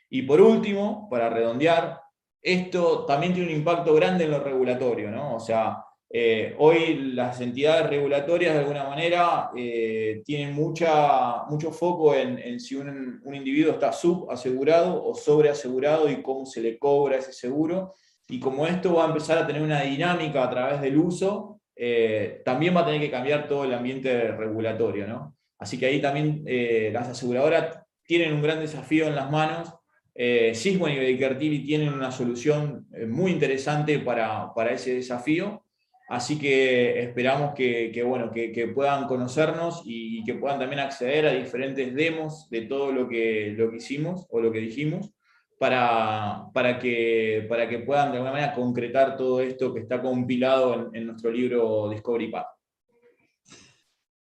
Y 0.09 0.21
por 0.21 0.39
último, 0.39 1.09
para 1.09 1.29
redondear, 1.29 1.99
esto 2.41 3.03
también 3.03 3.33
tiene 3.33 3.49
un 3.51 3.57
impacto 3.57 3.93
grande 3.95 4.23
en 4.23 4.31
lo 4.31 4.39
regulatorio, 4.39 5.11
¿no? 5.11 5.35
O 5.35 5.39
sea, 5.41 5.83
eh, 6.15 6.55
hoy 6.59 7.11
las 7.13 7.41
entidades 7.41 7.89
regulatorias 7.89 8.53
de 8.53 8.59
alguna 8.59 8.83
manera 8.83 9.49
eh, 9.57 10.21
tienen 10.23 10.53
mucha, 10.53 11.43
mucho 11.49 11.71
foco 11.71 12.13
en, 12.13 12.59
si 12.59 12.75
un, 12.75 13.19
un, 13.23 13.35
individuo 13.35 13.73
está 13.73 13.91
subasegurado 13.91 15.03
o 15.03 15.15
sobreasegurado 15.15 16.07
y 16.09 16.21
cómo 16.21 16.45
se 16.45 16.61
le 16.61 16.77
cobra 16.77 17.17
ese 17.17 17.33
seguro 17.33 17.93
y 18.27 18.39
como 18.39 18.65
esto 18.65 18.93
va 18.93 19.05
a 19.05 19.07
empezar 19.07 19.37
a 19.37 19.47
tener 19.47 19.61
una 19.61 19.81
dinámica 19.81 20.43
a 20.43 20.49
través 20.49 20.81
del 20.81 20.97
uso, 20.97 21.61
eh, 21.75 22.41
también 22.45 22.75
va 22.75 22.81
a 22.81 22.85
tener 22.85 23.01
que 23.01 23.11
cambiar 23.11 23.47
todo 23.47 23.65
el 23.65 23.73
ambiente 23.73 24.31
regulatorio. 24.31 25.07
¿no? 25.07 25.35
Así 25.57 25.77
que 25.77 25.87
ahí 25.87 26.01
también 26.01 26.43
eh, 26.45 26.89
las 26.93 27.09
aseguradoras 27.09 27.79
tienen 28.05 28.33
un 28.33 28.41
gran 28.41 28.59
desafío 28.59 29.07
en 29.07 29.15
las 29.15 29.29
manos. 29.29 29.73
Eh, 30.15 30.53
y 30.63 30.77
Baker 30.77 31.39
tienen 31.39 31.91
una 31.91 32.11
solución 32.11 32.87
eh, 32.93 33.07
muy 33.07 33.31
interesante 33.31 33.99
para, 33.99 34.53
para, 34.53 34.71
ese 34.71 34.93
desafío. 34.93 35.62
Así 36.09 36.37
que 36.37 37.01
esperamos 37.01 37.53
que, 37.55 38.03
bueno, 38.05 38.31
que, 38.31 38.71
puedan 38.73 39.07
conocernos 39.07 39.81
y 39.85 40.23
que 40.23 40.35
puedan 40.35 40.59
también 40.59 40.81
acceder 40.81 41.25
a 41.25 41.33
diferentes 41.33 41.93
demos 41.95 42.49
de 42.49 42.61
todo 42.61 42.91
lo 42.91 43.07
que, 43.07 43.53
lo 43.57 43.71
que 43.71 43.77
hicimos 43.77 44.25
o 44.29 44.41
lo 44.41 44.51
que 44.51 44.59
dijimos 44.59 45.11
para, 45.57 46.45
para, 46.53 46.77
que, 46.77 47.45
para 47.47 47.69
que 47.69 47.79
puedan 47.79 48.11
de 48.11 48.17
alguna 48.17 48.33
manera 48.33 48.53
concretar 48.53 49.15
todo 49.15 49.39
esto 49.39 49.73
que 49.73 49.79
está 49.79 50.01
compilado 50.01 50.91
en, 50.93 51.07
nuestro 51.07 51.31
libro 51.31 51.89
Discovery 51.89 52.29
Path. 52.29 52.47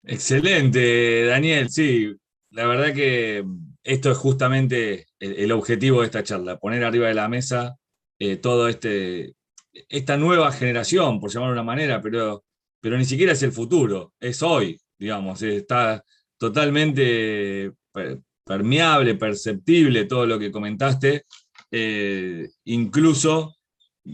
Excelente, 0.04 1.24
Daniel. 1.24 1.70
Sí, 1.70 2.14
la 2.50 2.66
verdad 2.66 2.94
que 2.94 3.44
esto 3.82 4.12
es 4.12 4.18
justamente 4.18 5.06
el, 5.18 5.50
objetivo 5.50 6.00
de 6.00 6.06
esta 6.06 6.22
charla, 6.22 6.58
poner 6.58 6.84
arriba 6.84 7.08
de 7.08 7.14
la 7.14 7.28
mesa 7.28 7.78
eh, 8.18 8.36
todo 8.36 8.68
este, 8.68 9.34
esta 9.88 10.16
nueva 10.16 10.52
generación, 10.52 11.20
por 11.20 11.30
llamarlo 11.30 11.54
de 11.54 11.60
una 11.60 11.66
manera, 11.66 12.00
pero, 12.00 12.44
pero 12.80 12.96
ni 12.96 13.04
siquiera 13.04 13.32
es 13.32 13.42
el 13.42 13.52
futuro, 13.52 14.14
es 14.20 14.42
hoy, 14.42 14.80
digamos, 14.98 15.42
está 15.42 16.04
totalmente 16.38 17.66
eh, 17.66 18.18
permeable, 18.44 19.14
perceptible 19.14 20.04
todo 20.04 20.26
lo 20.26 20.38
que 20.38 20.52
comentaste. 20.52 21.24
Eh, 21.70 22.48
incluso 22.64 23.56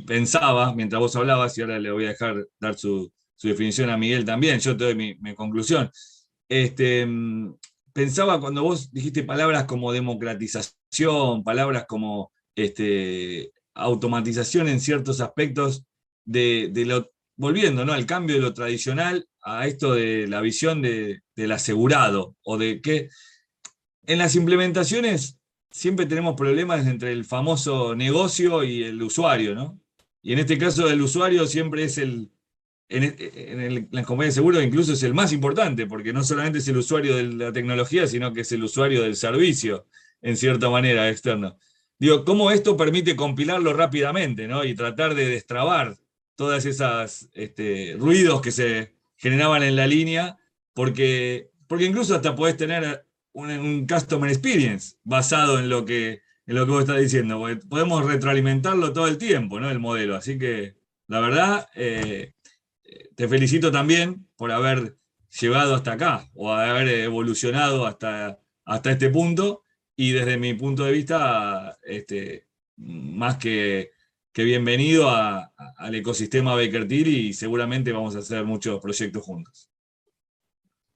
pensaba, 0.06 0.74
mientras 0.74 1.00
vos 1.00 1.16
hablabas, 1.16 1.56
y 1.58 1.62
ahora 1.62 1.78
le 1.78 1.90
voy 1.90 2.06
a 2.06 2.11
dejar 2.11 2.46
dar 2.58 2.78
su, 2.78 3.12
definición 3.42 3.88
a 3.88 3.96
Miguel 3.96 4.24
también, 4.24 4.61
yo 4.61 4.76
te 4.76 4.84
doy 4.84 4.94
mi, 4.94 5.34
conclusión. 5.34 5.90
Este, 6.48 7.06
mm, 7.06 7.54
pensaba 7.92 8.40
cuando 8.40 8.62
vos 8.62 8.92
dijiste 8.92 9.24
palabras 9.24 9.64
como 9.64 9.92
democratización, 9.92 11.42
palabras 11.42 11.86
como 11.88 12.32
este, 12.54 13.52
automatización 13.81 14.68
en 14.68 14.81
ciertos 14.81 15.20
aspectos 15.20 15.85
de, 16.24 17.05
volviendo 17.37 17.85
¿no? 17.85 17.93
al 17.93 18.07
cambio 18.07 18.37
de 18.37 18.43
lo 18.43 18.55
tradicional 18.55 19.26
a 19.43 19.66
esto 19.66 19.95
de 19.95 20.26
la 20.28 20.41
visión 20.41 20.83
de, 20.83 21.22
del 21.35 21.53
asegurado, 21.53 22.37
o 22.43 22.59
de 22.59 22.81
que 22.81 23.09
en 24.07 24.18
las 24.18 24.37
implementaciones 24.37 25.39
siempre 25.70 26.07
tenemos 26.07 26.35
problemas 26.37 26.87
entre 26.87 27.12
el 27.12 27.24
famoso 27.24 27.95
negocio 27.95 28.64
y 28.64 28.83
el 28.83 29.03
usuario, 29.03 29.55
¿no? 29.55 29.81
Y 30.22 30.33
en 30.35 30.41
este 30.41 30.59
caso 30.59 30.91
el 30.91 31.01
usuario 31.01 31.47
siempre 31.47 31.85
es 31.85 31.97
el, 31.97 32.31
en, 32.91 33.89
las 33.93 34.05
compañías 34.05 34.35
de 34.35 34.41
seguro 34.41 34.61
incluso 34.61 34.93
es 34.93 35.03
el 35.03 35.14
más 35.14 35.33
importante, 35.33 35.87
porque 35.87 36.12
no 36.12 36.24
solamente 36.24 36.59
es 36.59 36.68
el 36.68 36.76
usuario 36.76 37.16
de 37.16 37.24
la 37.24 37.53
tecnología, 37.53 38.07
sino 38.07 38.33
que 38.33 38.43
es 38.43 38.53
el 38.53 38.64
usuario 38.64 39.03
del 39.03 39.16
servicio, 39.16 39.87
en 40.20 40.37
cierta 40.37 40.68
manera, 40.68 41.09
externo. 41.09 41.57
Digo, 42.01 42.24
¿cómo 42.24 42.51
esto 42.51 42.78
permite 42.78 43.14
compilarlo 43.14 43.74
rápidamente 43.74 44.48
¿no? 44.48 44.64
y 44.64 44.74
tratar 44.74 45.14
de 45.14 45.28
destrabar 45.28 45.98
todas 46.34 46.64
esas 46.64 47.28
este, 47.34 47.94
ruidos 47.98 48.40
que 48.40 48.53
se 48.53 48.94
generaban 49.16 49.62
en 49.62 49.76
la 49.76 49.86
línea? 49.86 50.38
Porque, 50.72 51.51
porque 51.66 51.84
incluso 51.84 52.14
hasta 52.14 52.34
podés 52.34 52.57
tener 52.57 53.07
un, 53.32 53.86
customer 53.86 54.30
experience 54.30 54.96
basado 55.05 55.59
en 55.59 55.68
lo 55.68 55.84
que, 55.84 56.22
en 56.46 56.55
lo 56.55 56.64
que 56.64 56.72
vos 56.72 56.80
estás 56.80 57.01
diciendo, 57.01 57.46
podemos 57.68 58.07
retroalimentarlo 58.07 58.94
todo 58.94 59.07
el 59.07 59.18
tiempo, 59.18 59.61
¿no? 59.61 59.70
El 59.70 59.78
modelo. 59.78 60.16
Así 60.16 60.38
que, 60.38 60.76
la 61.07 61.20
verdad, 61.20 61.68
eh, 61.74 62.32
te 63.14 63.28
felicito 63.28 63.70
también 63.70 64.26
por 64.36 64.53
haber 64.53 64.96
llegado 65.38 65.74
hasta 65.74 65.92
acá 65.92 66.30
o 66.32 66.51
haber 66.51 66.88
evolucionado 66.88 67.86
hasta, 67.86 68.40
hasta 68.64 68.90
este 68.90 69.11
punto 69.11 69.64
y 70.03 70.12
desde 70.12 70.38
mi 70.38 70.55
punto 70.55 70.84
de 70.84 70.92
vista, 70.92 71.78
este, 71.82 72.46
más 72.78 73.36
que, 73.36 73.90
que 74.32 74.44
bienvenido 74.44 75.11
al 75.11 75.94
ecosistema 75.94 76.55
Baker 76.55 76.90
y 76.90 77.34
seguramente 77.34 77.92
vamos 77.92 78.16
a 78.16 78.20
hacer 78.20 78.46
muchos 78.46 78.80
proyectos 78.80 79.22
juntos. 79.22 79.70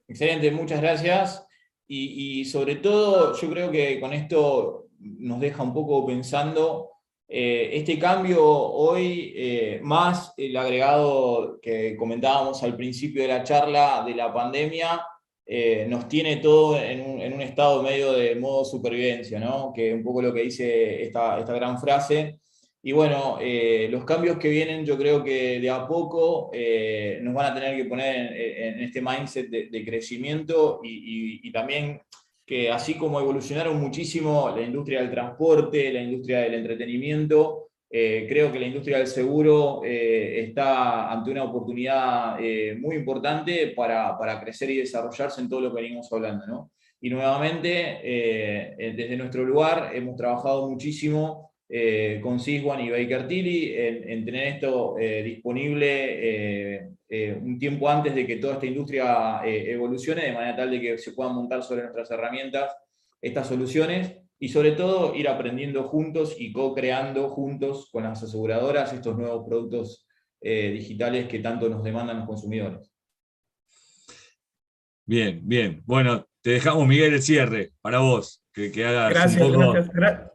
Excelente, 0.09 0.50
muchas 0.52 0.80
gracias. 0.80 1.46
Y, 1.86 2.40
y, 2.40 2.44
sobre 2.46 2.76
todo, 2.76 3.38
yo 3.38 3.50
creo 3.50 3.70
que 3.70 4.00
con 4.00 4.14
esto 4.14 4.86
nos 4.98 5.38
deja 5.38 5.62
un 5.62 5.74
poco 5.74 6.07
pensando 6.07 6.92
eh, 7.28 7.72
este 7.74 7.98
cambio 7.98 8.42
hoy, 8.42 9.34
eh, 9.36 9.80
más 9.82 10.32
el 10.38 10.57
agregado 10.57 11.61
que 11.61 11.94
comentábamos 11.94 12.62
al 12.62 12.74
principio 12.74 13.20
de 13.20 13.28
la 13.28 13.44
charla 13.44 14.02
de 14.07 14.14
la 14.14 14.32
pandemia, 14.32 15.05
eh, 15.47 15.86
nos 15.88 16.09
tiene 16.09 16.36
todo 16.36 16.78
en 16.78 17.32
un, 17.32 17.40
estado 17.42 17.82
medio 17.82 18.12
de 18.12 18.34
modo 18.36 18.64
supervivencia, 18.64 19.38
¿no? 19.38 19.72
que 19.74 19.90
es 19.90 19.95
un 19.95 20.03
poco 20.03 20.22
lo 20.22 20.32
que 20.32 20.42
dice 20.42 21.03
esta, 21.03 21.38
esta 21.38 21.53
gran 21.55 21.78
frase. 21.78 22.40
Y 22.82 22.92
bueno, 22.92 23.38
los 23.88 24.05
cambios 24.05 24.36
que 24.36 24.51
vienen 24.51 24.84
yo 24.84 24.99
creo 24.99 25.24
que 25.24 25.59
de 25.59 25.70
a 25.70 25.86
poco 25.86 26.51
nos 27.22 27.34
van 27.34 27.47
a 27.47 27.55
tener 27.55 27.78
que 27.78 27.86
poner 27.86 28.30
en, 28.36 28.80
este 28.80 29.01
mindset 29.01 29.49
de, 29.49 29.84
crecimiento 29.86 30.80
y, 30.84 31.40
y 31.49 31.51
también 31.51 32.03
que 32.47 32.70
así 32.70 32.95
como 32.95 33.20
evolucionaron 33.20 33.80
muchísimo 33.80 34.53
la 34.55 34.62
industria 34.62 35.01
del 35.01 35.11
transporte, 35.11 35.92
la 35.92 36.03
industria 36.03 36.40
del 36.40 36.55
entretenimiento, 36.55 37.70
eh, 37.97 38.26
creo 38.28 38.51
que 38.51 38.59
la 38.59 38.66
industria 38.66 38.99
del 38.99 39.07
seguro 39.07 39.82
eh, 39.84 40.40
está 40.49 41.12
ante 41.12 41.30
una 41.30 41.45
oportunidad 41.45 42.36
eh, 42.40 42.74
muy 42.76 42.97
importante 42.97 43.68
para, 43.68 44.18
para, 44.18 44.40
crecer 44.40 44.68
y 44.70 44.78
desarrollarse 44.78 45.40
en 45.40 45.49
todo 45.49 45.61
lo 45.61 45.72
que 45.72 45.80
venimos 45.80 46.12
hablando. 46.12 46.72
Y 47.01 47.09
nuevamente, 47.09 48.01
desde 48.97 49.16
nuestro 49.16 49.45
lugar, 49.45 49.92
hemos 49.95 50.16
trabajado 50.16 50.68
muchísimo 50.68 51.53
con 52.22 52.40
Siswan 52.40 52.80
y 52.80 52.90
Baker 52.90 53.28
Tilly 53.28 53.74
en, 53.76 54.24
tener 54.24 54.55
esto 54.55 54.97
disponible 55.22 56.97
un 57.42 57.59
tiempo 57.59 57.90
antes 57.90 58.14
de 58.14 58.26
que 58.26 58.36
toda 58.36 58.55
esta 58.55 58.64
industria 58.64 59.42
evolucione, 59.45 60.24
de 60.24 60.32
manera 60.32 60.57
tal 60.57 60.70
de 60.70 60.80
que 60.80 60.97
se 60.97 61.12
puedan 61.12 61.34
montar 61.34 61.62
sobre 61.62 61.82
nuestras 61.82 62.11
herramientas 62.11 62.74
estas 63.20 63.49
soluciones 63.49 64.24
y 64.39 64.49
sobre 64.49 64.72
todo 64.72 65.14
ir 65.14 65.28
aprendiendo 65.28 65.85
juntos 65.85 66.35
y 66.39 66.53
co-creando 66.53 67.28
juntos 67.30 67.89
con 67.91 68.05
las 68.05 68.22
aseguradoras 68.22 68.93
estos 68.93 69.16
nuevos 69.16 69.47
productos 69.47 70.07
eh, 70.41 70.70
digitales 70.70 71.28
que 71.28 71.39
tanto 71.39 71.68
nos 71.68 71.82
demandan 71.82 72.18
los 72.18 72.26
consumidores. 72.26 72.93
Bien, 75.07 75.41
bien. 75.43 75.82
Bueno, 75.85 76.26
te 76.43 76.51
dejamos, 76.51 76.87
Miguel, 76.87 77.14
el 77.14 77.22
cierre 77.22 77.72
para 77.80 78.01
vos. 78.01 78.43
Que, 78.53 78.68
gracias, 78.68 79.51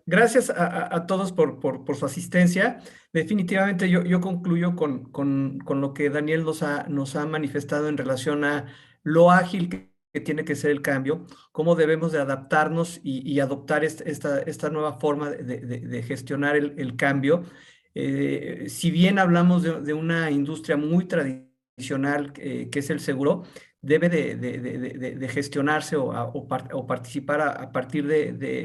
gracias, 0.06 0.50
a, 0.50 1.06
todos 1.08 1.32
por, 1.32 1.60
por, 1.60 1.96
su 1.96 2.06
asistencia. 2.06 2.82
Definitivamente 3.14 3.90
yo, 3.90 4.04
yo 4.04 4.20
concluyo 4.20 4.76
con, 4.76 5.10
con, 5.10 5.60
con, 5.60 5.80
lo 5.80 5.94
que 5.94 6.10
Daniel 6.10 6.44
nos 6.44 6.62
ha, 6.62 6.84
nos 6.90 7.16
ha 7.16 7.26
manifestado 7.26 7.88
en 7.88 7.96
relación 7.96 8.44
a 8.44 8.66
lo 9.04 9.32
ágil 9.32 9.70
que, 9.70 9.89
tiene 10.12 10.44
que 10.44 10.56
ser 10.56 10.72
el 10.72 10.82
cambio, 10.82 11.26
cómo 11.52 11.76
debemos 11.76 12.12
de 12.12 12.20
adaptarnos 12.20 13.00
y, 13.04 13.40
adoptar 13.40 13.84
esta, 13.84 14.70
nueva 14.70 14.94
forma 14.94 15.30
de, 15.30 16.04
gestionar 16.04 16.56
el, 16.56 16.96
cambio. 16.96 17.44
Eh, 17.94 18.66
si 18.70 18.92
bien 18.92 19.20
hablamos 19.20 19.64
de, 19.64 19.94
una 19.94 20.32
industria 20.32 20.78
muy 20.78 21.06
tradicional 21.06 22.34
eh, 22.38 22.70
que 22.72 22.80
es 22.80 22.90
el 22.90 23.00
seguro, 23.00 23.44
debe 23.82 24.10
de, 24.10 25.30
gestionarse 25.30 25.96
o, 25.96 26.88
participar 26.88 27.42
a, 27.42 27.72
partir 27.72 28.08
de, 28.08 28.64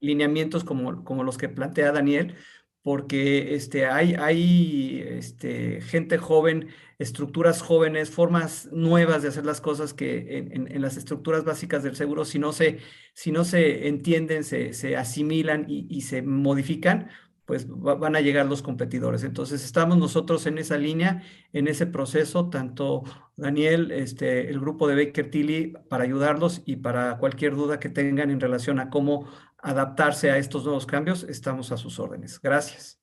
lineamientos 0.00 0.64
como, 0.64 1.22
los 1.22 1.38
que 1.38 1.48
plantea 1.48 1.92
Daniel, 1.92 2.34
porque 2.82 3.54
este, 3.54 3.86
hay, 3.86 4.14
hay 4.14 5.04
este, 5.06 5.80
gente 5.82 6.16
joven, 6.16 6.68
estructuras 6.98 7.62
jóvenes, 7.62 8.10
formas 8.10 8.68
nuevas 8.72 9.22
de 9.22 9.28
hacer 9.28 9.46
las 9.46 9.60
cosas 9.60 9.94
que 9.94 10.50
en, 10.52 10.82
las 10.82 10.96
estructuras 10.96 11.44
básicas 11.44 11.82
del 11.82 11.96
seguro, 11.96 12.24
si 12.24 12.38
no 12.38 12.52
se, 12.52 12.78
si 13.14 13.30
no 13.30 13.44
se 13.44 13.88
entienden, 13.88 14.44
se, 14.44 14.72
se 14.72 14.96
asimilan 14.96 15.66
y, 15.68 15.86
y, 15.88 16.02
se 16.02 16.22
modifican, 16.22 17.08
pues 17.44 17.66
van 17.68 18.16
a 18.16 18.20
llegar 18.20 18.46
los 18.46 18.62
competidores. 18.62 19.24
Entonces 19.24 19.64
estamos 19.64 19.96
nosotros 19.96 20.46
en 20.46 20.58
esa 20.58 20.76
línea, 20.76 21.22
en 21.52 21.68
ese 21.68 21.86
proceso, 21.86 22.50
tanto 22.50 23.04
Daniel, 23.36 23.92
este, 23.92 24.50
el 24.50 24.60
grupo 24.60 24.88
de 24.88 25.06
Baker 25.06 25.30
Tilly, 25.30 25.74
para 25.88 26.04
ayudarlos 26.04 26.62
y 26.66 26.76
para 26.76 27.16
cualquier 27.18 27.54
duda 27.54 27.78
que 27.78 27.88
tengan 27.88 28.30
en 28.30 28.40
relación 28.40 28.80
a 28.80 28.90
cómo 28.90 29.28
adaptarse 29.58 30.30
a 30.30 30.38
estos 30.38 30.64
nuevos 30.64 30.84
cambios, 30.84 31.22
estamos 31.22 31.72
a 31.72 31.76
sus 31.76 31.98
órdenes. 31.98 32.40
Gracias. 32.40 33.00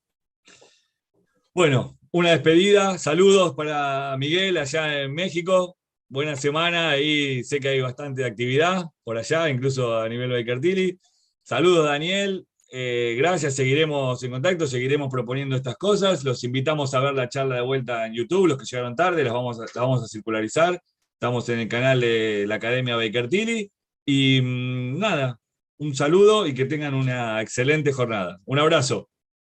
Bueno, 1.54 1.95
una 2.16 2.30
despedida, 2.30 2.96
saludos 2.96 3.54
para 3.54 4.16
Miguel 4.16 4.56
allá 4.56 5.02
en 5.02 5.12
México. 5.12 5.76
Buena 6.08 6.34
semana, 6.34 6.88
ahí 6.88 7.44
sé 7.44 7.60
que 7.60 7.68
hay 7.68 7.82
bastante 7.82 8.24
actividad 8.24 8.86
por 9.04 9.18
allá, 9.18 9.50
incluso 9.50 9.98
a 9.98 10.08
nivel 10.08 10.30
Baker 10.30 10.58
Tilly. 10.58 10.98
Saludos 11.42 11.84
Daniel, 11.84 12.46
eh, 12.72 13.16
gracias, 13.18 13.54
seguiremos 13.54 14.22
en 14.22 14.30
contacto, 14.30 14.66
seguiremos 14.66 15.10
proponiendo 15.10 15.56
estas 15.56 15.76
cosas. 15.76 16.24
Los 16.24 16.42
invitamos 16.42 16.94
a 16.94 17.00
ver 17.00 17.12
la 17.12 17.28
charla 17.28 17.56
de 17.56 17.60
vuelta 17.60 18.06
en 18.06 18.14
YouTube, 18.14 18.46
los 18.46 18.56
que 18.56 18.64
llegaron 18.64 18.96
tarde, 18.96 19.22
las 19.22 19.34
vamos 19.34 19.60
a, 19.60 19.66
vamos 19.78 20.02
a 20.02 20.08
circularizar. 20.08 20.80
Estamos 21.12 21.46
en 21.50 21.58
el 21.58 21.68
canal 21.68 22.00
de 22.00 22.46
la 22.48 22.54
Academia 22.54 22.96
Baker 22.96 23.28
Tilly. 23.28 23.70
Y 24.06 24.40
mm, 24.40 24.98
nada, 24.98 25.38
un 25.76 25.94
saludo 25.94 26.46
y 26.46 26.54
que 26.54 26.64
tengan 26.64 26.94
una 26.94 27.42
excelente 27.42 27.92
jornada. 27.92 28.40
Un 28.46 28.58
abrazo. 28.58 29.10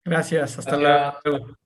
Gracias, 0.04 0.58
hasta 0.58 0.76
luego. 0.76 1.56